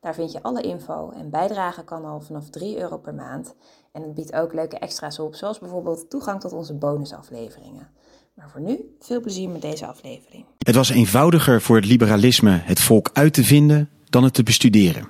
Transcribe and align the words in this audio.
Daar 0.00 0.14
vind 0.14 0.32
je 0.32 0.42
alle 0.42 0.62
info 0.62 1.10
en 1.10 1.30
bijdragen 1.30 1.84
kan 1.84 2.04
al 2.04 2.20
vanaf 2.20 2.50
3 2.50 2.78
euro 2.78 2.98
per 2.98 3.14
maand. 3.14 3.54
En 3.92 4.02
het 4.02 4.14
biedt 4.14 4.32
ook 4.32 4.54
leuke 4.54 4.78
extra's 4.78 5.18
op, 5.18 5.34
zoals 5.34 5.58
bijvoorbeeld 5.58 6.10
toegang 6.10 6.40
tot 6.40 6.52
onze 6.52 6.74
bonusafleveringen. 6.74 7.88
Maar 8.34 8.50
voor 8.50 8.60
nu, 8.60 8.78
veel 9.00 9.20
plezier 9.20 9.48
met 9.48 9.62
deze 9.62 9.86
aflevering. 9.86 10.44
Het 10.58 10.74
was 10.74 10.90
eenvoudiger 10.90 11.62
voor 11.62 11.76
het 11.76 11.84
liberalisme 11.84 12.50
het 12.50 12.80
volk 12.80 13.10
uit 13.12 13.32
te 13.32 13.44
vinden 13.44 13.88
dan 14.04 14.24
het 14.24 14.34
te 14.34 14.42
bestuderen. 14.42 15.08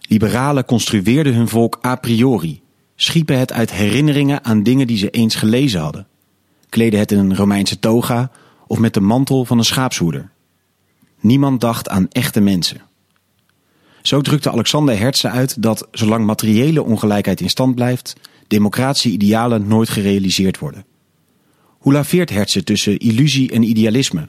Liberalen 0.00 0.64
construeerden 0.64 1.34
hun 1.34 1.48
volk 1.48 1.78
a 1.84 1.96
priori, 1.96 2.62
schiepen 2.94 3.38
het 3.38 3.52
uit 3.52 3.72
herinneringen 3.72 4.44
aan 4.44 4.62
dingen 4.62 4.86
die 4.86 4.98
ze 4.98 5.10
eens 5.10 5.34
gelezen 5.34 5.80
hadden, 5.80 6.06
kleden 6.68 6.98
het 6.98 7.12
in 7.12 7.18
een 7.18 7.36
Romeinse 7.36 7.78
toga 7.78 8.30
of 8.66 8.78
met 8.78 8.94
de 8.94 9.00
mantel 9.00 9.44
van 9.44 9.58
een 9.58 9.64
schaapshoeder. 9.64 10.30
Niemand 11.20 11.60
dacht 11.60 11.88
aan 11.88 12.08
echte 12.08 12.40
mensen. 12.40 12.87
Zo 14.08 14.20
drukte 14.20 14.50
Alexander 14.50 14.98
Hertzen 14.98 15.30
uit 15.30 15.62
dat, 15.62 15.88
zolang 15.90 16.26
materiële 16.26 16.82
ongelijkheid 16.82 17.40
in 17.40 17.48
stand 17.48 17.74
blijft, 17.74 18.16
democratie-idealen 18.46 19.66
nooit 19.66 19.88
gerealiseerd 19.88 20.58
worden. 20.58 20.84
Hoe 21.78 21.92
laveert 21.92 22.30
Hertzen 22.30 22.64
tussen 22.64 22.98
illusie 22.98 23.52
en 23.52 23.62
idealisme? 23.62 24.28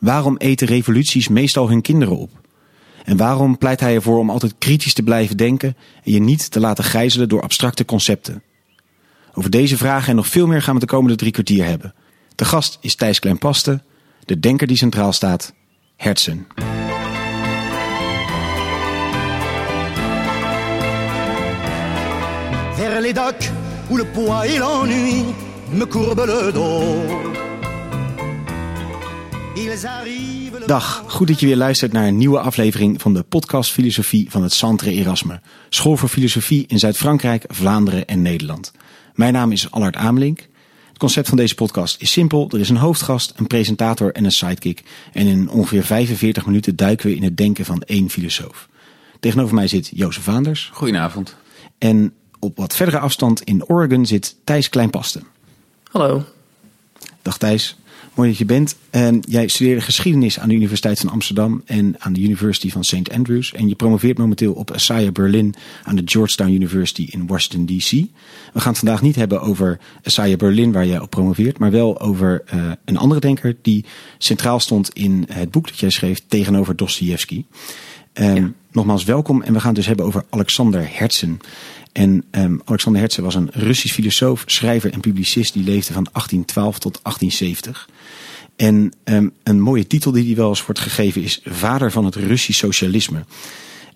Waarom 0.00 0.36
eten 0.36 0.66
revoluties 0.66 1.28
meestal 1.28 1.68
hun 1.68 1.80
kinderen 1.80 2.16
op? 2.16 2.30
En 3.04 3.16
waarom 3.16 3.58
pleit 3.58 3.80
hij 3.80 3.94
ervoor 3.94 4.18
om 4.18 4.30
altijd 4.30 4.54
kritisch 4.58 4.94
te 4.94 5.02
blijven 5.02 5.36
denken 5.36 5.76
en 6.04 6.12
je 6.12 6.20
niet 6.20 6.50
te 6.50 6.60
laten 6.60 6.84
gijzelen 6.84 7.28
door 7.28 7.42
abstracte 7.42 7.84
concepten? 7.84 8.42
Over 9.34 9.50
deze 9.50 9.76
vragen 9.76 10.08
en 10.08 10.16
nog 10.16 10.26
veel 10.28 10.46
meer 10.46 10.62
gaan 10.62 10.74
we 10.74 10.80
de 10.80 10.86
komende 10.86 11.16
drie 11.16 11.32
kwartier 11.32 11.64
hebben. 11.64 11.94
De 12.34 12.44
gast 12.44 12.78
is 12.80 12.94
Thijs 12.94 13.18
Kleinpaste, 13.18 13.82
de 14.24 14.40
denker 14.40 14.66
die 14.66 14.76
centraal 14.76 15.12
staat, 15.12 15.54
Hertzen. 15.96 16.46
Les 23.04 23.12
docks 23.12 23.50
où 23.90 23.96
le 23.98 24.04
poids 24.04 24.46
et 24.46 24.58
l'ennui 24.58 25.24
me 25.72 25.84
courbent 25.84 26.26
le 26.26 26.52
dos. 26.52 26.82
Ils 29.56 29.86
arrivent 29.86 30.58
le 30.60 30.66
Dag, 30.66 31.04
goed 31.06 31.28
dat 31.28 31.40
je 31.40 31.46
weer 31.46 31.56
luistert 31.56 31.92
naar 31.92 32.06
een 32.06 32.16
nieuwe 32.16 32.38
aflevering 32.38 33.00
van 33.00 33.14
de 33.14 33.22
podcast 33.22 33.72
Filosofie 33.72 34.30
van 34.30 34.42
het 34.42 34.52
Centre 34.52 34.90
Erasme, 34.90 35.40
School 35.68 35.96
voor 35.96 36.08
Filosofie 36.08 36.64
in 36.66 36.78
Zuid-Frankrijk, 36.78 37.44
Vlaanderen 37.48 38.06
en 38.06 38.22
Nederland. 38.22 38.72
Mijn 39.14 39.32
naam 39.32 39.52
is 39.52 39.70
Allard 39.70 39.96
Amelink. 39.96 40.38
Het 40.88 40.98
concept 40.98 41.28
van 41.28 41.36
deze 41.36 41.54
podcast 41.54 42.00
is 42.00 42.12
simpel. 42.12 42.50
Er 42.50 42.60
is 42.60 42.68
een 42.68 42.76
hoofdgast, 42.76 43.32
een 43.36 43.46
presentator 43.46 44.12
en 44.12 44.24
een 44.24 44.32
sidekick. 44.32 44.82
En 45.12 45.26
in 45.26 45.48
ongeveer 45.48 45.84
45 45.84 46.46
minuten 46.46 46.76
duiken 46.76 47.06
we 47.08 47.16
in 47.16 47.22
het 47.22 47.36
denken 47.36 47.64
van 47.64 47.82
één 47.82 48.10
filosoof. 48.10 48.68
Tegenover 49.20 49.54
mij 49.54 49.68
zit 49.68 49.90
Jozef 49.94 50.22
Vaanders. 50.22 50.70
Goedenavond. 50.72 51.36
En 51.78 52.12
op 52.44 52.56
wat 52.56 52.76
verdere 52.76 52.98
afstand 52.98 53.42
in 53.42 53.66
Oregon 53.66 54.06
zit 54.06 54.36
Thijs 54.44 54.68
Kleinpaste. 54.68 55.20
Hallo. 55.90 56.24
Dag 57.22 57.38
Thijs, 57.38 57.76
mooi 58.14 58.28
dat 58.28 58.38
je 58.38 58.44
bent. 58.44 58.76
En 58.90 59.22
jij 59.28 59.48
studeerde 59.48 59.80
geschiedenis 59.80 60.38
aan 60.38 60.48
de 60.48 60.54
Universiteit 60.54 61.00
van 61.00 61.08
Amsterdam 61.08 61.62
en 61.66 61.94
aan 61.98 62.12
de 62.12 62.20
University 62.20 62.70
van 62.70 62.84
St. 62.84 63.10
Andrews. 63.12 63.52
En 63.52 63.68
je 63.68 63.74
promoveert 63.74 64.18
momenteel 64.18 64.52
op 64.52 64.74
Isaiah 64.74 65.12
Berlin 65.12 65.54
aan 65.82 65.96
de 65.96 66.02
Georgetown 66.04 66.52
University 66.52 67.06
in 67.10 67.26
Washington 67.26 67.66
DC. 67.66 67.90
We 68.52 68.60
gaan 68.60 68.72
het 68.72 68.78
vandaag 68.78 69.02
niet 69.02 69.16
hebben 69.16 69.40
over 69.40 69.78
Isaiah 70.02 70.38
Berlin 70.38 70.72
waar 70.72 70.86
jij 70.86 71.00
op 71.00 71.10
promoveert, 71.10 71.58
maar 71.58 71.70
wel 71.70 72.00
over 72.00 72.42
uh, 72.54 72.70
een 72.84 72.96
andere 72.96 73.20
denker 73.20 73.56
die 73.62 73.84
centraal 74.18 74.60
stond 74.60 74.90
in 74.92 75.24
het 75.28 75.50
boek 75.50 75.68
dat 75.68 75.78
jij 75.78 75.90
schreef 75.90 76.20
tegenover 76.28 76.76
Dostoevsky. 76.76 77.44
Um, 78.14 78.34
ja. 78.34 78.52
Nogmaals 78.74 79.04
welkom 79.04 79.42
en 79.42 79.52
we 79.52 79.58
gaan 79.58 79.68
het 79.68 79.76
dus 79.76 79.86
hebben 79.86 80.06
over 80.06 80.24
Alexander 80.30 80.88
Herzen. 80.92 81.40
En 81.94 82.24
um, 82.30 82.60
Alexander 82.64 83.00
Herzen 83.00 83.22
was 83.22 83.34
een 83.34 83.50
Russisch 83.52 83.94
filosoof, 83.94 84.42
schrijver 84.46 84.92
en 84.92 85.00
publicist 85.00 85.52
die 85.52 85.64
leefde 85.64 85.92
van 85.92 86.08
1812 86.12 86.78
tot 86.78 87.00
1870. 87.02 87.88
En 88.56 88.92
um, 89.04 89.32
een 89.42 89.60
mooie 89.60 89.86
titel 89.86 90.12
die 90.12 90.24
hij 90.24 90.34
wel 90.34 90.48
eens 90.48 90.64
wordt 90.64 90.80
gegeven 90.80 91.22
is 91.22 91.40
Vader 91.44 91.90
van 91.90 92.04
het 92.04 92.14
Russisch 92.14 92.58
Socialisme. 92.58 93.24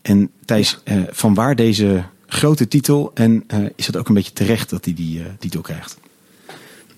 En 0.03 0.31
Thijs, 0.45 0.79
ja. 0.85 0.97
uh, 0.97 1.03
van 1.11 1.35
waar 1.35 1.57
deze 1.57 2.05
grote 2.27 2.69
titel 2.69 3.11
en 3.15 3.45
uh, 3.55 3.67
is 3.77 3.87
het 3.87 3.97
ook 3.97 4.09
een 4.09 4.15
beetje 4.15 4.33
terecht 4.33 4.71
dat 4.71 4.85
hij 4.85 4.95
die 4.95 5.19
uh, 5.19 5.25
titel 5.39 5.61
krijgt? 5.61 5.99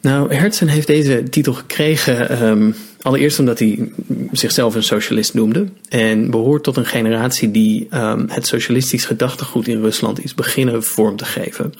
Nou, 0.00 0.34
Herzen 0.34 0.68
heeft 0.68 0.86
deze 0.86 1.22
titel 1.22 1.52
gekregen 1.52 2.42
um, 2.42 2.74
allereerst 3.02 3.38
omdat 3.38 3.58
hij 3.58 3.92
zichzelf 4.32 4.74
een 4.74 4.82
socialist 4.82 5.34
noemde 5.34 5.66
en 5.88 6.30
behoort 6.30 6.62
tot 6.62 6.76
een 6.76 6.86
generatie 6.86 7.50
die 7.50 7.88
um, 7.94 8.28
het 8.28 8.46
socialistisch 8.46 9.04
gedachtegoed 9.04 9.68
in 9.68 9.80
Rusland 9.80 10.24
is 10.24 10.34
beginnen 10.34 10.82
vorm 10.82 11.16
te 11.16 11.24
geven. 11.24 11.74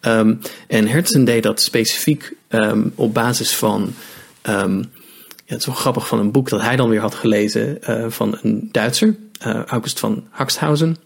Um, 0.00 0.40
en 0.66 0.88
Herzen 0.88 1.24
deed 1.24 1.42
dat 1.42 1.60
specifiek 1.60 2.32
op 2.94 3.14
basis 3.14 3.54
van, 3.54 3.94
het 4.42 5.58
is 5.58 5.66
wel 5.66 5.74
grappig, 5.74 6.08
van 6.08 6.18
een 6.18 6.30
boek 6.30 6.48
dat 6.48 6.60
hij 6.60 6.76
dan 6.76 6.88
weer 6.88 7.00
had 7.00 7.14
gelezen 7.14 7.78
uh, 7.88 8.06
van 8.08 8.38
een 8.42 8.68
Duitser, 8.72 9.16
uh, 9.46 9.62
August 9.64 9.98
van 9.98 10.24
Haxthausen, 10.30 10.96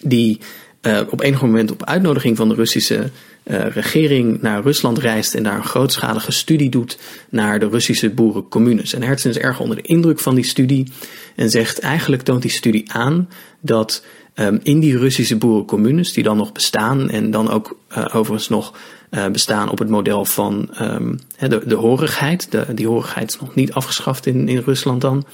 die 0.00 0.40
uh, 0.82 1.00
op 1.10 1.20
enig 1.20 1.42
moment 1.42 1.70
op 1.70 1.84
uitnodiging 1.84 2.36
van 2.36 2.48
de 2.48 2.54
Russische 2.54 3.10
uh, 3.46 3.66
regering 3.66 4.42
naar 4.42 4.62
Rusland 4.62 4.98
reist 4.98 5.34
en 5.34 5.42
daar 5.42 5.56
een 5.56 5.64
grootschalige 5.64 6.32
studie 6.32 6.70
doet 6.70 6.98
naar 7.30 7.58
de 7.58 7.68
Russische 7.68 8.10
boerencommunes. 8.10 8.92
En 8.92 9.02
Herzen 9.02 9.30
is 9.30 9.38
erg 9.38 9.60
onder 9.60 9.76
de 9.76 9.82
indruk 9.82 10.20
van 10.20 10.34
die 10.34 10.44
studie 10.44 10.92
en 11.36 11.50
zegt 11.50 11.78
eigenlijk 11.78 12.22
toont 12.22 12.42
die 12.42 12.50
studie 12.50 12.92
aan 12.92 13.28
dat 13.60 14.04
um, 14.34 14.60
in 14.62 14.80
die 14.80 14.98
Russische 14.98 15.36
boerencommunes, 15.36 16.12
die 16.12 16.24
dan 16.24 16.36
nog 16.36 16.52
bestaan 16.52 17.10
en 17.10 17.30
dan 17.30 17.50
ook 17.50 17.78
uh, 17.90 18.06
overigens 18.12 18.48
nog 18.48 18.78
uh, 19.10 19.26
bestaan 19.26 19.70
op 19.70 19.78
het 19.78 19.88
model 19.88 20.24
van 20.24 20.70
um, 20.80 21.18
de, 21.38 21.62
de 21.66 21.74
horigheid, 21.74 22.50
de, 22.50 22.66
die 22.74 22.86
horigheid 22.86 23.30
is 23.30 23.40
nog 23.40 23.54
niet 23.54 23.72
afgeschaft 23.72 24.26
in, 24.26 24.48
in 24.48 24.62
Rusland 24.64 25.00
dan. 25.00 25.26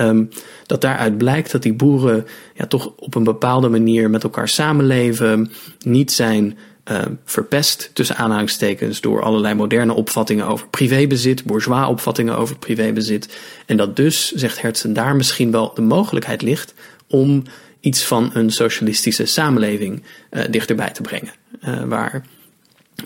Um, 0.00 0.28
dat 0.66 0.80
daaruit 0.80 1.18
blijkt 1.18 1.52
dat 1.52 1.62
die 1.62 1.74
boeren 1.74 2.26
ja, 2.54 2.66
toch 2.66 2.92
op 2.96 3.14
een 3.14 3.24
bepaalde 3.24 3.68
manier 3.68 4.10
met 4.10 4.22
elkaar 4.22 4.48
samenleven, 4.48 5.50
niet 5.78 6.12
zijn 6.12 6.58
uh, 6.90 7.02
verpest 7.24 7.90
tussen 7.92 8.16
aanhalingstekens 8.16 9.00
door 9.00 9.22
allerlei 9.22 9.54
moderne 9.54 9.92
opvattingen 9.92 10.46
over 10.46 10.68
privébezit, 10.68 11.44
bourgeois 11.44 11.86
opvattingen 11.86 12.36
over 12.36 12.58
privébezit. 12.58 13.38
En 13.66 13.76
dat 13.76 13.96
dus, 13.96 14.32
zegt 14.32 14.62
Hertzen, 14.62 14.92
daar 14.92 15.16
misschien 15.16 15.50
wel 15.50 15.74
de 15.74 15.82
mogelijkheid 15.82 16.42
ligt 16.42 16.74
om 17.08 17.42
iets 17.80 18.04
van 18.04 18.30
een 18.34 18.50
socialistische 18.50 19.26
samenleving 19.26 20.02
uh, 20.30 20.42
dichterbij 20.50 20.90
te 20.90 21.02
brengen. 21.02 21.32
Uh, 21.64 21.82
waar 21.82 22.26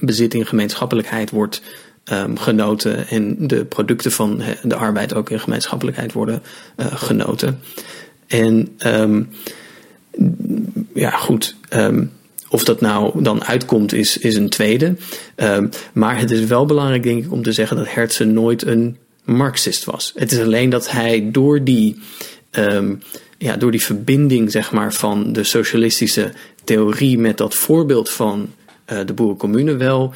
bezit 0.00 0.34
in 0.34 0.46
gemeenschappelijkheid 0.46 1.30
wordt 1.30 1.62
um, 2.12 2.38
genoten 2.38 3.08
en 3.08 3.46
de 3.46 3.64
producten 3.64 4.12
van 4.12 4.42
de 4.62 4.74
arbeid 4.74 5.14
ook 5.14 5.30
in 5.30 5.40
gemeenschappelijkheid 5.40 6.12
worden 6.12 6.42
uh, 6.76 6.86
genoten. 6.94 7.60
En 8.26 8.76
um, 8.86 9.28
ja, 10.94 11.10
goed. 11.10 11.56
Of 12.50 12.64
dat 12.64 12.80
nou 12.80 13.22
dan 13.22 13.44
uitkomt, 13.44 13.92
is, 13.92 14.18
is 14.18 14.36
een 14.36 14.48
tweede. 14.48 14.96
Um, 15.36 15.70
maar 15.92 16.18
het 16.18 16.30
is 16.30 16.44
wel 16.44 16.66
belangrijk, 16.66 17.02
denk 17.02 17.24
ik, 17.24 17.32
om 17.32 17.42
te 17.42 17.52
zeggen 17.52 17.76
dat 17.76 17.92
Herzen 17.92 18.32
nooit 18.32 18.66
een 18.66 18.96
Marxist 19.24 19.84
was. 19.84 20.12
Het 20.14 20.32
is 20.32 20.40
alleen 20.40 20.70
dat 20.70 20.90
hij 20.90 21.28
door 21.32 21.64
die, 21.64 22.00
um, 22.50 23.02
ja, 23.38 23.56
door 23.56 23.70
die 23.70 23.84
verbinding 23.84 24.50
zeg 24.50 24.72
maar, 24.72 24.92
van 24.92 25.32
de 25.32 25.44
socialistische 25.44 26.32
theorie 26.64 27.18
met 27.18 27.36
dat 27.36 27.54
voorbeeld 27.54 28.10
van 28.10 28.50
uh, 28.92 28.98
de 29.06 29.12
boerencommune 29.12 29.76
wel 29.76 30.14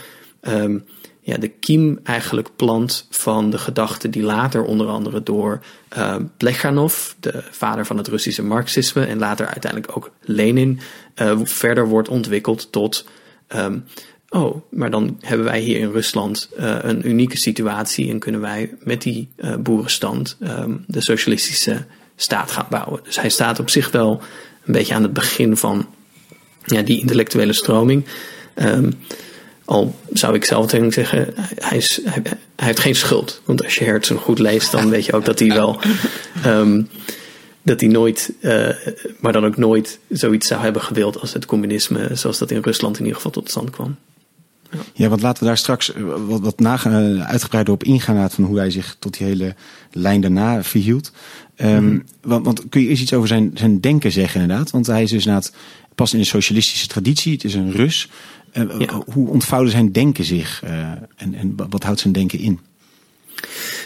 um, 0.49 0.85
ja, 1.27 1.37
de 1.37 1.49
kiem 1.49 1.99
eigenlijk 2.03 2.49
plant 2.57 3.07
van 3.11 3.51
de 3.51 3.59
gedachte 3.59 4.11
die 4.11 4.23
later 4.23 4.65
onder 4.65 4.87
andere 4.87 5.23
door 5.23 5.61
uh, 5.97 6.17
Plekhanov, 6.37 7.11
de 7.21 7.43
vader 7.51 7.87
van 7.87 7.97
het 7.97 8.09
Russische 8.09 8.43
Marxisme, 8.43 9.05
en 9.05 9.19
later 9.19 9.47
uiteindelijk 9.47 9.97
ook 9.97 10.11
Lenin, 10.21 10.81
uh, 11.17 11.41
verder 11.43 11.89
wordt 11.89 12.09
ontwikkeld 12.09 12.73
tot. 12.73 13.09
Um, 13.57 13.85
oh, 14.29 14.63
maar 14.71 14.91
dan 14.91 15.19
hebben 15.21 15.47
wij 15.47 15.61
hier 15.61 15.79
in 15.79 15.91
Rusland 15.91 16.49
uh, 16.59 16.77
een 16.81 17.09
unieke 17.09 17.39
situatie 17.39 18.11
en 18.11 18.19
kunnen 18.19 18.41
wij 18.41 18.75
met 18.81 19.03
die 19.03 19.29
boerenstand 19.59 20.37
um, 20.43 20.85
de 20.87 21.03
socialistische 21.03 21.85
staat 22.17 22.51
gaan 22.51 22.67
bouwen. 22.71 23.01
Dus 23.05 23.21
hij 23.21 23.31
staat 23.31 23.59
op 23.59 23.71
zich 23.71 23.91
wel 23.91 24.23
een 24.65 24.73
beetje 24.73 24.95
aan 24.95 25.03
het 25.03 25.13
begin 25.13 25.57
van 25.57 25.87
ja, 26.65 26.83
die 26.83 27.01
intellectuele 27.01 27.53
stroming. 27.53 28.05
Um, 28.55 28.93
al 29.65 29.95
zou 30.13 30.35
ik 30.35 30.45
zelf 30.45 30.67
tegen 30.67 30.93
zeggen, 30.93 31.35
hij, 31.59 31.77
is, 31.77 32.01
hij, 32.05 32.23
hij, 32.57 32.67
heeft 32.67 32.79
geen 32.81 32.95
schuld. 32.95 33.41
Want 33.45 33.65
als 33.65 33.75
je 33.75 33.85
Hertzen 33.85 34.19
goed 34.19 34.39
leest, 34.39 34.73
dan 34.73 34.91
weet 34.91 35.05
je 35.05 35.13
ook 35.13 35.25
dat 35.25 35.39
hij 35.39 35.49
wel. 35.49 35.81
Um, 36.47 36.89
dat 37.65 37.81
hij 37.81 37.89
nooit, 37.89 38.33
uh, 38.41 38.69
maar 39.21 39.33
dan 39.33 39.45
ook 39.45 39.57
nooit 39.57 39.99
zoiets 40.09 40.47
zou 40.47 40.61
hebben 40.61 40.83
gewild 40.83 41.21
als 41.21 41.33
het 41.33 41.47
communisme, 41.47 42.11
zoals 42.13 42.39
dat 42.39 42.51
in 42.51 42.61
Rusland 42.61 42.95
in 42.95 43.03
ieder 43.03 43.17
geval 43.17 43.33
tot 43.33 43.51
stand 43.51 43.71
kwam. 43.71 43.97
Ja, 44.71 44.79
ja 44.95 45.09
want 45.09 45.23
laten 45.23 45.43
we 45.43 45.49
daar 45.49 45.59
straks 45.59 45.93
eh, 45.93 46.03
wat, 46.27 46.41
wat 46.41 46.61
uh, 46.61 47.27
uitgebreider 47.27 47.75
op 47.75 47.85
ingaan, 47.85 48.31
van 48.31 48.45
hoe 48.45 48.59
hij 48.59 48.71
zich 48.71 48.97
tot 48.99 49.19
die 49.19 49.27
hele 49.27 49.55
lijn 49.93 50.21
daarna 50.21 50.63
verhield. 50.63 51.13
Um, 51.57 52.05
want, 52.23 52.45
want, 52.45 52.69
kun 52.69 52.83
je 52.83 52.89
eens 52.89 53.01
iets 53.01 53.13
over 53.13 53.29
zijn, 53.29 53.51
zijn 53.55 53.81
denken 53.81 54.13
zeggen, 54.13 54.41
inderdaad? 54.41 54.71
Want 54.71 54.87
hij 54.87 55.03
is 55.03 55.11
dus 55.11 55.25
inderdaad 55.25 55.53
pas 55.95 56.13
in 56.13 56.19
de 56.19 56.25
socialistische 56.25 56.87
traditie, 56.87 57.33
het 57.33 57.45
is 57.45 57.55
een 57.55 57.73
Rus. 57.73 58.09
Uh, 58.55 58.79
ja. 58.79 59.03
Hoe 59.13 59.29
ontvouwde 59.29 59.71
zijn 59.71 59.93
denken 59.93 60.25
zich 60.25 60.63
en, 61.17 61.35
en 61.35 61.55
wat 61.71 61.83
houdt 61.83 62.01
zijn 62.01 62.13
denken 62.13 62.39
in? 62.39 62.61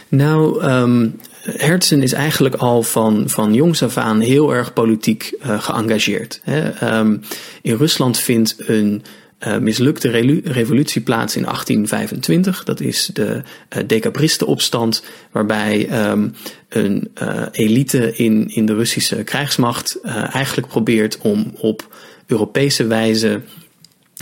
Nou, 0.08 0.64
um, 0.64 1.16
Herzen 1.42 2.02
is 2.02 2.12
eigenlijk 2.12 2.54
al 2.54 2.82
van, 2.82 3.28
van 3.28 3.54
jongs 3.54 3.82
af 3.82 3.96
aan 3.96 4.20
heel 4.20 4.54
erg 4.54 4.72
politiek 4.72 5.36
uh, 5.42 5.62
geëngageerd. 5.62 6.40
Hè. 6.42 6.98
Um, 6.98 7.20
in 7.62 7.76
Rusland 7.76 8.18
vindt 8.18 8.54
een 8.58 9.02
uh, 9.46 9.58
mislukte 9.58 10.08
revolutie 10.44 11.00
plaats 11.00 11.36
in 11.36 11.42
1825. 11.42 12.64
Dat 12.64 12.80
is 12.80 13.10
de 13.12 13.42
uh, 13.76 13.82
decabristenopstand, 13.86 15.02
waarbij 15.30 16.08
um, 16.10 16.34
een 16.68 17.10
elite 17.52 18.16
in, 18.16 18.48
in 18.48 18.66
de 18.66 18.74
Russische 18.74 19.22
krijgsmacht 19.22 20.00
eigenlijk 20.32 20.68
probeert 20.68 21.18
om 21.18 21.52
op 21.56 21.96
Europese 22.26 22.86
wijze 22.86 23.40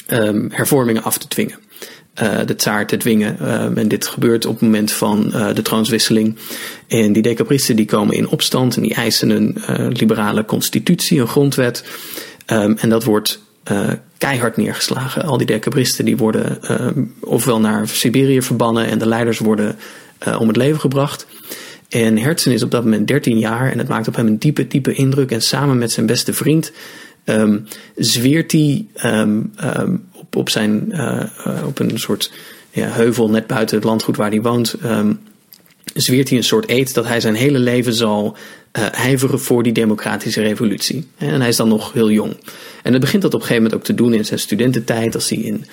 um, 0.06 0.48
hervormingen 0.52 1.02
af 1.02 1.18
te 1.18 1.28
dwingen 1.28 1.58
uh, 2.22 2.38
de 2.46 2.56
tsaar 2.56 2.86
te 2.86 2.96
dwingen. 2.96 3.36
Uh, 3.40 3.78
en 3.78 3.88
dit 3.88 4.06
gebeurt 4.06 4.46
op 4.46 4.52
het 4.52 4.62
moment 4.62 4.92
van 4.92 5.32
uh, 5.34 5.54
de 5.54 5.62
troonswisseling. 5.62 6.36
En 6.86 7.12
die 7.12 7.22
decabristen 7.22 7.76
die 7.76 7.86
komen 7.86 8.16
in 8.16 8.28
opstand 8.28 8.76
en 8.76 8.82
die 8.82 8.94
eisen 8.94 9.30
een 9.30 9.56
liberale 9.92 10.44
constitutie, 10.44 11.20
een 11.20 11.28
grondwet. 11.28 11.84
Um, 12.46 12.76
en 12.78 12.88
dat 12.88 13.04
wordt 13.04 13.44
keihard 14.18 14.56
neergeslagen. 14.56 15.22
Al 15.24 15.36
die 15.36 15.46
decabristen 15.46 16.04
die 16.04 16.16
worden 16.16 16.58
ofwel 17.20 17.60
naar 17.60 17.88
Siberië 17.88 18.42
verbannen 18.42 18.86
en 18.86 18.98
de 18.98 19.08
leiders 19.08 19.38
worden 19.38 19.76
om 20.38 20.48
het 20.48 20.56
leven 20.56 20.80
gebracht. 20.80 21.26
En 21.88 22.18
Herzen 22.18 22.52
is 22.52 22.62
op 22.62 22.70
dat 22.70 22.84
moment 22.84 23.08
13 23.08 23.38
jaar 23.38 23.72
en 23.72 23.78
het 23.78 23.88
maakt 23.88 24.08
op 24.08 24.16
hem 24.16 24.26
een 24.26 24.38
diepe, 24.38 24.66
diepe 24.66 24.92
indruk. 24.92 25.30
En 25.30 25.42
samen 25.42 25.78
met 25.78 25.92
zijn 25.92 26.06
beste 26.06 26.32
vriend 26.32 26.72
um, 27.26 27.66
zweert 27.96 28.52
hij 28.52 28.86
um, 29.04 29.52
um, 29.78 30.08
op, 30.12 30.36
op, 30.36 30.48
zijn, 30.48 30.88
uh, 30.90 31.24
op 31.66 31.78
een 31.78 31.98
soort 31.98 32.32
ja, 32.70 32.88
heuvel 32.88 33.30
net 33.30 33.46
buiten 33.46 33.76
het 33.76 33.84
landgoed 33.84 34.16
waar 34.16 34.30
hij 34.30 34.40
woont. 34.40 34.74
zweert 35.94 36.28
hij 36.28 36.38
een 36.38 36.44
soort 36.44 36.68
eed 36.68 36.94
dat 36.94 37.06
hij 37.06 37.20
zijn 37.20 37.34
hele 37.34 37.58
leven 37.58 37.94
zal 37.94 38.36
uh, 38.72 38.92
ijveren 38.92 39.40
voor 39.40 39.62
die 39.62 39.72
democratische 39.72 40.42
revolutie. 40.42 41.08
En 41.16 41.40
hij 41.40 41.48
is 41.48 41.56
dan 41.56 41.68
nog 41.68 41.92
heel 41.92 42.10
jong. 42.10 42.36
En 42.82 42.92
het 42.92 43.00
begint 43.00 43.22
dat 43.22 43.34
op 43.34 43.40
een 43.40 43.46
gegeven 43.46 43.62
moment 43.62 43.80
ook 43.80 43.86
te 43.86 44.02
doen 44.02 44.14
in 44.14 44.24
zijn 44.24 44.40
studententijd, 44.40 45.14
als 45.14 45.28
hij 45.28 45.38
in 45.38 45.64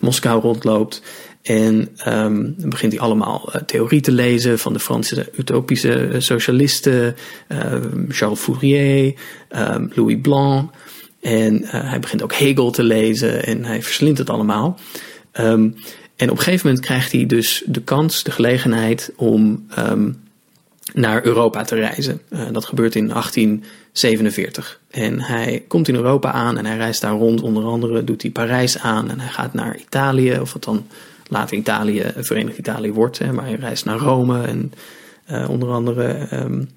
Moskou 0.00 0.40
rondloopt. 0.40 1.02
En 1.44 1.88
um, 2.08 2.54
dan 2.58 2.70
begint 2.70 2.92
hij 2.92 3.00
allemaal 3.00 3.48
uh, 3.48 3.62
theorie 3.62 4.00
te 4.00 4.12
lezen 4.12 4.58
van 4.58 4.72
de 4.72 4.78
Franse 4.78 5.28
utopische 5.36 6.08
uh, 6.08 6.20
socialisten, 6.20 7.16
uh, 7.48 7.74
Charles 8.08 8.38
Fourier, 8.38 9.14
um, 9.56 9.90
Louis 9.94 10.18
Blanc. 10.22 10.70
En 11.20 11.64
hij 11.64 12.00
begint 12.00 12.22
ook 12.22 12.34
Hegel 12.34 12.70
te 12.70 12.82
lezen 12.82 13.44
en 13.44 13.64
hij 13.64 13.82
verslindt 13.82 14.18
het 14.18 14.30
allemaal. 14.30 14.78
Um, 15.40 15.74
en 16.16 16.30
op 16.30 16.36
een 16.36 16.42
gegeven 16.42 16.66
moment 16.66 16.84
krijgt 16.84 17.12
hij 17.12 17.26
dus 17.26 17.62
de 17.66 17.82
kans, 17.82 18.22
de 18.22 18.30
gelegenheid 18.30 19.12
om 19.16 19.66
naar 20.92 21.26
Europa 21.26 21.64
te 21.64 21.74
reizen. 21.74 22.20
Dat 22.52 22.64
gebeurt 22.64 22.94
in 22.94 23.08
1847. 23.08 24.80
En 24.90 25.20
hij 25.20 25.64
komt 25.68 25.88
in 25.88 25.94
Europa 25.94 26.32
aan 26.32 26.58
en 26.58 26.66
hij 26.66 26.76
reist 26.76 27.00
daar 27.00 27.12
rond. 27.12 27.42
Onder 27.42 27.64
andere 27.64 28.04
doet 28.04 28.22
hij 28.22 28.30
Parijs 28.30 28.78
aan 28.78 29.10
en 29.10 29.20
hij 29.20 29.30
gaat 29.30 29.54
naar 29.54 29.76
Italië, 29.78 30.38
of 30.40 30.52
wat 30.52 30.64
dan 30.64 30.86
later 31.28 31.56
Italië, 31.56 32.12
Verenigd 32.16 32.58
Italië 32.58 32.92
wordt. 32.92 33.32
Maar 33.32 33.44
hij 33.44 33.54
reist 33.54 33.84
naar 33.84 33.98
Rome 33.98 34.42
en 34.42 34.72
uh, 35.30 35.50
onder 35.50 35.68
andere. 35.68 36.26
Um, 36.32 36.68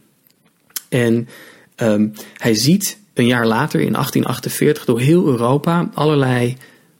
en 0.89 1.27
um, 1.75 2.13
hij 2.37 2.53
ziet 2.53 2.97
een 3.13 3.27
jaar 3.27 3.47
later, 3.47 3.79
in 3.79 3.91
1848, 3.91 4.85
door 4.85 4.99
heel 4.99 5.27
Europa 5.27 5.89
allerlei 5.93 6.57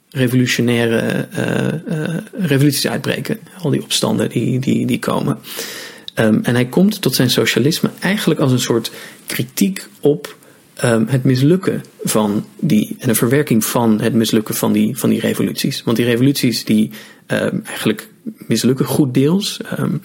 revolutionaire 0.09 1.27
uh, 1.38 1.97
uh, 1.97 2.17
revoluties 2.31 2.88
uitbreken. 2.88 3.39
Al 3.61 3.69
die 3.69 3.83
opstanden 3.83 4.29
die, 4.29 4.59
die, 4.59 4.85
die 4.85 4.99
komen. 4.99 5.39
Um, 6.15 6.39
en 6.44 6.53
hij 6.53 6.65
komt 6.65 7.01
tot 7.01 7.15
zijn 7.15 7.29
socialisme 7.29 7.89
eigenlijk 7.99 8.39
als 8.39 8.51
een 8.51 8.59
soort 8.59 8.91
kritiek 9.25 9.88
op 9.99 10.35
het 11.07 11.23
mislukken 11.23 11.83
van 12.03 12.45
die, 12.59 12.95
en 12.99 13.09
een 13.09 13.15
verwerking 13.15 13.65
van 13.65 14.01
het 14.01 14.13
mislukken 14.13 14.55
van 14.55 14.71
die, 14.71 14.97
van 14.97 15.09
die 15.09 15.19
revoluties. 15.19 15.83
Want 15.83 15.97
die 15.97 16.05
revoluties 16.05 16.65
die 16.65 16.91
um, 17.27 17.62
eigenlijk 17.65 18.09
mislukken 18.25 18.85
goed 18.85 19.13
deels, 19.13 19.59
um, 19.79 20.01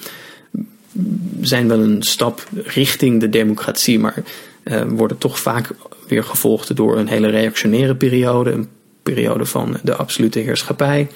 zijn 1.40 1.69
wel 1.69 1.80
een 1.80 2.02
stap 2.02 2.48
richting 2.64 3.20
de 3.20 3.28
democratie, 3.28 3.98
maar 3.98 4.22
uh, 4.64 4.82
worden 4.88 5.19
toch 5.19 5.38
vaak 5.38 5.70
weer 6.08 6.24
gevolgd 6.24 6.76
door 6.76 6.98
een 6.98 7.08
hele 7.08 7.28
reactionaire 7.28 7.96
periode, 7.96 8.50
een 8.50 8.69
periode 9.02 9.44
van 9.44 9.76
de 9.82 9.94
absolute 9.94 10.38
heerschappij. 10.38 11.08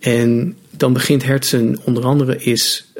En 0.00 0.56
dan 0.70 0.92
begint 0.92 1.24
Hertzen 1.24 1.78
onder 1.84 2.04
andere 2.04 2.36
is, 2.36 2.92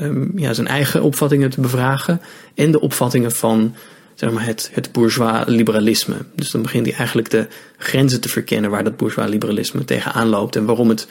um, 0.00 0.32
ja, 0.36 0.52
zijn 0.52 0.66
eigen 0.66 1.02
opvattingen 1.02 1.50
te 1.50 1.60
bevragen 1.60 2.20
en 2.54 2.70
de 2.70 2.80
opvattingen 2.80 3.32
van 3.32 3.74
zeg 4.22 4.32
maar, 4.32 4.46
het, 4.46 4.70
het 4.72 4.92
bourgeois 4.92 5.44
liberalisme. 5.46 6.16
Dus 6.34 6.50
dan 6.50 6.62
begint 6.62 6.86
hij 6.86 6.94
eigenlijk 6.94 7.30
de 7.30 7.46
grenzen 7.76 8.20
te 8.20 8.28
verkennen 8.28 8.70
waar 8.70 8.84
dat 8.84 8.96
bourgeois 8.96 9.30
liberalisme 9.30 9.84
tegenaan 9.84 10.28
loopt 10.28 10.56
en 10.56 10.64
waarom 10.64 10.88
het 10.88 11.06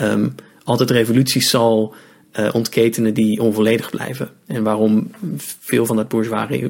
um, 0.00 0.34
altijd 0.64 0.90
revoluties 0.90 1.50
zal 1.50 1.94
uh, 2.38 2.48
ontketenen 2.52 3.14
die 3.14 3.40
onvolledig 3.40 3.90
blijven. 3.90 4.30
En 4.46 4.62
waarom 4.62 5.10
veel 5.60 5.86
van 5.86 5.96
dat 5.96 6.08
bourgeois 6.08 6.60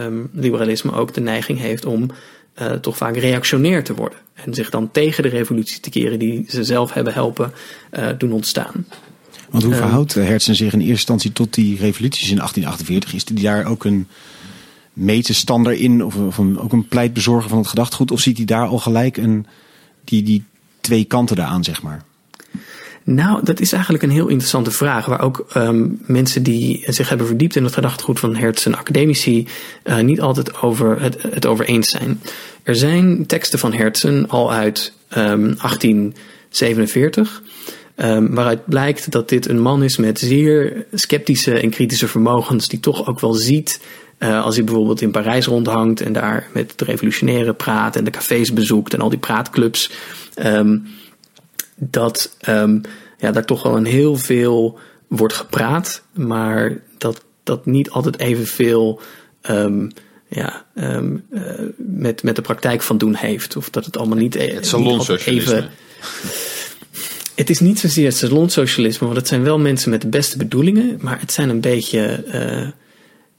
um, 0.00 0.30
liberalisme 0.32 0.92
ook 0.92 1.14
de 1.14 1.20
neiging 1.20 1.58
heeft 1.58 1.84
om 1.84 2.10
uh, 2.62 2.72
toch 2.72 2.96
vaak 2.96 3.16
reactionair 3.16 3.84
te 3.84 3.94
worden. 3.94 4.18
En 4.34 4.54
zich 4.54 4.70
dan 4.70 4.90
tegen 4.90 5.22
de 5.22 5.28
revolutie 5.28 5.80
te 5.80 5.90
keren 5.90 6.18
die 6.18 6.44
ze 6.48 6.64
zelf 6.64 6.92
hebben 6.92 7.12
helpen 7.12 7.52
uh, 7.92 8.08
doen 8.18 8.32
ontstaan. 8.32 8.86
Want 9.50 9.64
hoe 9.64 9.74
verhoudt 9.74 10.14
Hertzen 10.14 10.54
zich 10.54 10.72
in 10.72 10.78
eerste 10.78 10.92
instantie 10.92 11.32
tot 11.32 11.54
die 11.54 11.78
revoluties 11.78 12.30
in 12.30 12.36
1848? 12.36 13.14
Is 13.14 13.24
die 13.24 13.44
daar 13.44 13.66
ook 13.66 13.84
een 13.84 14.06
medestander 14.92 15.72
in, 15.72 16.04
of, 16.04 16.16
of 16.16 16.38
een, 16.38 16.58
ook 16.58 16.72
een 16.72 16.88
pleitbezorger 16.88 17.48
van 17.48 17.58
het 17.58 17.66
gedachtegoed? 17.66 18.10
Of 18.10 18.20
ziet 18.20 18.36
hij 18.36 18.46
daar 18.46 18.66
al 18.66 18.78
gelijk 18.78 19.16
een, 19.16 19.46
die, 20.04 20.22
die 20.22 20.44
twee 20.80 21.04
kanten 21.04 21.36
daaraan, 21.36 21.64
zeg 21.64 21.82
maar? 21.82 22.04
Nou, 23.04 23.44
dat 23.44 23.60
is 23.60 23.72
eigenlijk 23.72 24.02
een 24.02 24.10
heel 24.10 24.28
interessante 24.28 24.70
vraag. 24.70 25.06
Waar 25.06 25.20
ook 25.20 25.46
um, 25.56 26.00
mensen 26.06 26.42
die 26.42 26.84
zich 26.86 27.08
hebben 27.08 27.26
verdiept 27.26 27.56
in 27.56 27.64
het 27.64 27.74
gedachtegoed 27.74 28.18
van 28.18 28.36
Hertz 28.36 28.66
en 28.66 28.74
academici 28.74 29.46
uh, 29.84 29.98
niet 29.98 30.20
altijd 30.20 30.62
over 30.62 31.00
het, 31.02 31.22
het 31.22 31.46
over 31.46 31.64
eens 31.64 31.88
zijn. 31.88 32.20
Er 32.62 32.76
zijn 32.76 33.26
teksten 33.26 33.58
van 33.58 33.72
Hertzen 33.72 34.28
al 34.28 34.52
uit 34.52 34.92
um, 35.16 35.56
1847. 35.56 37.42
Um, 37.96 38.34
waaruit 38.34 38.66
blijkt 38.66 39.10
dat 39.10 39.28
dit 39.28 39.48
een 39.48 39.60
man 39.60 39.82
is 39.82 39.96
met 39.96 40.18
zeer 40.18 40.86
sceptische 40.92 41.58
en 41.58 41.70
kritische 41.70 42.08
vermogens, 42.08 42.68
die 42.68 42.80
toch 42.80 43.06
ook 43.06 43.20
wel 43.20 43.34
ziet 43.34 43.80
uh, 44.20 44.44
als 44.44 44.56
hij 44.56 44.64
bijvoorbeeld 44.64 45.00
in 45.00 45.10
Parijs 45.10 45.46
rondhangt 45.46 46.00
en 46.00 46.12
daar 46.12 46.48
met 46.52 46.72
de 46.76 46.84
revolutionairen 46.84 47.56
praat 47.56 47.96
en 47.96 48.04
de 48.04 48.10
cafés 48.10 48.52
bezoekt 48.52 48.94
en 48.94 49.00
al 49.00 49.08
die 49.08 49.18
praatclubs, 49.18 49.90
um, 50.44 50.86
dat 51.76 52.36
um, 52.48 52.80
ja, 53.18 53.30
daar 53.30 53.44
toch 53.44 53.62
wel 53.62 53.76
een 53.76 53.84
heel 53.84 54.16
veel 54.16 54.78
wordt 55.08 55.34
gepraat, 55.34 56.02
maar 56.12 56.80
dat 56.98 57.24
dat 57.44 57.66
niet 57.66 57.90
altijd 57.90 58.18
evenveel 58.18 59.00
um, 59.50 59.90
ja, 60.28 60.64
um, 60.74 61.24
uh, 61.30 61.42
met, 61.76 62.22
met 62.22 62.36
de 62.36 62.42
praktijk 62.42 62.82
van 62.82 62.98
doen 62.98 63.14
heeft. 63.14 63.56
Of 63.56 63.70
dat 63.70 63.84
het 63.84 63.96
allemaal 63.96 64.18
niet, 64.18 64.34
e- 64.34 64.54
het 64.54 64.66
salonsocialisme. 64.66 65.54
Even, 65.54 65.70
het 67.34 67.50
is 67.50 67.60
niet 67.60 67.78
zozeer 67.78 68.06
het 68.06 68.16
salonsocialisme, 68.16 69.06
want 69.06 69.18
het 69.18 69.28
zijn 69.28 69.42
wel 69.42 69.58
mensen 69.58 69.90
met 69.90 70.00
de 70.00 70.08
beste 70.08 70.36
bedoelingen, 70.36 70.98
maar 71.00 71.20
het 71.20 71.32
zijn 71.32 71.48
een 71.48 71.60
beetje 71.60 72.24
uh, 72.34 72.68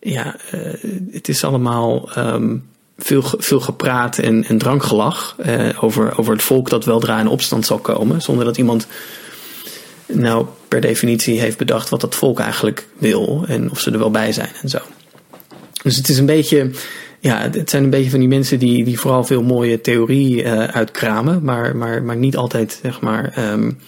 ja, 0.02 0.36
uh, 0.54 0.74
het 1.12 1.30
is 1.30 1.44
allemaal 1.44 2.10
um, 2.18 2.70
veel, 2.98 3.24
veel 3.38 3.60
gepraat 3.60 4.18
en, 4.18 4.44
en 4.44 4.58
drankgelach 4.58 5.36
uh, 5.46 5.84
over, 5.84 6.18
over 6.18 6.34
het 6.34 6.42
volk 6.42 6.70
dat 6.70 6.86
weldra 6.86 7.20
in 7.20 7.28
opstand 7.28 7.66
zal 7.66 7.80
komen, 7.80 8.22
zonder 8.22 8.46
dat 8.46 8.58
iemand 8.58 8.88
nou 10.06 10.46
per 10.68 10.82
definitie 10.82 11.40
heeft 11.40 11.58
bedacht 11.58 11.90
wat 11.90 12.02
dat 12.02 12.16
volk 12.16 12.40
eigenlijk 12.40 12.88
wil 12.98 13.44
en 13.48 13.72
of 13.72 13.80
ze 13.80 13.92
er 13.92 14.00
wel 14.00 14.12
bij 14.12 14.32
zijn 14.32 14.52
en 14.62 14.70
zo. 14.70 14.80
Dus 15.84 15.96
het 15.96 16.10
is 16.10 16.18
een 16.18 16.26
beetje, 16.26 16.70
ja, 17.20 17.50
het 17.52 17.70
zijn 17.70 17.84
een 17.84 17.90
beetje 17.90 18.10
van 18.10 18.20
die 18.20 18.28
mensen 18.28 18.60
die, 18.60 18.84
die 18.84 19.00
vooral 19.00 19.24
veel 19.24 19.44
mooie 19.44 19.82
theorie 19.82 20.44
uh, 20.44 20.64
uitkramen, 20.64 21.44
maar, 21.44 21.76
maar, 21.76 22.04
maar 22.04 22.18
niet 22.18 22.38
altijd 22.38 22.80
zeg 22.82 23.02
maar, 23.02 23.52
um, 23.52 23.80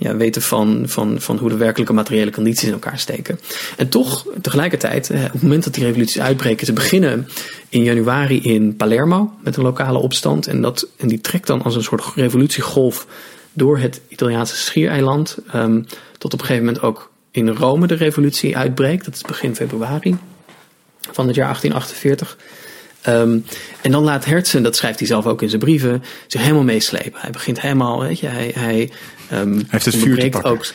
ja, 0.00 0.16
weten 0.16 0.42
van, 0.42 0.82
van, 0.86 1.20
van 1.20 1.38
hoe 1.38 1.48
de 1.48 1.56
werkelijke 1.56 1.92
materiële 1.92 2.30
condities 2.30 2.66
in 2.66 2.72
elkaar 2.72 2.98
steken. 2.98 3.40
En 3.76 3.88
toch, 3.88 4.26
tegelijkertijd, 4.40 5.10
op 5.10 5.32
het 5.32 5.42
moment 5.42 5.64
dat 5.64 5.74
die 5.74 5.84
revoluties 5.84 6.20
uitbreken, 6.20 6.66
ze 6.66 6.72
beginnen 6.72 7.28
in 7.68 7.82
januari 7.82 8.42
in 8.42 8.76
Palermo 8.76 9.32
met 9.42 9.56
een 9.56 9.62
lokale 9.62 9.98
opstand. 9.98 10.46
En, 10.46 10.60
dat, 10.60 10.88
en 10.96 11.08
die 11.08 11.20
trekt 11.20 11.46
dan 11.46 11.62
als 11.62 11.76
een 11.76 11.82
soort 11.82 12.04
revolutiegolf 12.14 13.06
door 13.52 13.78
het 13.78 14.00
Italiaanse 14.08 14.56
schiereiland. 14.56 15.38
Um, 15.54 15.86
tot 16.18 16.32
op 16.32 16.40
een 16.40 16.46
gegeven 16.46 16.66
moment 16.66 16.84
ook 16.84 17.10
in 17.30 17.48
Rome 17.48 17.86
de 17.86 17.94
revolutie 17.94 18.56
uitbreekt. 18.56 19.04
Dat 19.04 19.14
is 19.14 19.22
begin 19.22 19.56
februari 19.56 20.16
van 21.12 21.26
het 21.26 21.36
jaar 21.36 21.46
1848. 21.46 22.36
Um, 23.08 23.44
en 23.82 23.90
dan 23.90 24.04
laat 24.04 24.24
Hertzen, 24.24 24.62
dat 24.62 24.76
schrijft 24.76 24.98
hij 24.98 25.08
zelf 25.08 25.26
ook 25.26 25.42
in 25.42 25.48
zijn 25.48 25.60
brieven, 25.60 26.02
zich 26.26 26.40
helemaal 26.40 26.62
meeslepen. 26.62 27.20
Hij 27.20 27.30
begint 27.30 27.60
helemaal, 27.60 28.00
weet 28.00 28.20
je, 28.20 28.26
hij, 28.26 28.52
hij, 28.54 28.90
um, 29.32 29.54
hij 29.54 29.64
heeft 29.68 29.84
het 29.84 29.96
vuur 29.96 30.18
te 30.18 30.28
pakken. 30.28 30.50
Ook, 30.50 30.66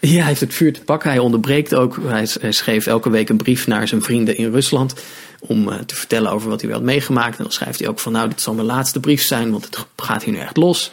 ja, 0.00 0.18
hij 0.18 0.24
heeft 0.24 0.40
het 0.40 0.54
vuur 0.54 0.72
te 0.72 0.80
pakken. 0.80 1.10
Hij 1.10 1.18
onderbreekt 1.18 1.74
ook. 1.74 1.98
Hij, 2.06 2.28
hij 2.40 2.52
schreef 2.52 2.86
elke 2.86 3.10
week 3.10 3.28
een 3.28 3.36
brief 3.36 3.66
naar 3.66 3.88
zijn 3.88 4.02
vrienden 4.02 4.36
in 4.36 4.50
Rusland 4.50 4.94
om 5.40 5.68
uh, 5.68 5.74
te 5.74 5.94
vertellen 5.94 6.30
over 6.30 6.48
wat 6.48 6.60
hij 6.60 6.70
wel 6.70 6.78
had 6.78 6.86
meegemaakt. 6.86 7.36
En 7.36 7.42
dan 7.42 7.52
schrijft 7.52 7.78
hij 7.78 7.88
ook 7.88 8.00
van, 8.00 8.12
nou, 8.12 8.28
dit 8.28 8.40
zal 8.40 8.54
mijn 8.54 8.66
laatste 8.66 9.00
brief 9.00 9.22
zijn, 9.22 9.50
want 9.50 9.64
het 9.64 9.86
gaat 9.96 10.24
hier 10.24 10.34
nu 10.34 10.40
echt 10.40 10.56
los. 10.56 10.90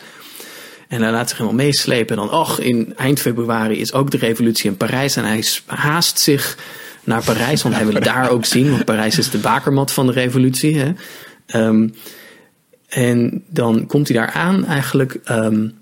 En 0.88 1.02
hij 1.02 1.12
laat 1.12 1.30
zich 1.30 1.38
helemaal 1.38 1.66
meeslepen. 1.66 2.18
En 2.18 2.28
dan, 2.28 2.40
och, 2.40 2.60
in 2.60 2.94
eind 2.98 3.20
februari 3.20 3.80
is 3.80 3.94
ook 3.94 4.12
de 4.12 4.18
revolutie 4.18 4.70
in 4.70 4.78
Parijs. 4.78 5.16
En 5.16 5.26
hij 5.26 5.44
haast 5.66 6.20
zich 6.20 6.58
naar 7.04 7.24
Parijs, 7.24 7.62
want 7.64 7.76
hij 7.76 7.86
wil 7.86 7.96
het 7.96 8.04
daar 8.04 8.30
ook 8.30 8.46
zien. 8.46 8.72
Want 8.72 8.86
Parijs 8.86 9.18
is 9.18 9.30
de 9.30 9.38
bakermat 9.38 9.92
van 9.92 10.06
de 10.06 10.12
revolutie. 10.12 10.80
Hè. 10.80 10.92
Um, 11.68 11.94
en 12.88 13.44
dan 13.48 13.86
komt 13.88 14.08
hij 14.08 14.18
daar 14.18 14.32
aan 14.32 14.66
eigenlijk 14.66 15.20
um, 15.30 15.81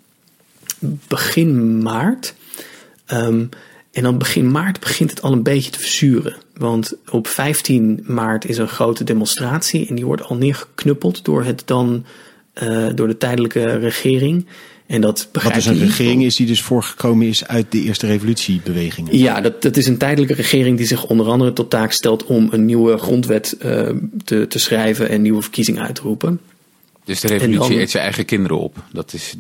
begin 1.08 1.82
maart. 1.82 2.34
Um, 3.14 3.50
en 3.92 4.04
dan 4.04 4.18
begin 4.18 4.52
maart 4.52 4.80
begint 4.80 5.10
het 5.10 5.22
al 5.22 5.32
een 5.32 5.44
beetje 5.44 5.72
te 5.72 5.80
verzuren. 5.80 6.36
Want 6.54 6.94
op 7.10 7.28
15 7.28 8.04
maart 8.08 8.46
is 8.46 8.58
een 8.58 8.68
grote 8.68 9.04
demonstratie 9.04 9.88
en 9.88 9.96
die 9.96 10.06
wordt 10.06 10.24
al 10.24 10.36
neergeknuppeld 10.36 11.26
door 11.26 11.44
het 11.44 11.62
dan 11.66 12.06
uh, 12.64 12.88
door 12.96 13.08
de 13.08 13.18
tijdelijke 13.18 13.78
regering. 13.78 14.46
En 14.88 15.02
dat 15.02 15.30
Wat 15.32 15.54
dus 15.54 15.66
een 15.66 15.80
regering 15.80 16.24
is 16.24 16.36
die 16.36 16.48
dus 16.48 16.62
voorgekomen 16.62 17.28
is 17.28 17.48
uit 17.48 17.72
de 17.72 17.82
eerste 17.82 18.08
revolutiebewegingen? 18.08 19.18
Ja, 19.18 19.42
dat, 19.42 19.62
dat 19.62 19.78
is 19.78 19.88
een 19.88 19.98
tijdelijke 19.98 20.34
regering 20.34 20.78
die 20.78 20.88
zich 20.88 21.06
onder 21.06 21.28
andere 21.28 21.54
tot 21.54 21.70
taak 21.70 21.92
stelt 21.92 22.26
om 22.26 22.48
een 22.52 22.66
nieuwe 22.66 22.98
grondwet 22.98 23.58
uh, 23.66 23.90
te, 24.24 24.48
te 24.48 24.60
schrijven 24.60 25.10
en 25.10 25.22
nieuwe 25.22 25.42
verkiezingen 25.42 25.84
uit 25.84 25.96
te 25.96 26.02
roepen. 26.02 26.40
Dus 27.06 27.20
de 27.20 27.28
revolutie 27.28 27.70
dan, 27.70 27.80
eet 27.80 27.92
zijn 27.92 28.04
eigen 28.04 28.26
kinderen 28.26 28.60
op. 28.60 28.84
Dat 28.92 29.14
is. 29.14 29.36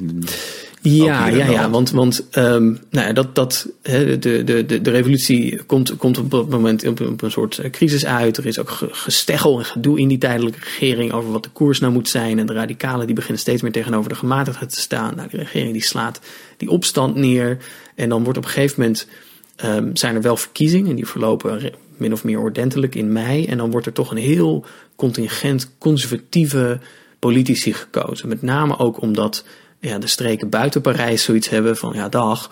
Ja, 0.81 1.27
ja, 1.27 1.45
ja, 1.45 1.69
want, 1.69 1.91
want 1.91 2.27
um, 2.38 2.79
nou 2.89 3.07
ja, 3.07 3.13
dat, 3.13 3.36
dat, 3.36 3.67
de, 3.81 4.17
de, 4.19 4.43
de, 4.43 4.81
de 4.81 4.89
revolutie 4.89 5.63
komt, 5.63 5.98
komt 5.98 6.17
op 6.17 6.31
dat 6.31 6.50
moment 6.50 6.88
op, 6.88 7.01
op 7.01 7.21
een 7.21 7.31
soort 7.31 7.62
crisis 7.71 8.05
uit. 8.05 8.38
Er 8.38 8.45
is 8.45 8.59
ook 8.59 8.69
gesteggel 8.91 9.57
en 9.57 9.65
gedoe 9.65 10.00
in 10.00 10.07
die 10.07 10.17
tijdelijke 10.17 10.59
regering 10.59 11.12
over 11.12 11.31
wat 11.31 11.43
de 11.43 11.50
koers 11.50 11.79
nou 11.79 11.93
moet 11.93 12.09
zijn. 12.09 12.39
En 12.39 12.45
de 12.45 12.53
radicalen 12.53 13.05
die 13.05 13.15
beginnen 13.15 13.39
steeds 13.39 13.62
meer 13.62 13.71
tegenover 13.71 14.09
de 14.09 14.15
gematigdheid 14.15 14.74
te 14.74 14.79
staan. 14.79 15.15
Nou, 15.15 15.29
die 15.29 15.39
regering 15.39 15.74
die 15.74 15.83
slaat 15.83 16.19
die 16.57 16.69
opstand 16.69 17.15
neer. 17.15 17.57
En 17.95 18.09
dan 18.09 18.24
wordt 18.24 18.38
op 18.38 18.45
een 18.45 18.50
gegeven 18.50 18.81
moment 18.81 19.07
um, 19.65 19.95
zijn 19.95 20.15
er 20.15 20.21
wel 20.21 20.38
verkiezingen. 20.38 20.95
Die 20.95 21.07
verlopen 21.07 21.71
min 21.98 22.13
of 22.13 22.24
meer 22.24 22.39
ordentelijk 22.39 22.95
in 22.95 23.12
mei. 23.12 23.45
En 23.45 23.57
dan 23.57 23.71
wordt 23.71 23.86
er 23.86 23.93
toch 23.93 24.12
een 24.12 24.17
heel 24.17 24.65
contingent 24.95 25.71
conservatieve 25.77 26.79
politici 27.19 27.74
gekozen. 27.74 28.27
Met 28.27 28.41
name 28.41 28.77
ook 28.77 29.01
omdat 29.01 29.43
ja, 29.79 29.98
de 29.98 30.07
streken 30.07 30.50
buiten 30.50 30.81
Parijs 30.81 31.24
zoiets 31.24 31.50
hebben 31.50 31.77
van 31.77 31.93
ja, 31.95 32.09
dag. 32.09 32.51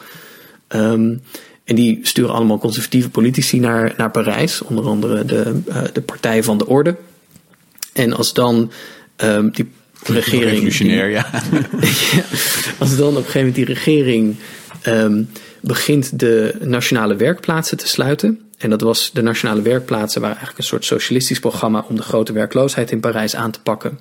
Um, 0.76 1.22
en 1.64 1.76
die 1.76 2.00
sturen 2.02 2.34
allemaal 2.34 2.60
conservatieve 2.60 3.10
politici 3.10 3.60
naar, 3.60 3.94
naar 3.98 4.12
Parijs, 4.12 4.62
onder 4.62 4.86
andere 4.86 5.26
de, 5.26 5.62
uh, 5.68 5.82
de 5.94 6.02
Partij 6.02 6.44
van 6.44 6.58
de 6.58 6.68
Orde. 6.68 6.96
En 7.94 8.14
als 8.14 8.34
dan 8.34 8.72
um, 9.18 9.52
die 9.52 9.70
regering. 10.04 10.50
Revolutionair, 10.50 11.10
ja. 11.10 11.30
ja. 12.12 12.24
Als 12.78 12.98
dan 12.98 13.08
op 13.08 13.16
een 13.16 13.24
gegeven 13.24 13.40
moment 13.40 13.56
die 13.56 13.66
regering 13.66 14.36
um, 14.88 15.30
begint 15.62 16.20
de 16.20 16.56
nationale 16.62 17.16
werkplaatsen 17.16 17.78
te 17.78 17.88
sluiten. 17.88 18.42
En 18.58 18.70
dat 18.70 18.82
was 18.82 19.12
de 19.14 19.22
nationale 19.22 19.62
werkplaatsen, 19.62 20.22
waren 20.22 20.38
eigenlijk 20.38 20.66
een 20.66 20.70
soort 20.70 20.86
socialistisch 20.86 21.40
programma 21.40 21.86
om 21.90 21.96
de 21.96 22.02
grote 22.02 22.34
werkloosheid 22.34 22.92
in 22.92 23.00
Parijs 23.00 23.36
aan 23.36 23.52
te 23.52 23.62
pakken. 23.62 24.00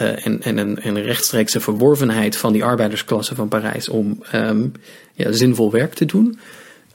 Uh, 0.00 0.26
en, 0.26 0.42
en 0.42 0.58
een, 0.58 0.86
een 0.86 1.02
rechtstreekse 1.02 1.60
verworvenheid 1.60 2.36
van 2.36 2.52
die 2.52 2.64
arbeidersklasse 2.64 3.34
van 3.34 3.48
Parijs 3.48 3.88
om 3.88 4.22
um, 4.34 4.72
ja, 5.14 5.32
zinvol 5.32 5.70
werk 5.70 5.94
te 5.94 6.04
doen. 6.04 6.38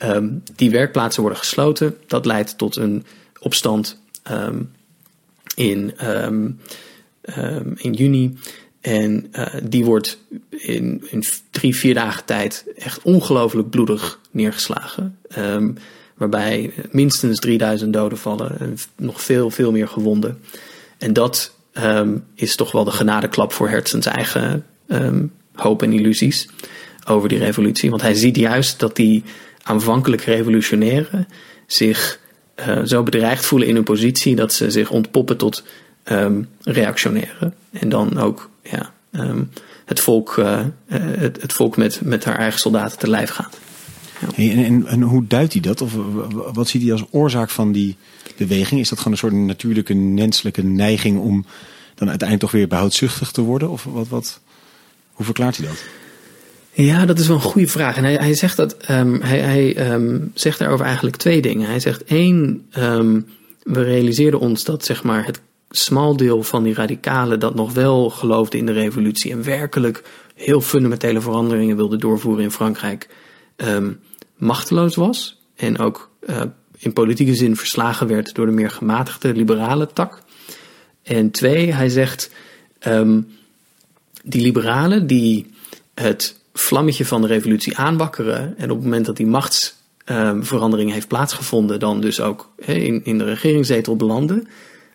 Um, 0.04 0.44
die 0.56 0.72
werkplaatsen 0.72 1.22
worden 1.22 1.40
gesloten. 1.40 1.98
Dat 2.08 2.26
leidt 2.26 2.58
tot 2.58 2.76
een 2.76 3.06
opstand 3.40 4.00
um, 4.32 4.72
in, 5.56 5.94
in 7.76 7.94
juni. 7.94 8.38
En 8.82 9.28
uh, 9.32 9.46
die 9.64 9.86
wordt 9.86 10.18
in, 10.50 11.04
in 11.10 11.24
drie, 11.52 11.76
vier 11.76 11.94
dagen 11.94 12.26
tijd 12.26 12.66
echt 12.76 13.02
ongelooflijk 13.02 13.70
bloedig 13.70 14.20
neergeslagen. 14.32 15.18
waarbij 16.16 16.74
minstens 16.92 17.40
3000 17.40 17.94
doden 17.94 18.18
vallen 18.18 18.60
en 18.60 18.78
nog 18.96 19.22
veel, 19.22 19.50
veel 19.50 19.72
meer 19.72 19.88
gewonden. 19.88 20.40
En 20.98 21.14
dat 21.14 21.54
um, 21.74 22.24
is 22.36 22.56
toch 22.56 22.72
wel 22.72 22.84
de 22.84 22.92
genadeklap 22.92 23.54
voor 23.54 23.70
Hertzens 23.70 24.06
eigen 24.06 24.66
um, 24.88 25.32
hoop 25.54 25.84
en 25.84 25.94
illusies 25.94 26.48
over 27.08 27.30
die 27.30 27.38
revolutie. 27.38 27.90
Want 27.90 28.02
hij 28.02 28.14
ziet 28.14 28.36
juist 28.36 28.80
dat 28.80 28.96
die 28.96 29.24
aanvankelijk 29.64 30.22
revolutionairen 30.22 31.28
zich 31.68 32.20
uh, 32.68 32.80
zo 32.84 33.04
bedreigd 33.04 33.46
voelen 33.46 33.68
in 33.68 33.76
hun 33.76 33.84
positie 33.84 34.36
dat 34.36 34.54
ze 34.54 34.72
zich 34.72 34.90
ontpoppen 34.90 35.38
tot 35.38 35.64
um, 36.12 36.50
reactionairen. 36.62 37.54
En 37.72 37.90
dan 37.90 38.18
ook 38.18 38.50
ja, 38.62 38.94
het 39.86 40.00
volk, 40.00 40.36
uh, 40.38 40.60
het, 40.88 41.42
het, 41.42 41.54
volk 41.54 41.78
met, 41.78 42.02
met 42.04 42.26
haar 42.26 42.38
eigen 42.38 42.60
soldaten 42.60 43.00
te 43.00 43.10
lijf 43.10 43.30
gaat. 43.30 43.60
Ja. 44.20 44.28
En, 44.36 44.64
en, 44.64 44.88
en, 44.88 45.02
hoe 45.02 45.28
duidt 45.28 45.54
hij 45.54 45.62
dat? 45.62 45.82
Of 45.82 45.94
wat 46.54 46.68
ziet 46.68 46.82
hij 46.82 46.92
als 46.92 47.06
oorzaak 47.10 47.50
van 47.50 47.72
die 47.72 47.98
beweging? 48.38 48.82
Is 48.82 48.90
dat 48.90 48.98
gewoon 48.98 49.14
een 49.14 49.20
soort 49.20 49.34
natuurlijke 49.34 49.94
menselijke 49.96 50.64
neiging 50.64 51.20
om 51.20 51.46
dan 51.96 52.10
uiteindelijk 52.10 52.40
toch 52.40 52.60
weer 52.60 52.68
behoudzuchtig 52.68 53.32
te 53.32 53.42
worden? 53.42 53.70
Of 53.70 53.84
wat, 53.84 54.08
wat, 54.08 54.40
hoe 55.12 55.26
verklaart 55.26 55.58
hij 55.58 55.68
dat? 55.68 55.84
Ja, 56.72 57.06
dat 57.06 57.20
is 57.20 57.28
wel 57.28 57.36
een 57.36 57.42
goede 57.42 57.68
vraag. 57.68 57.98
En 57.98 58.04
hij, 58.04 58.16
hij 58.16 58.34
zegt 58.34 58.58
dat 58.58 58.90
um, 58.90 59.22
hij, 59.22 59.40
hij 59.40 59.92
um, 59.94 60.32
zegt 60.34 60.60
daarover 60.60 60.86
eigenlijk 60.86 61.16
twee 61.16 61.42
dingen. 61.42 61.68
Hij 61.68 61.80
zegt 61.80 62.04
één, 62.04 62.68
um, 62.78 63.26
we 63.64 63.84
realiseerden 63.84 64.40
ons 64.40 64.64
dat 64.64 64.86
zeg 64.86 65.04
maar 65.04 65.26
het 65.26 65.42
smal 65.70 66.18
deel 66.18 66.44
van 66.44 66.64
die 66.64 66.74
radicalen 66.74 67.40
dat 67.40 67.56
nog 67.56 67.74
wel 67.74 68.10
geloofde 68.10 68.58
in 68.58 68.66
de 68.66 68.72
revolutie 68.72 69.32
en 69.32 69.44
werkelijk 69.44 70.04
heel 70.36 70.62
fundamentele 70.62 71.22
veranderingen 71.22 71.76
wilde 71.76 71.98
doorvoeren 71.98 72.44
in 72.44 72.52
Frankrijk, 72.52 73.10
machteloos 74.38 74.96
was. 74.96 75.42
En 75.56 75.80
ook 75.80 76.12
uh, 76.30 76.42
in 76.84 76.94
politieke 76.94 77.36
zin 77.36 77.56
verslagen 77.56 78.08
werd 78.08 78.36
door 78.36 78.46
de 78.46 78.52
meer 78.52 78.72
gematigde 78.72 79.34
liberale 79.34 79.88
tak. 79.94 80.22
En 81.04 81.32
twee, 81.32 81.74
hij 81.74 81.90
zegt, 81.90 82.32
um, 82.88 83.28
die 84.24 84.42
liberalen 84.42 85.08
die 85.08 85.52
het 85.94 86.40
vlammetje 86.54 87.06
van 87.06 87.22
de 87.22 87.28
revolutie 87.28 87.78
aanwakkeren 87.78 88.58
en 88.58 88.70
op 88.70 88.76
het 88.76 88.86
moment 88.86 89.06
dat 89.06 89.18
die 89.18 89.26
machtsverandering 89.26 90.88
um, 90.88 90.94
heeft 90.94 91.08
plaatsgevonden, 91.08 91.80
dan 91.80 92.02
dus 92.02 92.22
ook 92.22 92.50
in, 92.66 93.06
in 93.06 93.18
de 93.18 93.24
regeringszetel 93.24 93.96
belanden, 93.96 94.48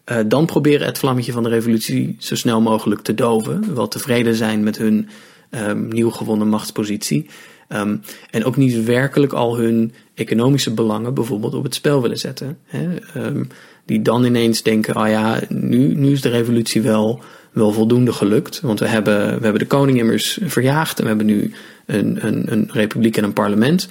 uh, 0.06 0.18
dan 0.26 0.46
proberen 0.46 0.86
het 0.86 0.98
vlammetje 0.98 1.32
van 1.32 1.42
de 1.42 1.48
revolutie 1.48 2.16
zo 2.18 2.36
snel 2.36 2.60
mogelijk 2.60 3.00
te 3.00 3.14
doven, 3.14 3.74
wel 3.74 3.88
tevreden 3.88 4.34
zijn 4.34 4.62
met 4.62 4.78
hun 4.78 5.08
um, 5.50 5.88
nieuw 5.88 6.10
gewonnen 6.10 6.48
machtspositie. 6.48 7.26
Um, 7.68 8.00
en 8.30 8.44
ook 8.44 8.56
niet 8.56 8.84
werkelijk 8.84 9.32
al 9.32 9.58
hun 9.58 9.92
economische 10.14 10.74
belangen 10.74 11.14
bijvoorbeeld 11.14 11.54
op 11.54 11.62
het 11.62 11.74
spel 11.74 12.02
willen 12.02 12.18
zetten. 12.18 12.58
Hè? 12.64 12.88
Um, 13.16 13.48
die 13.84 14.02
dan 14.02 14.24
ineens 14.24 14.62
denken, 14.62 14.96
oh 14.96 15.08
ja, 15.08 15.40
nu, 15.48 15.94
nu 15.94 16.12
is 16.12 16.20
de 16.20 16.28
revolutie 16.28 16.82
wel, 16.82 17.22
wel 17.52 17.72
voldoende 17.72 18.12
gelukt. 18.12 18.60
Want 18.60 18.78
we 18.78 18.86
hebben, 18.86 19.26
we 19.26 19.42
hebben 19.42 19.58
de 19.58 19.66
koning 19.66 19.98
immers 19.98 20.38
verjaagd 20.42 20.96
en 20.98 21.02
we 21.02 21.08
hebben 21.08 21.26
nu 21.26 21.52
een, 21.86 22.26
een, 22.26 22.52
een 22.52 22.68
republiek 22.72 23.16
en 23.16 23.24
een 23.24 23.32
parlement. 23.32 23.88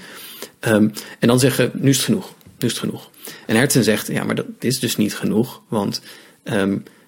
Um, 0.68 0.92
en 1.20 1.28
dan 1.28 1.40
zeggen, 1.40 1.72
nu 1.74 1.90
is 1.90 1.96
het 1.96 2.06
genoeg, 2.06 2.34
nu 2.44 2.68
is 2.68 2.72
het 2.72 2.80
genoeg. 2.80 3.10
En 3.46 3.56
Hertzen 3.56 3.84
zegt, 3.84 4.08
ja, 4.08 4.24
maar 4.24 4.36
dat 4.36 4.46
is 4.60 4.80
dus 4.80 4.96
niet 4.96 5.16
genoeg, 5.16 5.62
want 5.68 6.02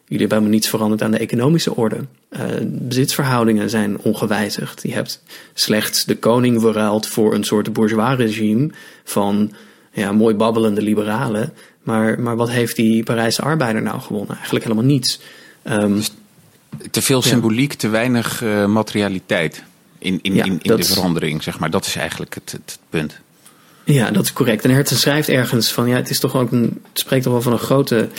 jullie 0.10 0.28
hebben 0.28 0.38
helemaal 0.38 0.50
niets 0.50 0.70
veranderd 0.70 1.02
aan 1.02 1.12
de 1.12 1.18
economische 1.18 1.76
orde. 1.76 1.98
Uh, 2.30 2.42
bezitsverhoudingen 2.62 3.70
zijn 3.70 3.98
ongewijzigd. 4.00 4.84
Je 4.84 4.94
hebt 4.94 5.24
slechts 5.54 6.06
de 6.06 6.18
koning 6.18 6.62
verruild 6.62 7.08
voor 7.08 7.34
een 7.34 7.44
soort 7.44 7.74
bourgeois 7.74 8.18
regime 8.18 8.70
van 9.04 9.52
ja, 9.92 10.12
mooi 10.12 10.36
babbelende 10.36 10.82
liberalen 10.82 11.54
Maar, 11.84 12.20
maar 12.20 12.36
wat 12.36 12.50
heeft 12.50 12.76
die 12.76 13.04
Parijse 13.04 13.42
arbeider 13.42 13.82
nou 13.82 14.02
gewonnen? 14.02 14.36
Eigenlijk 14.36 14.66
helemaal 14.66 14.90
niets. 14.90 15.20
Um, 15.64 16.02
te 16.92 17.02
veel 17.02 17.22
symboliek, 17.22 17.74
te 17.74 17.88
weinig 17.88 18.44
uh, 18.44 18.66
materialiteit 18.66 19.64
in, 19.98 20.20
in, 20.22 20.36
in, 20.36 20.60
in 20.62 20.76
de 20.76 20.84
verandering, 20.84 21.44
zeg 21.44 21.60
maar. 21.60 21.70
Dat 21.70 21.86
is 21.86 21.96
eigenlijk 21.96 22.34
het, 22.34 22.52
het, 22.52 22.80
punt. 22.90 23.20
Ja, 23.84 24.12
dat 24.12 24.24
is 24.24 24.34
correct. 24.34 24.64
En 24.64 24.72
Hertzen 24.72 24.98
schrijft 24.98 25.30
ergens 25.30 25.72
van, 25.72 25.88
ja, 25.88 25.96
het 25.96 26.10
is 26.10 26.20
toch 26.20 26.36
ook 26.36 26.52
een, 26.52 26.82
het 26.90 27.00
spreekt 27.00 27.24
toch 27.24 27.34
wel 27.34 27.42
van 27.42 27.52
een 27.52 27.60
grote 27.60 28.10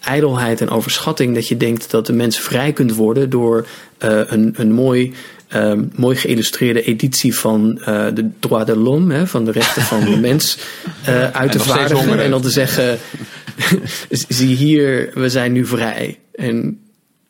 ijdelheid 0.00 0.60
en 0.60 0.70
overschatting 0.70 1.34
dat 1.34 1.48
je 1.48 1.56
denkt 1.56 1.90
dat 1.90 2.06
de 2.06 2.12
mens 2.12 2.38
vrij 2.38 2.72
kunt 2.72 2.94
worden 2.94 3.30
door 3.30 3.66
uh, 4.04 4.20
een, 4.26 4.54
een 4.56 4.72
mooi 4.72 5.14
uh, 5.54 5.72
mooi 5.94 6.16
geïllustreerde 6.16 6.82
editie 6.82 7.34
van 7.34 7.78
uh, 7.80 8.06
de 8.14 8.30
droit 8.38 8.66
de 8.66 8.76
l'homme, 8.76 9.26
van 9.26 9.44
de 9.44 9.50
rechten 9.50 9.82
van 9.82 10.04
de 10.04 10.16
mens, 10.28 10.58
uh, 11.08 11.30
uit 11.30 11.52
te 11.52 11.58
vaardigen. 11.58 12.20
En 12.20 12.30
dan 12.30 12.42
te 12.42 12.50
zeggen, 12.50 12.98
zie 14.28 14.56
hier, 14.56 15.10
we 15.14 15.28
zijn 15.28 15.52
nu 15.52 15.66
vrij. 15.66 16.18
En 16.34 16.80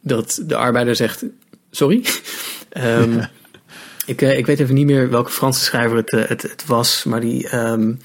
dat 0.01 0.43
de 0.47 0.57
arbeider 0.57 0.97
zegt, 0.97 1.25
sorry? 1.71 2.05
um, 2.77 3.21
ik, 4.07 4.21
ik 4.21 4.47
weet 4.47 4.61
even 4.61 4.75
niet 4.75 4.87
meer 4.87 5.11
welke 5.11 5.31
Franse 5.31 5.65
schrijver 5.65 5.97
het, 5.97 6.11
het, 6.11 6.43
het 6.43 6.65
was, 6.67 7.05
maar 7.05 7.21
die, 7.21 7.57
um, 7.57 8.01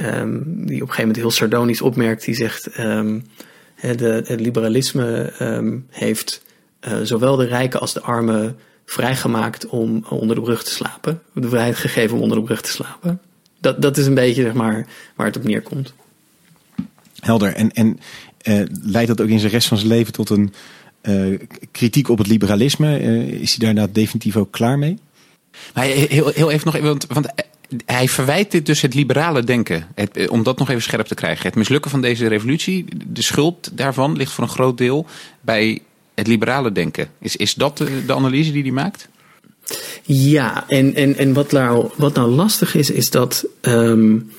um, 0.00 0.42
die 0.44 0.82
op 0.82 0.88
een 0.88 0.94
gegeven 0.94 0.96
moment 0.98 1.16
heel 1.16 1.30
sardonisch 1.30 1.80
opmerkt, 1.80 2.24
die 2.24 2.34
zegt, 2.34 2.68
de, 3.80 4.22
het 4.26 4.40
liberalisme 4.40 5.32
heeft 5.90 6.42
zowel 7.02 7.36
de 7.36 7.46
rijken 7.46 7.80
als 7.80 7.92
de 7.92 8.00
armen 8.00 8.56
vrijgemaakt 8.86 9.66
om 9.66 10.04
onder 10.08 10.36
de 10.36 10.42
brug 10.42 10.64
te 10.64 10.70
slapen. 10.70 11.22
De 11.32 11.48
vrijheid 11.48 11.76
gegeven 11.76 12.16
om 12.16 12.22
onder 12.22 12.38
de 12.38 12.44
brug 12.44 12.60
te 12.60 12.70
slapen. 12.70 13.20
Dat, 13.60 13.82
dat 13.82 13.96
is 13.96 14.06
een 14.06 14.14
beetje 14.14 14.42
zeg 14.42 14.52
maar, 14.52 14.86
waar 15.16 15.26
het 15.26 15.36
op 15.36 15.44
neerkomt. 15.44 15.94
Helder. 17.20 17.54
En, 17.54 17.72
en 17.72 17.98
uh, 18.42 18.62
leidt 18.82 19.08
dat 19.08 19.20
ook 19.20 19.28
in 19.28 19.38
zijn 19.38 19.52
rest 19.52 19.68
van 19.68 19.76
zijn 19.76 19.88
leven 19.88 20.12
tot 20.12 20.30
een 20.30 20.54
uh, 21.02 21.38
kritiek 21.70 22.08
op 22.08 22.18
het 22.18 22.26
liberalisme? 22.26 23.00
Uh, 23.00 23.28
is 23.28 23.54
hij 23.54 23.66
daarna 23.66 23.92
definitief 23.92 24.36
ook 24.36 24.52
klaar 24.52 24.78
mee? 24.78 24.98
Maar 25.74 25.84
heel, 25.84 26.28
heel 26.28 26.50
even 26.50 26.66
nog 26.66 26.74
even, 26.74 26.88
want, 26.88 27.06
want 27.06 27.26
hij 27.84 28.08
verwijt 28.08 28.50
dit 28.50 28.66
dus 28.66 28.80
het 28.80 28.94
liberale 28.94 29.44
denken. 29.44 29.86
Het, 29.94 30.28
om 30.28 30.42
dat 30.42 30.58
nog 30.58 30.68
even 30.68 30.82
scherp 30.82 31.06
te 31.06 31.14
krijgen. 31.14 31.46
Het 31.46 31.54
mislukken 31.54 31.90
van 31.90 32.00
deze 32.00 32.26
revolutie, 32.26 32.84
de 33.06 33.22
schuld 33.22 33.70
daarvan 33.72 34.16
ligt 34.16 34.32
voor 34.32 34.44
een 34.44 34.50
groot 34.50 34.78
deel 34.78 35.06
bij 35.40 35.80
het 36.14 36.26
liberale 36.26 36.72
denken. 36.72 37.08
Is, 37.18 37.36
is 37.36 37.54
dat 37.54 37.78
de, 37.78 38.04
de 38.06 38.14
analyse 38.14 38.52
die 38.52 38.62
hij 38.62 38.72
maakt? 38.72 39.08
Ja, 40.02 40.64
en, 40.68 40.94
en, 40.94 41.16
en 41.16 41.32
wat, 41.32 41.52
nou, 41.52 41.90
wat 41.96 42.14
nou 42.14 42.30
lastig 42.30 42.74
is, 42.74 42.90
is 42.90 43.10
dat 43.10 43.44
um, 43.60 44.30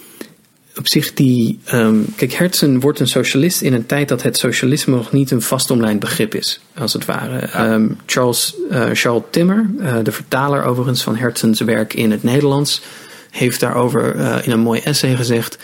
op 0.77 0.87
zich 0.87 1.13
die. 1.13 1.59
Um, 1.73 2.05
kijk, 2.15 2.33
Hertzen 2.33 2.79
wordt 2.79 2.99
een 2.99 3.07
socialist 3.07 3.61
in 3.61 3.73
een 3.73 3.85
tijd 3.85 4.07
dat 4.07 4.21
het 4.21 4.37
socialisme 4.37 4.95
nog 4.95 5.11
niet 5.11 5.31
een 5.31 5.41
vastomlijnd 5.41 5.99
begrip 5.99 6.35
is, 6.35 6.59
als 6.75 6.93
het 6.93 7.05
ware. 7.05 7.71
Um, 7.73 7.97
Charles, 8.05 8.55
uh, 8.71 8.89
Charles 8.93 9.23
Timmer, 9.29 9.69
uh, 9.79 9.97
de 10.03 10.11
vertaler 10.11 10.63
overigens 10.63 11.03
van 11.03 11.15
Hertzens 11.15 11.59
werk 11.59 11.93
in 11.93 12.11
het 12.11 12.23
Nederlands, 12.23 12.81
heeft 13.37 13.59
daarover 13.59 14.15
uh, 14.15 14.37
in 14.43 14.51
een 14.51 14.59
mooi 14.59 14.79
essay 14.79 15.15
gezegd: 15.15 15.57